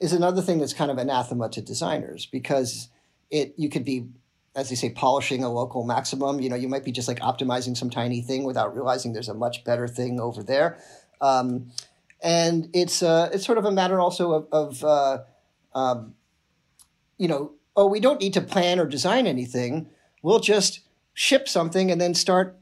is 0.00 0.12
another 0.12 0.42
thing 0.42 0.58
that's 0.58 0.74
kind 0.74 0.90
of 0.90 0.98
anathema 0.98 1.48
to 1.50 1.62
designers 1.62 2.26
because 2.26 2.88
it 3.30 3.54
you 3.56 3.68
could 3.68 3.84
be 3.84 4.08
as 4.56 4.70
they 4.70 4.74
say, 4.74 4.88
polishing 4.88 5.44
a 5.44 5.52
local 5.52 5.84
maximum. 5.84 6.40
You 6.40 6.48
know, 6.48 6.56
you 6.56 6.66
might 6.66 6.82
be 6.82 6.90
just 6.90 7.06
like 7.06 7.20
optimizing 7.20 7.76
some 7.76 7.90
tiny 7.90 8.22
thing 8.22 8.42
without 8.42 8.74
realizing 8.74 9.12
there's 9.12 9.28
a 9.28 9.34
much 9.34 9.62
better 9.64 9.86
thing 9.86 10.18
over 10.18 10.42
there. 10.42 10.78
Um, 11.20 11.70
and 12.22 12.70
it's 12.72 13.02
uh, 13.02 13.28
it's 13.32 13.44
sort 13.44 13.58
of 13.58 13.66
a 13.66 13.70
matter 13.70 14.00
also 14.00 14.32
of, 14.32 14.48
of 14.50 14.84
uh, 14.84 15.18
um, 15.74 16.14
you 17.18 17.28
know, 17.28 17.52
oh, 17.76 17.86
we 17.86 18.00
don't 18.00 18.20
need 18.20 18.34
to 18.34 18.40
plan 18.40 18.80
or 18.80 18.86
design 18.86 19.26
anything. 19.26 19.88
We'll 20.22 20.40
just 20.40 20.80
ship 21.14 21.48
something 21.48 21.90
and 21.90 22.00
then 22.00 22.14
start 22.14 22.58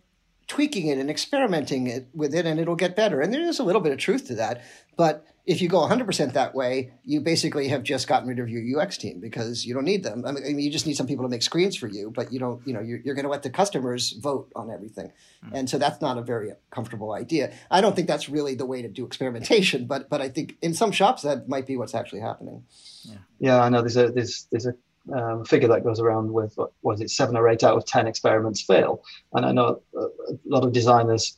tweaking 0.46 0.88
it 0.88 0.98
and 0.98 1.08
experimenting 1.08 1.86
it 1.86 2.08
with 2.12 2.34
it, 2.34 2.44
and 2.44 2.60
it'll 2.60 2.76
get 2.76 2.94
better. 2.94 3.20
And 3.20 3.32
there 3.32 3.42
is 3.42 3.58
a 3.58 3.64
little 3.64 3.80
bit 3.80 3.92
of 3.92 3.98
truth 3.98 4.26
to 4.26 4.34
that, 4.34 4.62
but 4.96 5.26
if 5.46 5.60
you 5.60 5.68
go 5.68 5.86
100% 5.86 6.32
that 6.32 6.54
way, 6.54 6.92
you 7.04 7.20
basically 7.20 7.68
have 7.68 7.82
just 7.82 8.08
gotten 8.08 8.28
rid 8.28 8.38
of 8.38 8.48
your 8.48 8.80
UX 8.80 8.96
team 8.96 9.20
because 9.20 9.66
you 9.66 9.74
don't 9.74 9.84
need 9.84 10.02
them. 10.02 10.24
I 10.26 10.32
mean, 10.32 10.58
you 10.58 10.70
just 10.70 10.86
need 10.86 10.96
some 10.96 11.06
people 11.06 11.22
to 11.24 11.28
make 11.28 11.42
screens 11.42 11.76
for 11.76 11.86
you, 11.86 12.10
but 12.10 12.32
you 12.32 12.38
don't, 12.38 12.66
you 12.66 12.72
know, 12.72 12.80
you're, 12.80 12.98
you're 13.00 13.14
going 13.14 13.26
to 13.26 13.30
let 13.30 13.42
the 13.42 13.50
customers 13.50 14.12
vote 14.12 14.50
on 14.56 14.70
everything. 14.70 15.12
Mm-hmm. 15.44 15.56
And 15.56 15.70
so 15.70 15.76
that's 15.76 16.00
not 16.00 16.16
a 16.16 16.22
very 16.22 16.52
comfortable 16.70 17.12
idea. 17.12 17.52
I 17.70 17.82
don't 17.82 17.94
think 17.94 18.08
that's 18.08 18.30
really 18.30 18.54
the 18.54 18.64
way 18.64 18.80
to 18.80 18.88
do 18.88 19.04
experimentation, 19.04 19.86
but, 19.86 20.08
but 20.08 20.22
I 20.22 20.30
think 20.30 20.56
in 20.62 20.72
some 20.72 20.92
shops 20.92 21.22
that 21.22 21.46
might 21.46 21.66
be 21.66 21.76
what's 21.76 21.94
actually 21.94 22.20
happening. 22.20 22.64
Yeah, 23.02 23.16
yeah 23.38 23.62
I 23.62 23.68
know 23.68 23.82
there's 23.82 23.98
a, 23.98 24.10
there's, 24.10 24.46
there's 24.50 24.66
a 24.66 24.74
um, 25.12 25.44
figure 25.44 25.68
that 25.68 25.84
goes 25.84 26.00
around 26.00 26.32
with, 26.32 26.56
what 26.56 26.72
was 26.82 27.00
it, 27.00 27.10
seven 27.10 27.36
or 27.36 27.48
eight 27.48 27.62
out 27.62 27.76
of 27.76 27.84
10 27.84 28.06
experiments 28.06 28.62
fail. 28.62 29.02
And 29.32 29.44
I 29.44 29.52
know 29.52 29.82
a, 29.96 30.00
a 30.00 30.38
lot 30.46 30.64
of 30.64 30.72
designers 30.72 31.36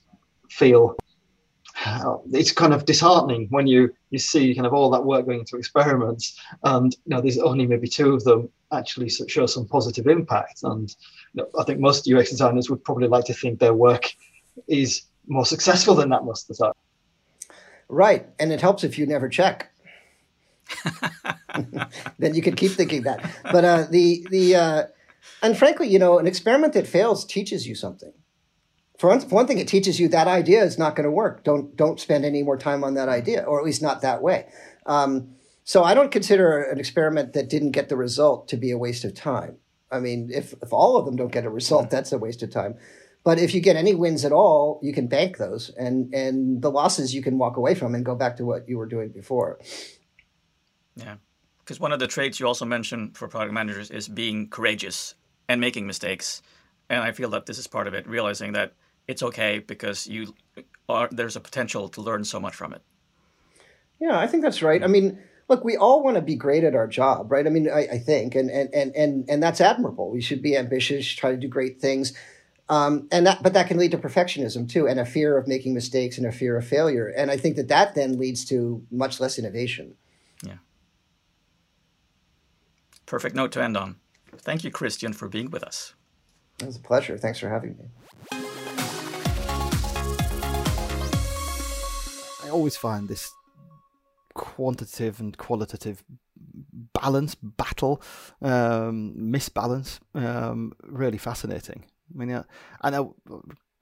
feel 0.48 0.96
it's 2.32 2.52
kind 2.52 2.72
of 2.72 2.86
disheartening 2.86 3.46
when 3.50 3.66
you 3.66 3.92
you 4.10 4.18
see 4.18 4.54
kind 4.54 4.66
of 4.66 4.72
all 4.72 4.88
that 4.90 5.04
work 5.04 5.26
going 5.26 5.40
into 5.40 5.58
experiments 5.58 6.40
and 6.64 6.94
you 7.04 7.14
know 7.14 7.20
there's 7.20 7.38
only 7.38 7.66
maybe 7.66 7.86
two 7.86 8.14
of 8.14 8.24
them 8.24 8.48
actually 8.72 9.08
show 9.08 9.46
some 9.46 9.66
positive 9.66 10.06
impact. 10.06 10.62
And 10.62 10.88
you 11.34 11.42
know, 11.42 11.48
i 11.60 11.64
think 11.64 11.78
most 11.78 12.10
ux 12.10 12.30
designers 12.30 12.70
would 12.70 12.82
probably 12.82 13.08
like 13.08 13.24
to 13.26 13.34
think 13.34 13.58
their 13.58 13.74
work 13.74 14.10
is 14.68 15.02
more 15.26 15.44
successful 15.44 15.94
than 15.94 16.08
that 16.10 16.24
most 16.24 16.48
of 16.48 16.56
the 16.56 16.64
time. 16.64 16.72
Right. 17.88 18.26
And 18.40 18.52
it 18.52 18.60
helps 18.60 18.82
if 18.82 18.98
you 18.98 19.06
never 19.06 19.28
check 19.28 19.70
then 22.18 22.34
you 22.34 22.42
can 22.42 22.54
keep 22.54 22.72
thinking 22.72 23.02
that 23.02 23.24
but 23.44 23.64
uh, 23.64 23.84
the 23.90 24.26
the 24.30 24.54
uh, 24.54 24.82
and 25.42 25.56
frankly 25.56 25.88
you 25.88 25.98
know 25.98 26.18
an 26.18 26.26
experiment 26.26 26.72
that 26.72 26.86
fails 26.86 27.24
teaches 27.24 27.66
you 27.66 27.74
something 27.74 28.12
for 28.98 29.10
one, 29.10 29.20
for 29.20 29.34
one 29.34 29.46
thing, 29.46 29.58
it 29.58 29.68
teaches 29.68 30.00
you 30.00 30.08
that 30.08 30.26
idea 30.26 30.62
is 30.62 30.78
not 30.78 30.96
going 30.96 31.04
to 31.04 31.10
work. 31.10 31.44
Don't 31.44 31.76
don't 31.76 32.00
spend 32.00 32.24
any 32.24 32.42
more 32.42 32.56
time 32.56 32.82
on 32.82 32.94
that 32.94 33.08
idea, 33.08 33.42
or 33.42 33.58
at 33.58 33.64
least 33.64 33.82
not 33.82 34.02
that 34.02 34.22
way. 34.22 34.46
Um, 34.86 35.34
so 35.64 35.82
I 35.82 35.94
don't 35.94 36.12
consider 36.12 36.62
an 36.62 36.78
experiment 36.78 37.32
that 37.32 37.50
didn't 37.50 37.72
get 37.72 37.88
the 37.88 37.96
result 37.96 38.48
to 38.48 38.56
be 38.56 38.70
a 38.70 38.78
waste 38.78 39.04
of 39.04 39.14
time. 39.14 39.56
I 39.90 40.00
mean, 40.00 40.30
if 40.32 40.54
if 40.62 40.72
all 40.72 40.96
of 40.96 41.04
them 41.04 41.16
don't 41.16 41.32
get 41.32 41.44
a 41.44 41.50
result, 41.50 41.90
that's 41.90 42.12
a 42.12 42.18
waste 42.18 42.42
of 42.42 42.50
time. 42.50 42.76
But 43.24 43.40
if 43.40 43.54
you 43.54 43.60
get 43.60 43.74
any 43.74 43.94
wins 43.94 44.24
at 44.24 44.32
all, 44.32 44.78
you 44.82 44.92
can 44.92 45.08
bank 45.08 45.36
those, 45.36 45.70
and 45.70 46.14
and 46.14 46.62
the 46.62 46.70
losses 46.70 47.14
you 47.14 47.22
can 47.22 47.38
walk 47.38 47.56
away 47.56 47.74
from 47.74 47.94
and 47.94 48.04
go 48.04 48.14
back 48.14 48.36
to 48.36 48.46
what 48.46 48.68
you 48.68 48.78
were 48.78 48.86
doing 48.86 49.10
before. 49.10 49.58
Yeah, 50.96 51.16
because 51.60 51.78
one 51.78 51.92
of 51.92 51.98
the 51.98 52.06
traits 52.06 52.40
you 52.40 52.46
also 52.46 52.64
mentioned 52.64 53.16
for 53.16 53.28
product 53.28 53.52
managers 53.52 53.90
is 53.90 54.08
being 54.08 54.48
courageous 54.48 55.14
and 55.48 55.60
making 55.60 55.86
mistakes, 55.86 56.42
and 56.88 57.00
I 57.00 57.12
feel 57.12 57.30
that 57.30 57.46
this 57.46 57.58
is 57.58 57.66
part 57.66 57.86
of 57.86 57.94
it. 57.94 58.06
Realizing 58.08 58.52
that 58.52 58.72
it's 59.06 59.22
okay 59.22 59.58
because 59.58 60.06
you 60.06 60.34
are 60.88 61.08
there's 61.12 61.36
a 61.36 61.40
potential 61.40 61.88
to 61.90 62.00
learn 62.00 62.24
so 62.24 62.40
much 62.40 62.54
from 62.54 62.72
it. 62.72 62.82
Yeah, 64.00 64.18
I 64.18 64.26
think 64.26 64.42
that's 64.42 64.62
right. 64.62 64.82
I 64.82 64.86
mean, 64.86 65.18
look, 65.48 65.64
we 65.64 65.76
all 65.76 66.02
want 66.02 66.16
to 66.16 66.22
be 66.22 66.34
great 66.34 66.64
at 66.64 66.74
our 66.74 66.86
job, 66.86 67.30
right? 67.30 67.46
I 67.46 67.50
mean, 67.50 67.68
I, 67.68 67.88
I 67.92 67.98
think, 67.98 68.34
and, 68.34 68.50
and 68.50 68.72
and 68.74 68.94
and 68.94 69.28
and 69.28 69.42
that's 69.42 69.60
admirable. 69.60 70.10
We 70.10 70.20
should 70.20 70.42
be 70.42 70.56
ambitious, 70.56 71.06
try 71.06 71.30
to 71.30 71.36
do 71.36 71.48
great 71.48 71.80
things, 71.80 72.12
um, 72.68 73.08
and 73.12 73.26
that, 73.26 73.42
but 73.42 73.52
that 73.52 73.68
can 73.68 73.78
lead 73.78 73.92
to 73.92 73.98
perfectionism 73.98 74.68
too, 74.68 74.88
and 74.88 74.98
a 74.98 75.06
fear 75.06 75.38
of 75.38 75.46
making 75.46 75.74
mistakes 75.74 76.18
and 76.18 76.26
a 76.26 76.32
fear 76.32 76.56
of 76.56 76.66
failure. 76.66 77.06
And 77.08 77.30
I 77.30 77.36
think 77.36 77.56
that 77.56 77.68
that 77.68 77.94
then 77.94 78.18
leads 78.18 78.44
to 78.46 78.84
much 78.90 79.20
less 79.20 79.38
innovation. 79.38 79.94
Yeah. 80.42 80.56
Perfect 83.06 83.36
note 83.36 83.52
to 83.52 83.62
end 83.62 83.76
on. 83.76 83.96
Thank 84.36 84.64
you, 84.64 84.72
Christian, 84.72 85.12
for 85.12 85.28
being 85.28 85.50
with 85.50 85.62
us. 85.62 85.94
It 86.60 86.66
was 86.66 86.76
a 86.76 86.80
pleasure. 86.80 87.16
Thanks 87.16 87.38
for 87.38 87.48
having 87.48 87.76
me. 87.78 87.84
I 92.44 92.50
always 92.50 92.76
find 92.76 93.08
this 93.08 93.32
quantitative 94.34 95.20
and 95.20 95.38
qualitative 95.38 96.02
balance, 97.00 97.36
battle, 97.36 98.02
um, 98.42 99.14
misbalance, 99.16 100.00
um, 100.14 100.72
really 100.82 101.18
fascinating. 101.18 101.84
I 102.12 102.18
mean, 102.18 102.44
I 102.82 102.90
know 102.90 103.14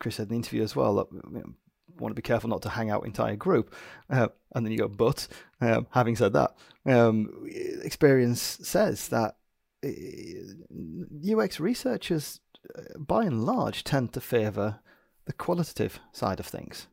Chris 0.00 0.16
said 0.16 0.24
in 0.24 0.28
the 0.30 0.36
interview 0.36 0.62
as 0.62 0.76
well 0.76 0.96
that 0.96 1.06
you 1.12 1.22
know, 1.30 1.54
want 1.98 2.10
to 2.10 2.14
be 2.14 2.22
careful 2.22 2.50
not 2.50 2.62
to 2.62 2.68
hang 2.68 2.90
out 2.90 3.06
entire 3.06 3.36
group, 3.36 3.74
uh, 4.10 4.28
and 4.54 4.66
then 4.66 4.72
you 4.72 4.78
go, 4.78 4.88
but 4.88 5.28
um, 5.64 5.86
having 5.90 6.16
said 6.16 6.32
that, 6.32 6.54
um, 6.86 7.46
experience 7.82 8.40
says 8.40 9.08
that 9.08 9.36
uh, 9.84 11.38
UX 11.38 11.60
researchers, 11.60 12.40
uh, 12.76 12.98
by 12.98 13.24
and 13.24 13.44
large, 13.44 13.84
tend 13.84 14.12
to 14.12 14.20
favour 14.20 14.80
the 15.26 15.32
qualitative 15.32 16.00
side 16.12 16.40
of 16.40 16.46
things. 16.46 16.88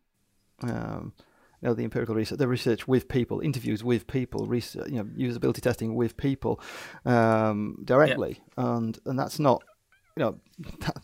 Um, 0.63 1.13
you 1.62 1.67
know, 1.67 1.73
the 1.73 1.84
empirical 1.84 2.15
research, 2.15 2.39
the 2.39 2.47
research 2.47 2.88
with 2.88 3.07
people, 3.07 3.39
interviews 3.39 3.84
with 3.84 4.07
people, 4.07 4.47
research, 4.47 4.89
you 4.89 4.95
know, 4.95 5.03
usability 5.03 5.62
testing 5.62 5.95
with 5.95 6.17
people 6.17 6.60
um, 7.05 7.77
directly, 7.84 8.41
yeah. 8.57 8.77
and 8.77 8.99
and 9.05 9.19
that's 9.19 9.39
not, 9.39 9.63
you 10.17 10.23
know, 10.23 10.39
that, 10.79 11.03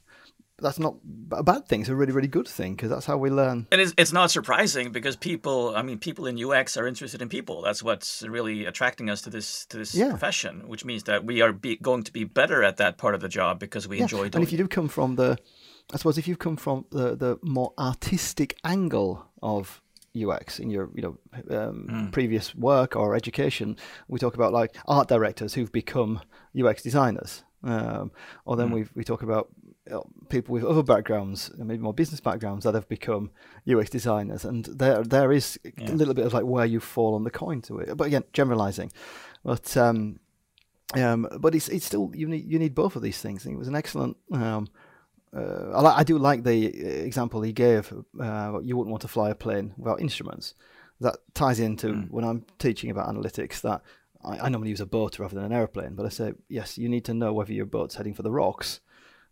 that's 0.60 0.80
not 0.80 0.96
a 1.32 1.44
bad 1.44 1.68
thing. 1.68 1.82
It's 1.82 1.90
a 1.90 1.96
really, 1.96 2.12
really 2.12 2.28
good 2.28 2.48
thing 2.48 2.76
because 2.76 2.90
that's 2.90 3.06
how 3.06 3.18
we 3.18 3.30
learn. 3.30 3.68
And 3.72 3.80
it's, 3.80 3.94
it's 3.98 4.12
not 4.12 4.32
surprising 4.32 4.92
because 4.92 5.16
people, 5.16 5.76
I 5.76 5.84
mean, 5.84 6.00
people 6.00 6.26
in 6.26 6.44
UX 6.44 6.78
are 6.78 6.88
interested 6.88 7.22
in 7.22 7.30
people. 7.30 7.62
That's 7.62 7.84
what's 7.84 8.24
really 8.24 8.66
attracting 8.66 9.10
us 9.10 9.22
to 9.24 9.30
this 9.30 9.66
to 9.68 9.78
this 9.78 9.94
yeah. 9.94 10.10
profession, 10.10 10.68
which 10.68 10.84
means 10.84 11.04
that 11.04 11.26
we 11.26 11.42
are 11.42 11.54
be, 11.54 11.78
going 11.78 12.04
to 12.04 12.12
be 12.12 12.24
better 12.24 12.64
at 12.64 12.78
that 12.78 12.98
part 12.98 13.14
of 13.14 13.22
the 13.22 13.30
job 13.30 13.60
because 13.60 13.88
we 13.88 13.98
yeah. 13.98 14.04
enjoy 14.04 14.30
doing. 14.30 14.36
And 14.36 14.44
if 14.44 14.52
you 14.52 14.58
do 14.58 14.68
come 14.68 14.88
from 14.88 15.16
the, 15.16 15.38
I 15.94 15.98
suppose, 15.98 16.18
if 16.18 16.28
you've 16.28 16.40
come 16.40 16.58
from 16.58 16.86
the 16.90 17.16
the 17.16 17.38
more 17.44 17.74
artistic 17.78 18.58
angle 18.64 19.28
of 19.44 19.82
UX 20.20 20.60
in 20.60 20.72
your 20.72 20.90
you 20.96 21.02
know 21.04 21.18
um, 21.56 21.88
mm. 21.90 22.12
previous 22.12 22.56
work 22.56 22.96
or 22.96 23.16
education. 23.16 23.78
We 24.08 24.18
talk 24.20 24.34
about 24.34 24.52
like 24.52 24.76
art 24.88 25.08
directors 25.08 25.54
who've 25.54 25.72
become 25.72 26.22
UX 26.60 26.82
designers, 26.82 27.44
um, 27.64 28.12
or 28.46 28.56
then 28.56 28.70
mm. 28.70 28.74
we 28.74 28.86
we 28.96 29.04
talk 29.04 29.22
about 29.22 29.50
people 30.30 30.54
with 30.54 30.64
other 30.64 30.84
backgrounds, 30.84 31.52
maybe 31.58 31.82
more 31.82 31.94
business 31.94 32.20
backgrounds, 32.20 32.64
that 32.64 32.74
have 32.74 32.88
become 32.90 33.32
UX 33.72 33.90
designers, 33.90 34.46
and 34.46 34.66
there 34.66 35.04
there 35.04 35.32
is 35.32 35.60
yeah. 35.64 35.92
a 35.92 35.94
little 35.94 36.14
bit 36.14 36.26
of 36.26 36.34
like 36.34 36.46
where 36.46 36.66
you 36.66 36.80
fall 36.80 37.16
on 37.16 37.24
the 37.24 37.32
coin 37.32 37.62
to 37.64 37.80
it. 37.80 37.96
But 37.98 38.08
again, 38.08 38.24
generalizing, 38.34 38.92
but. 39.44 39.76
Um, 39.78 40.20
um, 40.96 41.28
but 41.42 41.54
it's 41.54 41.68
it's 41.68 41.86
still 41.86 42.12
you 42.16 42.30
need 42.30 42.50
you 42.50 42.58
need 42.58 42.74
both 42.74 42.96
of 42.96 43.02
these 43.02 43.22
things. 43.22 43.46
And 43.46 43.54
it 43.54 43.58
was 43.58 43.68
an 43.68 43.76
excellent 43.76 44.16
um, 44.32 44.70
uh, 45.36 45.72
I, 45.72 46.00
I, 46.00 46.04
do 46.04 46.18
like 46.18 46.44
the 46.44 46.68
uh, 46.68 46.88
example 47.04 47.42
he 47.42 47.52
gave. 47.52 47.92
Uh, 48.20 48.60
you 48.64 48.78
wouldn't 48.78 48.92
want 48.92 49.02
to 49.02 49.08
fly 49.08 49.30
a 49.30 49.36
plane 49.36 49.74
without 49.78 50.02
instruments. 50.02 50.54
That 51.00 51.18
ties 51.34 51.60
into 51.60 51.88
mm. 51.88 52.10
when 52.10 52.24
I'm 52.24 52.46
teaching 52.60 52.90
about 52.90 53.14
analytics. 53.14 53.62
That 53.62 53.82
I, 54.24 54.40
I, 54.40 54.50
normally 54.50 54.70
use 54.70 54.82
a 54.82 54.86
boat 54.86 55.20
rather 55.20 55.36
than 55.36 55.44
an 55.44 55.52
airplane, 55.52 55.96
but 55.96 56.06
I 56.06 56.10
say 56.10 56.34
yes, 56.50 56.78
you 56.78 56.90
need 56.90 57.06
to 57.06 57.14
know 57.14 57.34
whether 57.34 57.54
your 57.54 57.66
boat's 57.66 57.96
heading 57.96 58.14
for 58.14 58.24
the 58.24 58.32
rocks, 58.32 58.80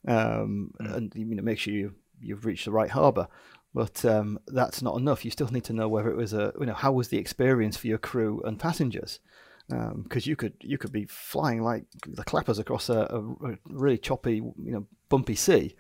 um, 0.08 0.74
mm. 0.80 0.96
and 0.96 1.14
you 1.16 1.26
know 1.26 1.44
make 1.44 1.60
sure 1.60 1.74
you 1.74 1.96
you've 2.22 2.46
reached 2.46 2.66
the 2.66 2.72
right 2.72 2.90
harbour. 2.90 3.28
But 3.74 4.06
um, 4.06 4.40
that's 4.48 4.82
not 4.82 4.98
enough. 4.98 5.26
You 5.26 5.32
still 5.32 5.50
need 5.50 5.66
to 5.66 5.74
know 5.74 5.90
whether 5.90 6.10
it 6.10 6.16
was 6.16 6.34
a 6.34 6.54
you 6.60 6.66
know 6.66 6.74
how 6.74 6.92
was 6.92 7.10
the 7.10 7.18
experience 7.18 7.78
for 7.78 7.88
your 7.88 7.98
crew 7.98 8.42
and 8.46 8.60
passengers 8.60 9.20
because 9.68 10.28
um, 10.28 10.30
you 10.30 10.36
could 10.36 10.54
you 10.62 10.78
could 10.78 10.92
be 10.92 11.06
flying 11.06 11.62
like 11.64 11.86
the 12.08 12.24
clappers 12.24 12.60
across 12.60 12.90
a, 12.90 13.00
a, 13.10 13.52
a, 13.52 13.58
really 13.66 13.98
choppy, 13.98 14.36
you 14.36 14.72
know, 14.72 14.86
bumpy 15.10 15.36
sea, 15.36 15.76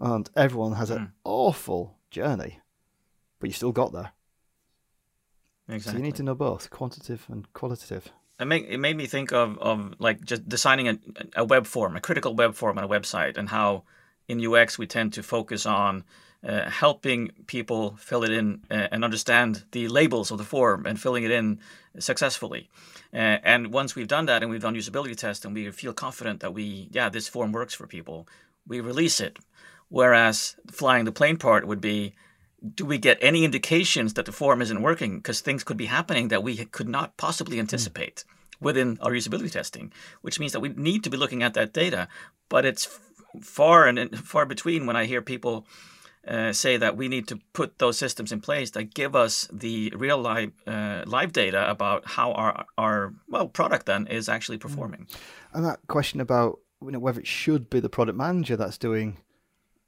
and 0.00 0.30
everyone 0.36 0.74
has 0.74 0.90
mm. 0.90 0.96
an 0.96 1.02
hmm. 1.02 1.10
awful 1.24 1.96
journey, 2.10 2.60
but 3.40 3.48
you 3.48 3.52
still 3.52 3.72
got 3.72 3.92
there. 3.92 4.12
Exactly. 5.68 5.92
So 5.92 5.96
you 5.98 6.04
need 6.04 6.14
to 6.16 6.22
know 6.22 6.34
both 6.34 6.70
quantitative 6.70 7.26
and 7.28 7.52
qualitative. 7.54 8.10
It 8.40 8.46
made 8.46 8.66
it 8.68 8.78
made 8.78 8.96
me 8.96 9.06
think 9.06 9.32
of, 9.32 9.58
of 9.58 9.94
like 9.98 10.24
just 10.24 10.48
designing 10.48 10.88
a, 10.88 10.98
a 11.36 11.44
web 11.44 11.66
form, 11.66 11.96
a 11.96 12.00
critical 12.00 12.34
web 12.34 12.54
form 12.54 12.78
on 12.78 12.84
a 12.84 12.88
website, 12.88 13.36
and 13.36 13.48
how 13.48 13.84
in 14.26 14.44
UX 14.44 14.78
we 14.78 14.86
tend 14.86 15.12
to 15.12 15.22
focus 15.22 15.66
on 15.66 16.04
uh, 16.46 16.68
helping 16.68 17.30
people 17.46 17.96
fill 17.96 18.24
it 18.24 18.30
in 18.30 18.60
uh, 18.70 18.88
and 18.90 19.04
understand 19.04 19.64
the 19.70 19.88
labels 19.88 20.30
of 20.30 20.38
the 20.38 20.44
form 20.44 20.84
and 20.84 21.00
filling 21.00 21.24
it 21.24 21.30
in 21.30 21.58
successfully. 21.98 22.68
Uh, 23.12 23.38
and 23.44 23.72
once 23.72 23.94
we've 23.94 24.08
done 24.08 24.26
that 24.26 24.42
and 24.42 24.50
we've 24.50 24.60
done 24.62 24.74
usability 24.74 25.16
tests 25.16 25.44
and 25.44 25.54
we 25.54 25.70
feel 25.70 25.92
confident 25.92 26.40
that 26.40 26.52
we, 26.52 26.88
yeah, 26.90 27.08
this 27.08 27.28
form 27.28 27.52
works 27.52 27.72
for 27.72 27.86
people, 27.86 28.26
we 28.66 28.80
release 28.80 29.20
it. 29.20 29.38
Whereas 29.88 30.56
flying 30.70 31.04
the 31.04 31.12
plane 31.12 31.36
part 31.36 31.66
would 31.66 31.80
be, 31.80 32.14
do 32.74 32.84
we 32.84 32.98
get 32.98 33.18
any 33.20 33.44
indications 33.44 34.14
that 34.14 34.26
the 34.26 34.32
form 34.32 34.62
isn't 34.62 34.82
working? 34.82 35.18
Because 35.18 35.40
things 35.40 35.64
could 35.64 35.76
be 35.76 35.86
happening 35.86 36.28
that 36.28 36.42
we 36.42 36.56
could 36.56 36.88
not 36.88 37.16
possibly 37.16 37.58
anticipate 37.58 38.24
mm. 38.26 38.64
within 38.64 38.98
our 39.00 39.12
usability 39.12 39.50
testing, 39.50 39.92
which 40.22 40.40
means 40.40 40.52
that 40.52 40.60
we 40.60 40.70
need 40.70 41.04
to 41.04 41.10
be 41.10 41.16
looking 41.16 41.42
at 41.42 41.54
that 41.54 41.72
data. 41.72 42.08
But 42.48 42.64
it's 42.64 42.98
far 43.42 43.86
and 43.86 44.18
far 44.18 44.46
between 44.46 44.86
when 44.86 44.96
I 44.96 45.04
hear 45.04 45.20
people 45.20 45.66
uh, 46.26 46.52
say 46.52 46.76
that 46.78 46.96
we 46.96 47.08
need 47.08 47.28
to 47.28 47.38
put 47.52 47.78
those 47.78 47.98
systems 47.98 48.32
in 48.32 48.40
place 48.40 48.70
that 48.70 48.94
give 48.94 49.14
us 49.14 49.46
the 49.52 49.92
real 49.94 50.18
live 50.18 50.52
uh, 50.66 51.02
live 51.06 51.32
data 51.32 51.68
about 51.68 52.06
how 52.06 52.32
our 52.32 52.64
our 52.78 53.12
well 53.28 53.48
product 53.48 53.86
then 53.86 54.06
is 54.06 54.28
actually 54.28 54.56
mm. 54.58 54.62
performing. 54.62 55.06
And 55.52 55.64
that 55.64 55.80
question 55.86 56.20
about 56.20 56.60
you 56.82 56.92
know, 56.92 56.98
whether 56.98 57.20
it 57.20 57.26
should 57.26 57.70
be 57.70 57.80
the 57.80 57.88
product 57.88 58.16
manager 58.16 58.56
that's 58.56 58.78
doing 58.78 59.18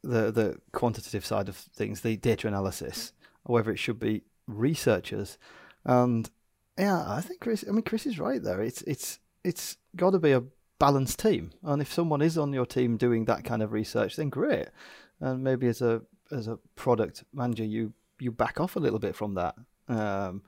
the 0.02 0.30
the 0.30 0.58
quantitative 0.72 1.24
side 1.24 1.48
of 1.48 1.56
things, 1.56 2.00
the 2.00 2.16
data 2.16 2.48
analysis, 2.48 3.12
or 3.44 3.54
whether 3.54 3.70
it 3.70 3.78
should 3.78 3.98
be 3.98 4.22
researchers. 4.46 5.38
And 5.84 6.30
yeah, 6.78 7.04
I 7.06 7.20
think 7.20 7.40
Chris. 7.40 7.64
I 7.66 7.72
mean, 7.72 7.82
Chris 7.82 8.06
is 8.06 8.18
right 8.18 8.42
there. 8.42 8.60
It's 8.60 8.82
it's 8.82 9.18
it's 9.44 9.76
got 9.94 10.10
to 10.10 10.18
be 10.18 10.32
a 10.32 10.44
balanced 10.78 11.18
team, 11.18 11.52
and 11.62 11.80
if 11.80 11.92
someone 11.92 12.22
is 12.22 12.36
on 12.36 12.52
your 12.52 12.66
team 12.66 12.96
doing 12.96 13.24
that 13.24 13.44
kind 13.44 13.62
of 13.62 13.72
research, 13.72 14.16
then 14.16 14.28
great. 14.28 14.68
And 15.20 15.42
maybe 15.42 15.66
as 15.68 15.80
a 15.80 16.02
as 16.30 16.48
a 16.48 16.58
product 16.74 17.24
manager, 17.32 17.64
you 17.64 17.92
you 18.18 18.30
back 18.30 18.60
off 18.60 18.76
a 18.76 18.80
little 18.80 18.98
bit 18.98 19.14
from 19.14 19.34
that, 19.34 19.54
um, 19.88 20.42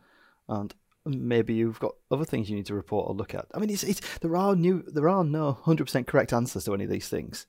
and 0.49 0.75
maybe 1.07 1.55
you've 1.55 1.81
got 1.81 1.95
other 2.11 2.25
things 2.25 2.51
you 2.51 2.57
need 2.57 2.67
to 2.67 2.75
report 2.75 3.09
or 3.09 3.15
look 3.15 3.35
at. 3.35 3.47
I 3.55 3.59
mean, 3.59 3.71
it's, 3.71 3.85
it's 3.85 4.01
there 4.19 4.37
are 4.37 4.55
new 4.55 4.83
there 4.87 5.09
are 5.09 5.25
no 5.25 5.53
hundred 5.53 5.85
percent 5.85 6.07
correct 6.07 6.33
answers 6.33 6.65
to 6.65 6.75
any 6.75 6.85
of 6.85 6.91
these 6.91 7.09
things. 7.09 7.47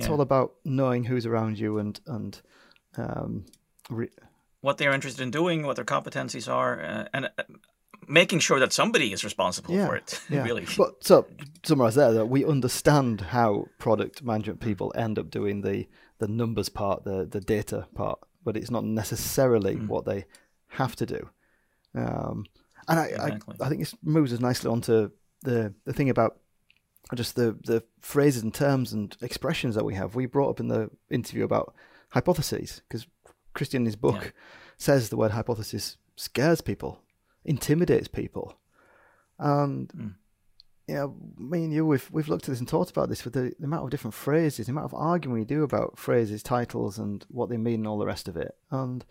It's 0.00 0.06
yeah. 0.06 0.14
all 0.14 0.22
about 0.22 0.54
knowing 0.64 1.04
who's 1.04 1.26
around 1.26 1.58
you 1.58 1.76
and 1.76 2.00
and 2.06 2.40
um, 2.96 3.44
re- 3.90 4.08
what 4.62 4.78
they're 4.78 4.94
interested 4.94 5.22
in 5.22 5.30
doing, 5.30 5.66
what 5.66 5.76
their 5.76 5.84
competencies 5.84 6.50
are, 6.50 6.82
uh, 6.82 7.04
and 7.12 7.26
uh, 7.26 7.42
making 8.08 8.38
sure 8.38 8.58
that 8.60 8.72
somebody 8.72 9.12
is 9.12 9.24
responsible 9.24 9.74
yeah, 9.74 9.86
for 9.86 9.96
it. 9.96 10.18
Yeah. 10.30 10.44
really. 10.44 10.66
But 10.78 11.04
so 11.04 11.26
summarize 11.64 11.96
there 11.96 12.14
that 12.14 12.26
we 12.26 12.46
understand 12.46 13.20
how 13.20 13.66
product 13.76 14.22
management 14.22 14.60
people 14.60 14.90
end 14.96 15.18
up 15.18 15.28
doing 15.28 15.60
the 15.60 15.86
the 16.18 16.28
numbers 16.28 16.70
part, 16.70 17.04
the 17.04 17.26
the 17.26 17.42
data 17.42 17.86
part, 17.94 18.20
but 18.42 18.56
it's 18.56 18.70
not 18.70 18.84
necessarily 18.84 19.76
mm. 19.76 19.86
what 19.86 20.06
they 20.06 20.24
have 20.68 20.96
to 20.96 21.04
do. 21.04 21.28
Um, 21.94 22.46
and 22.88 22.98
I, 22.98 23.04
exactly. 23.08 23.56
I, 23.60 23.66
I 23.66 23.68
think 23.68 23.82
this 23.82 23.94
moves 24.02 24.32
us 24.32 24.40
nicely 24.40 24.70
onto 24.70 25.10
the 25.42 25.74
the 25.84 25.92
thing 25.92 26.08
about 26.08 26.38
just 27.16 27.36
the 27.36 27.56
the 27.64 27.82
phrases 28.00 28.42
and 28.42 28.54
terms 28.54 28.92
and 28.92 29.16
expressions 29.20 29.74
that 29.74 29.84
we 29.84 29.94
have. 29.94 30.14
We 30.14 30.26
brought 30.26 30.50
up 30.50 30.60
in 30.60 30.68
the 30.68 30.90
interview 31.10 31.44
about 31.44 31.74
hypotheses 32.10 32.82
because 32.88 33.06
Christian 33.54 33.82
in 33.82 33.86
his 33.86 33.96
book 33.96 34.22
yeah. 34.22 34.30
says 34.76 35.08
the 35.08 35.16
word 35.16 35.32
hypothesis 35.32 35.96
scares 36.16 36.60
people, 36.60 37.00
intimidates 37.44 38.08
people, 38.08 38.58
and 39.38 39.88
mm. 39.88 40.14
you 40.86 40.94
know, 40.94 41.16
me 41.38 41.64
and 41.64 41.72
you 41.72 41.84
we've 41.86 42.08
we've 42.12 42.28
looked 42.28 42.44
at 42.44 42.50
this 42.50 42.60
and 42.60 42.68
talked 42.68 42.90
about 42.90 43.08
this 43.08 43.24
with 43.24 43.34
the, 43.34 43.52
the 43.58 43.66
amount 43.66 43.84
of 43.84 43.90
different 43.90 44.14
phrases, 44.14 44.66
the 44.66 44.72
amount 44.72 44.86
of 44.86 44.94
arguing 44.94 45.38
we 45.38 45.44
do 45.44 45.62
about 45.62 45.98
phrases, 45.98 46.42
titles, 46.42 46.98
and 46.98 47.24
what 47.28 47.48
they 47.48 47.56
mean, 47.56 47.80
and 47.80 47.86
all 47.88 47.98
the 47.98 48.06
rest 48.06 48.28
of 48.28 48.36
it, 48.36 48.54
and 48.70 49.04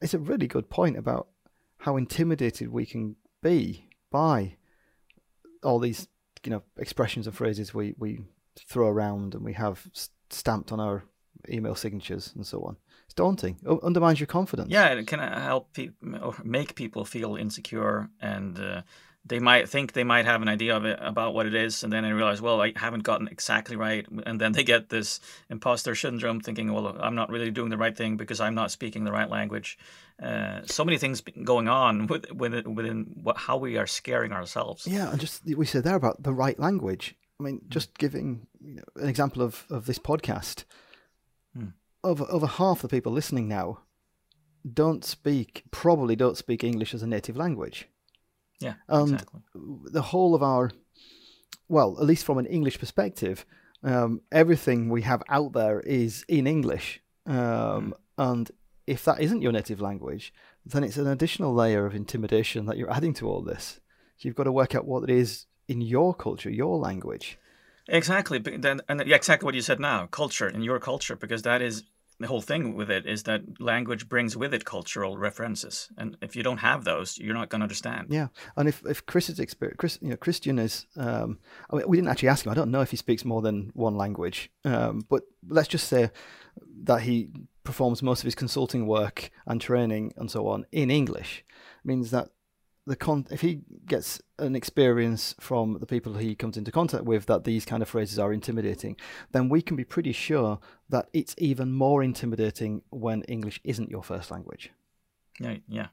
it's 0.00 0.14
a 0.14 0.18
really 0.18 0.46
good 0.46 0.70
point 0.70 0.96
about 0.96 1.28
how 1.78 1.96
intimidated 1.96 2.68
we 2.72 2.86
can 2.86 3.16
be 3.42 3.88
by 4.10 4.56
all 5.62 5.78
these 5.78 6.08
you 6.44 6.50
know 6.50 6.62
expressions 6.76 7.26
and 7.26 7.36
phrases 7.36 7.74
we 7.74 7.94
we 7.98 8.20
throw 8.56 8.88
around 8.88 9.34
and 9.34 9.44
we 9.44 9.52
have 9.52 9.86
stamped 10.30 10.72
on 10.72 10.80
our 10.80 11.04
email 11.48 11.74
signatures 11.74 12.32
and 12.34 12.46
so 12.46 12.62
on. 12.62 12.76
It's 13.04 13.14
daunting. 13.14 13.56
It 13.64 13.78
undermines 13.82 14.20
your 14.20 14.26
confidence. 14.26 14.70
Yeah, 14.70 14.88
it 14.88 15.06
can 15.06 15.20
help 15.20 15.72
people 15.72 16.16
or 16.22 16.34
make 16.44 16.74
people 16.74 17.04
feel 17.04 17.36
insecure 17.36 18.10
and. 18.20 18.58
Uh, 18.58 18.82
they 19.28 19.40
might 19.40 19.68
think 19.68 19.92
they 19.92 20.04
might 20.04 20.24
have 20.24 20.42
an 20.42 20.48
idea 20.48 20.76
of 20.76 20.84
it 20.84 20.98
about 21.02 21.34
what 21.34 21.46
it 21.46 21.54
is, 21.54 21.84
and 21.84 21.92
then 21.92 22.02
they 22.02 22.12
realize, 22.12 22.40
well, 22.40 22.62
I 22.62 22.72
haven't 22.76 23.02
gotten 23.02 23.28
exactly 23.28 23.76
right, 23.76 24.06
and 24.24 24.40
then 24.40 24.52
they 24.52 24.64
get 24.64 24.88
this 24.88 25.20
imposter 25.50 25.94
syndrome, 25.94 26.40
thinking, 26.40 26.72
well, 26.72 26.96
I'm 26.98 27.14
not 27.14 27.28
really 27.28 27.50
doing 27.50 27.68
the 27.68 27.76
right 27.76 27.96
thing 27.96 28.16
because 28.16 28.40
I'm 28.40 28.54
not 28.54 28.70
speaking 28.70 29.04
the 29.04 29.12
right 29.12 29.28
language. 29.28 29.78
Uh, 30.22 30.62
so 30.66 30.84
many 30.84 30.98
things 30.98 31.20
going 31.44 31.68
on 31.68 32.08
with, 32.08 32.30
within, 32.32 32.74
within 32.74 33.06
what, 33.22 33.36
how 33.36 33.56
we 33.56 33.76
are 33.76 33.86
scaring 33.86 34.32
ourselves. 34.32 34.86
Yeah, 34.86 35.10
and 35.10 35.20
just 35.20 35.44
we 35.44 35.64
said 35.64 35.84
there 35.84 35.94
about 35.94 36.22
the 36.22 36.32
right 36.32 36.58
language. 36.58 37.14
I 37.38 37.44
mean, 37.44 37.60
just 37.68 37.96
giving 37.98 38.46
you 38.60 38.76
know, 38.76 38.82
an 38.96 39.08
example 39.08 39.42
of, 39.42 39.64
of 39.70 39.86
this 39.86 39.98
podcast, 39.98 40.64
hmm. 41.56 41.68
over 42.02 42.26
over 42.28 42.46
half 42.46 42.82
the 42.82 42.88
people 42.88 43.12
listening 43.12 43.46
now 43.46 43.78
don't 44.74 45.04
speak 45.04 45.62
probably 45.70 46.16
don't 46.16 46.36
speak 46.36 46.64
English 46.64 46.94
as 46.94 47.02
a 47.02 47.06
native 47.06 47.36
language. 47.36 47.88
Yeah, 48.60 48.74
and 48.88 49.14
exactly. 49.14 49.40
the 49.54 50.02
whole 50.02 50.34
of 50.34 50.42
our, 50.42 50.72
well, 51.68 51.96
at 52.00 52.06
least 52.06 52.24
from 52.24 52.38
an 52.38 52.46
English 52.46 52.80
perspective, 52.80 53.46
um, 53.84 54.20
everything 54.32 54.88
we 54.88 55.02
have 55.02 55.22
out 55.28 55.52
there 55.52 55.78
is 55.80 56.24
in 56.28 56.46
English. 56.46 57.00
Um, 57.26 57.36
mm. 57.36 57.92
And 58.18 58.50
if 58.88 59.04
that 59.04 59.20
isn't 59.20 59.42
your 59.42 59.52
native 59.52 59.80
language, 59.80 60.32
then 60.64 60.82
it's 60.82 60.96
an 60.96 61.06
additional 61.06 61.54
layer 61.54 61.86
of 61.86 61.94
intimidation 61.94 62.66
that 62.66 62.76
you're 62.78 62.92
adding 62.92 63.14
to 63.14 63.28
all 63.28 63.42
this. 63.42 63.80
So 64.16 64.28
You've 64.28 64.36
got 64.36 64.44
to 64.44 64.52
work 64.52 64.74
out 64.74 64.86
what 64.86 65.04
it 65.04 65.10
is 65.10 65.46
in 65.68 65.80
your 65.80 66.14
culture, 66.14 66.50
your 66.50 66.78
language. 66.78 67.38
Exactly, 67.88 68.42
and 68.88 69.00
exactly 69.00 69.46
what 69.46 69.54
you 69.54 69.62
said 69.62 69.80
now, 69.80 70.06
culture 70.06 70.48
in 70.48 70.62
your 70.62 70.78
culture, 70.78 71.16
because 71.16 71.42
that 71.42 71.62
is 71.62 71.84
the 72.20 72.26
whole 72.26 72.40
thing 72.40 72.74
with 72.74 72.90
it 72.90 73.06
is 73.06 73.22
that 73.24 73.42
language 73.60 74.08
brings 74.08 74.36
with 74.36 74.52
it 74.52 74.64
cultural 74.64 75.16
references, 75.16 75.88
and 75.96 76.16
if 76.20 76.34
you 76.34 76.42
don't 76.42 76.58
have 76.58 76.84
those, 76.84 77.16
you're 77.16 77.34
not 77.34 77.48
going 77.48 77.60
to 77.60 77.64
understand. 77.64 78.08
Yeah, 78.10 78.28
and 78.56 78.68
if 78.68 78.84
if 78.84 79.06
Chris's 79.06 79.38
experience, 79.38 79.76
Chris, 79.78 79.98
you 80.02 80.08
know, 80.08 80.16
Christian 80.16 80.58
is, 80.58 80.86
um, 80.96 81.38
I 81.70 81.76
mean, 81.76 81.88
we 81.88 81.96
didn't 81.96 82.10
actually 82.10 82.28
ask 82.28 82.44
him. 82.44 82.52
I 82.52 82.56
don't 82.56 82.70
know 82.70 82.80
if 82.80 82.90
he 82.90 82.96
speaks 82.96 83.24
more 83.24 83.40
than 83.40 83.70
one 83.74 83.96
language, 83.96 84.50
um, 84.64 85.06
but 85.08 85.22
let's 85.48 85.68
just 85.68 85.88
say 85.88 86.10
that 86.84 87.02
he 87.02 87.28
performs 87.68 88.02
most 88.02 88.20
of 88.20 88.24
his 88.24 88.34
consulting 88.34 88.86
work 88.86 89.30
and 89.46 89.60
training 89.60 90.10
and 90.16 90.30
so 90.30 90.48
on 90.48 90.64
in 90.72 90.90
English. 90.90 91.44
Means 91.84 92.10
that 92.12 92.30
the 92.86 92.96
con 92.96 93.26
if 93.30 93.42
he 93.42 93.60
gets 93.84 94.22
an 94.38 94.56
experience 94.56 95.34
from 95.38 95.76
the 95.78 95.84
people 95.84 96.14
he 96.14 96.34
comes 96.34 96.56
into 96.56 96.72
contact 96.72 97.04
with 97.04 97.26
that 97.26 97.44
these 97.44 97.66
kind 97.66 97.82
of 97.82 97.88
phrases 97.88 98.18
are 98.18 98.32
intimidating, 98.32 98.96
then 99.32 99.50
we 99.50 99.60
can 99.60 99.76
be 99.76 99.84
pretty 99.84 100.12
sure 100.12 100.58
that 100.88 101.10
it's 101.12 101.34
even 101.36 101.70
more 101.70 102.02
intimidating 102.02 102.80
when 102.88 103.20
English 103.24 103.60
isn't 103.64 103.90
your 103.90 104.02
first 104.02 104.30
language. 104.30 104.70
Yeah, 105.38 105.58
yeah. 105.68 105.88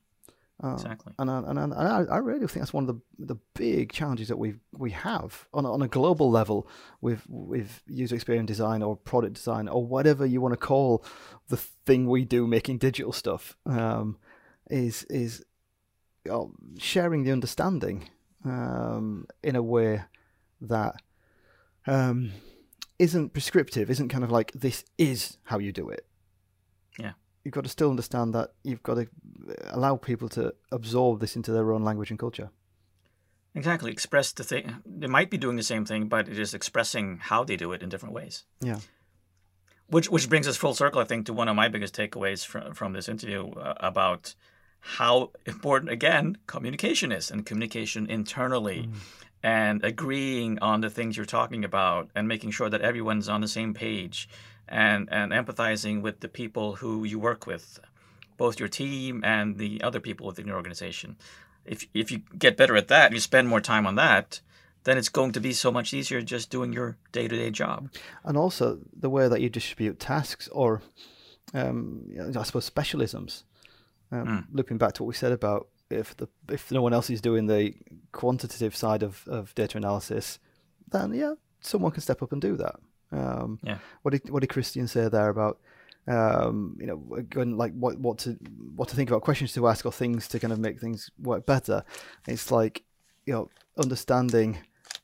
Uh, 0.64 0.74
exactly. 0.74 1.14
And, 1.20 1.30
I, 1.30 1.44
and, 1.48 1.74
I, 1.74 2.06
I 2.10 2.18
really 2.18 2.48
think 2.48 2.62
that's 2.62 2.74
one 2.74 2.88
of 2.88 2.96
the 2.96 3.26
the 3.26 3.36
big 3.56 3.92
challenges 3.92 4.30
that 4.30 4.38
we 4.38 4.56
we 4.72 4.92
have 4.92 5.48
on 5.54 5.66
a, 5.66 5.72
on 5.72 5.82
a 5.82 5.88
global 5.88 6.32
level 6.32 6.68
with 7.02 7.24
with 7.28 7.82
user 7.88 8.16
experience 8.16 8.48
design 8.48 8.82
or 8.82 8.96
product 8.96 9.34
design 9.34 9.68
or 9.68 9.86
whatever 9.86 10.26
you 10.26 10.40
want 10.40 10.54
to 10.54 10.58
call 10.58 11.04
the 11.50 11.58
thing 11.58 12.08
we 12.08 12.24
do 12.24 12.48
making 12.48 12.78
digital 12.78 13.12
stuff 13.12 13.58
um, 13.66 14.18
is 14.70 15.04
is 15.04 15.44
uh, 16.32 16.46
sharing 16.78 17.24
the 17.24 17.34
understanding 17.34 18.10
um, 18.46 19.28
in 19.44 19.58
a 19.58 19.62
way 19.62 20.04
that 20.62 20.96
um, 21.88 22.32
not 22.98 23.34
prescriptive, 23.34 23.90
isn't 23.90 24.10
kind 24.10 24.24
of 24.24 24.32
like 24.32 24.52
this 24.54 24.86
is 24.98 25.38
how 25.44 25.60
you 25.60 25.72
do 25.72 25.90
it. 25.90 26.06
You've 27.46 27.54
got 27.54 27.64
to 27.64 27.70
still 27.70 27.92
understand 27.92 28.34
that 28.34 28.54
you've 28.64 28.82
got 28.82 28.96
to 28.96 29.08
allow 29.70 29.96
people 29.96 30.28
to 30.30 30.54
absorb 30.72 31.20
this 31.20 31.36
into 31.36 31.52
their 31.52 31.72
own 31.72 31.84
language 31.84 32.10
and 32.10 32.20
culture. 32.20 32.50
Exactly. 33.54 33.92
Express 33.92 34.34
the 34.34 34.44
thing. 34.44 34.76
They 34.84 35.08
might 35.08 35.30
be 35.30 35.38
doing 35.38 35.56
the 35.56 35.64
same 35.64 35.86
thing, 35.86 36.08
but 36.08 36.28
it 36.28 36.40
is 36.40 36.56
expressing 36.56 37.20
how 37.22 37.44
they 37.44 37.56
do 37.56 37.72
it 37.72 37.84
in 37.84 37.90
different 37.90 38.16
ways. 38.16 38.46
Yeah. 38.62 38.80
Which 39.88 40.10
which 40.10 40.28
brings 40.28 40.48
us 40.48 40.58
full 40.58 40.74
circle, 40.74 41.00
I 41.00 41.06
think, 41.06 41.28
to 41.28 41.34
one 41.34 41.48
of 41.48 41.56
my 41.56 41.68
biggest 41.70 41.96
takeaways 41.96 42.44
from 42.44 42.74
from 42.74 42.94
this 42.94 43.08
interview 43.08 43.52
uh, 43.52 43.76
about 43.80 44.34
how 44.80 45.32
important 45.46 45.92
again 45.92 46.38
communication 46.48 47.12
is 47.12 47.32
and 47.32 47.46
communication 47.46 48.08
internally 48.08 48.88
mm. 48.88 48.94
and 49.42 49.84
agreeing 49.84 50.60
on 50.60 50.82
the 50.82 50.90
things 50.90 51.16
you're 51.16 51.26
talking 51.26 51.64
about 51.64 52.10
and 52.16 52.28
making 52.28 52.52
sure 52.52 52.70
that 52.70 52.82
everyone's 52.82 53.30
on 53.30 53.42
the 53.42 53.48
same 53.48 53.74
page 53.74 54.28
and 54.68 55.08
and 55.12 55.32
empathizing 55.32 56.02
with 56.02 56.20
the 56.20 56.30
people 56.30 56.76
who 56.76 57.04
you 57.04 57.20
work 57.20 57.46
with 57.46 57.80
both 58.38 58.60
your 58.60 58.70
team 58.70 59.24
and 59.24 59.58
the 59.58 59.82
other 59.82 60.00
people 60.00 60.28
within 60.28 60.48
your 60.48 60.58
organization 60.58 61.16
if 61.66 61.88
if 61.94 62.12
you 62.12 62.22
get 62.38 62.58
better 62.58 62.76
at 62.76 62.88
that 62.88 63.12
you 63.12 63.20
spend 63.20 63.48
more 63.48 63.62
time 63.62 63.88
on 63.88 63.96
that 63.96 64.42
then 64.86 64.98
it's 64.98 65.10
going 65.10 65.32
to 65.34 65.42
be 65.42 65.52
so 65.52 65.72
much 65.72 65.94
easier 65.94 66.22
just 66.22 66.50
doing 66.50 66.72
your 66.72 66.98
day 67.12 67.28
to 67.28 67.36
day 67.36 67.52
job. 67.52 67.90
And 68.24 68.38
also 68.38 68.80
the 68.98 69.10
way 69.10 69.28
that 69.28 69.42
you 69.42 69.50
distribute 69.50 70.00
tasks 70.00 70.48
or, 70.50 70.82
um, 71.54 72.04
I 72.38 72.44
suppose, 72.44 72.70
specialisms. 72.70 73.44
Um, 74.12 74.28
mm. 74.28 74.46
Looping 74.54 74.78
back 74.78 74.94
to 74.94 75.04
what 75.04 75.08
we 75.08 75.16
said 75.16 75.32
about 75.32 75.68
if 75.90 76.16
the 76.16 76.28
if 76.50 76.72
no 76.72 76.82
one 76.82 76.94
else 76.94 77.10
is 77.10 77.22
doing 77.22 77.48
the 77.48 77.74
quantitative 78.12 78.76
side 78.76 79.04
of, 79.04 79.28
of 79.28 79.54
data 79.56 79.78
analysis, 79.78 80.40
then 80.92 81.14
yeah, 81.14 81.34
someone 81.60 81.92
can 81.92 82.02
step 82.02 82.22
up 82.22 82.32
and 82.32 82.42
do 82.42 82.56
that. 82.56 82.76
Um, 83.12 83.60
yeah. 83.64 83.78
What 84.02 84.12
did 84.12 84.30
what 84.30 84.42
did 84.42 84.50
Christian 84.50 84.88
say 84.88 85.08
there 85.10 85.30
about 85.30 85.60
um, 86.08 86.78
you 86.80 86.86
know, 86.86 87.02
like 87.56 87.74
what 87.74 87.98
what 87.98 88.20
to 88.20 88.34
what 88.76 88.90
to 88.90 88.96
think 88.96 89.10
about, 89.10 89.22
questions 89.24 89.54
to 89.54 89.68
ask, 89.68 89.86
or 89.86 89.92
things 89.92 90.28
to 90.30 90.40
kind 90.40 90.54
of 90.54 90.60
make 90.60 90.80
things 90.80 91.10
work 91.20 91.46
better? 91.46 91.84
It's 92.28 92.52
like 92.52 92.84
you 93.26 93.34
know, 93.34 93.50
understanding 93.78 94.60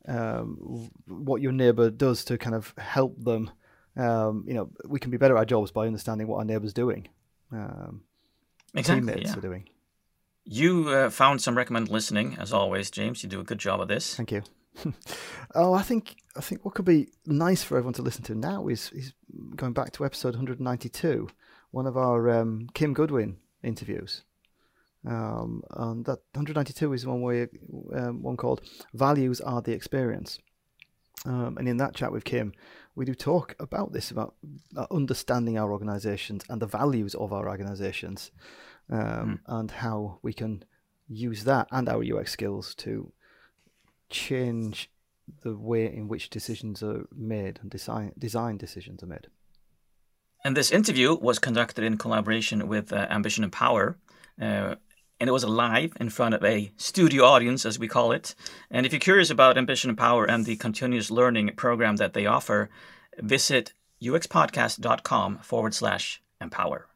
um, 0.07 0.91
what 1.07 1.41
your 1.41 1.51
neighbor 1.51 1.89
does 1.89 2.23
to 2.25 2.37
kind 2.37 2.55
of 2.55 2.73
help 2.77 3.15
them. 3.23 3.49
Um, 3.97 4.45
you 4.47 4.53
know, 4.53 4.69
we 4.85 4.99
can 4.99 5.11
be 5.11 5.17
better 5.17 5.35
at 5.35 5.39
our 5.39 5.45
jobs 5.45 5.71
by 5.71 5.87
understanding 5.87 6.27
what 6.27 6.37
our 6.37 6.45
neighbor's 6.45 6.73
doing. 6.73 7.07
Um, 7.51 8.03
exactly, 8.75 9.07
teammates 9.07 9.31
yeah. 9.31 9.37
are 9.37 9.41
doing. 9.41 9.67
You 10.43 10.89
uh, 10.89 11.09
found 11.09 11.41
some 11.41 11.57
recommended 11.57 11.91
listening, 11.91 12.37
as 12.39 12.53
always, 12.53 12.89
James. 12.89 13.23
You 13.23 13.29
do 13.29 13.39
a 13.39 13.43
good 13.43 13.59
job 13.59 13.81
of 13.81 13.87
this. 13.87 14.15
Thank 14.15 14.31
you. 14.31 14.43
oh, 15.55 15.73
I 15.73 15.81
think 15.81 16.15
I 16.35 16.41
think 16.41 16.63
what 16.63 16.73
could 16.73 16.85
be 16.85 17.09
nice 17.25 17.63
for 17.63 17.77
everyone 17.77 17.93
to 17.95 18.01
listen 18.01 18.23
to 18.23 18.35
now 18.35 18.67
is 18.67 18.91
is 18.93 19.13
going 19.55 19.73
back 19.73 19.91
to 19.93 20.05
episode 20.05 20.35
192, 20.35 21.29
one 21.71 21.87
of 21.87 21.97
our 21.97 22.29
um, 22.29 22.67
Kim 22.73 22.93
Goodwin 22.93 23.37
interviews. 23.63 24.23
Um, 25.05 25.63
and 25.71 26.05
that 26.05 26.19
192 26.33 26.93
is 26.93 27.07
one 27.07 27.21
way, 27.21 27.47
um, 27.95 28.21
one 28.21 28.37
called 28.37 28.61
"Values 28.93 29.41
Are 29.41 29.61
the 29.61 29.73
Experience." 29.73 30.39
Um, 31.25 31.57
and 31.57 31.67
in 31.67 31.77
that 31.77 31.93
chat 31.93 32.11
with 32.11 32.23
Kim, 32.23 32.53
we 32.95 33.05
do 33.05 33.13
talk 33.13 33.55
about 33.59 33.93
this 33.93 34.09
about 34.09 34.35
uh, 34.75 34.87
understanding 34.91 35.57
our 35.57 35.71
organisations 35.71 36.43
and 36.49 36.61
the 36.61 36.67
values 36.67 37.13
of 37.15 37.33
our 37.33 37.47
organisations, 37.49 38.31
mm. 38.89 39.39
and 39.47 39.71
how 39.71 40.19
we 40.21 40.33
can 40.33 40.63
use 41.07 41.43
that 41.43 41.67
and 41.71 41.89
our 41.89 42.03
UX 42.03 42.31
skills 42.31 42.73
to 42.75 43.11
change 44.11 44.89
the 45.43 45.55
way 45.55 45.85
in 45.85 46.07
which 46.07 46.29
decisions 46.29 46.83
are 46.83 47.07
made 47.15 47.59
and 47.61 47.71
design 47.71 48.11
design 48.17 48.57
decisions 48.57 49.01
are 49.01 49.07
made. 49.07 49.27
And 50.43 50.57
this 50.57 50.71
interview 50.71 51.15
was 51.15 51.39
conducted 51.39 51.83
in 51.83 51.97
collaboration 51.97 52.67
with 52.67 52.91
uh, 52.91 53.07
Ambition 53.09 53.43
Empower. 53.43 53.97
Uh, 54.41 54.75
and 55.19 55.27
it 55.27 55.33
was 55.33 55.45
live 55.45 55.93
in 55.99 56.09
front 56.09 56.33
of 56.33 56.43
a 56.43 56.71
studio 56.77 57.25
audience, 57.25 57.63
as 57.63 57.77
we 57.77 57.87
call 57.87 58.11
it. 58.11 58.33
And 58.71 58.87
if 58.87 58.91
you're 58.91 58.99
curious 58.99 59.29
about 59.29 59.55
Ambition 59.55 59.91
Empower 59.91 60.25
and 60.25 60.45
the 60.45 60.55
continuous 60.55 61.11
learning 61.11 61.51
program 61.55 61.97
that 61.97 62.13
they 62.13 62.25
offer, 62.25 62.71
visit 63.19 63.73
uxpodcast.com 64.01 65.37
forward 65.43 65.75
slash 65.75 66.23
empower. 66.41 66.87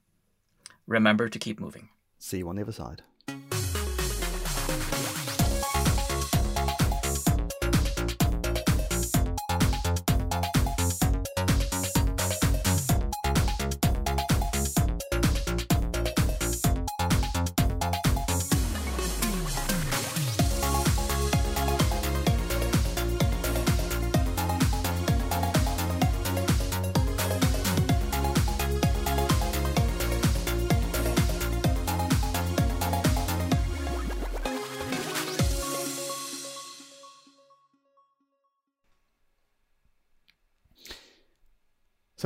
Remember 0.88 1.30
to 1.30 1.38
keep 1.38 1.60
moving. 1.60 1.90
See 2.18 2.40
you 2.40 2.50
on 2.50 2.56
the 2.56 2.64
other 2.64 2.72
side. 2.72 3.04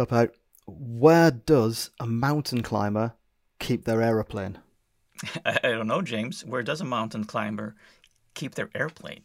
So, 0.09 0.15
out, 0.15 0.33
where 0.65 1.31
does 1.31 1.91
a 1.99 2.07
mountain 2.07 2.63
climber 2.63 3.13
keep 3.59 3.85
their 3.85 4.01
aeroplane? 4.01 4.57
I 5.45 5.59
don't 5.61 5.87
know, 5.87 6.01
James. 6.01 6.43
Where 6.45 6.63
does 6.63 6.81
a 6.81 6.85
mountain 6.85 7.25
climber 7.25 7.75
keep 8.33 8.55
their 8.55 8.71
airplane? 8.73 9.21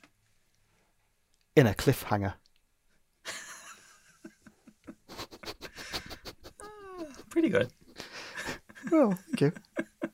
In 1.57 1.67
a 1.67 1.73
cliffhanger. 1.73 2.35
Pretty 7.31 7.49
good. 7.49 7.71
Well, 8.91 9.13
thank 9.13 9.41
you. 9.41 9.53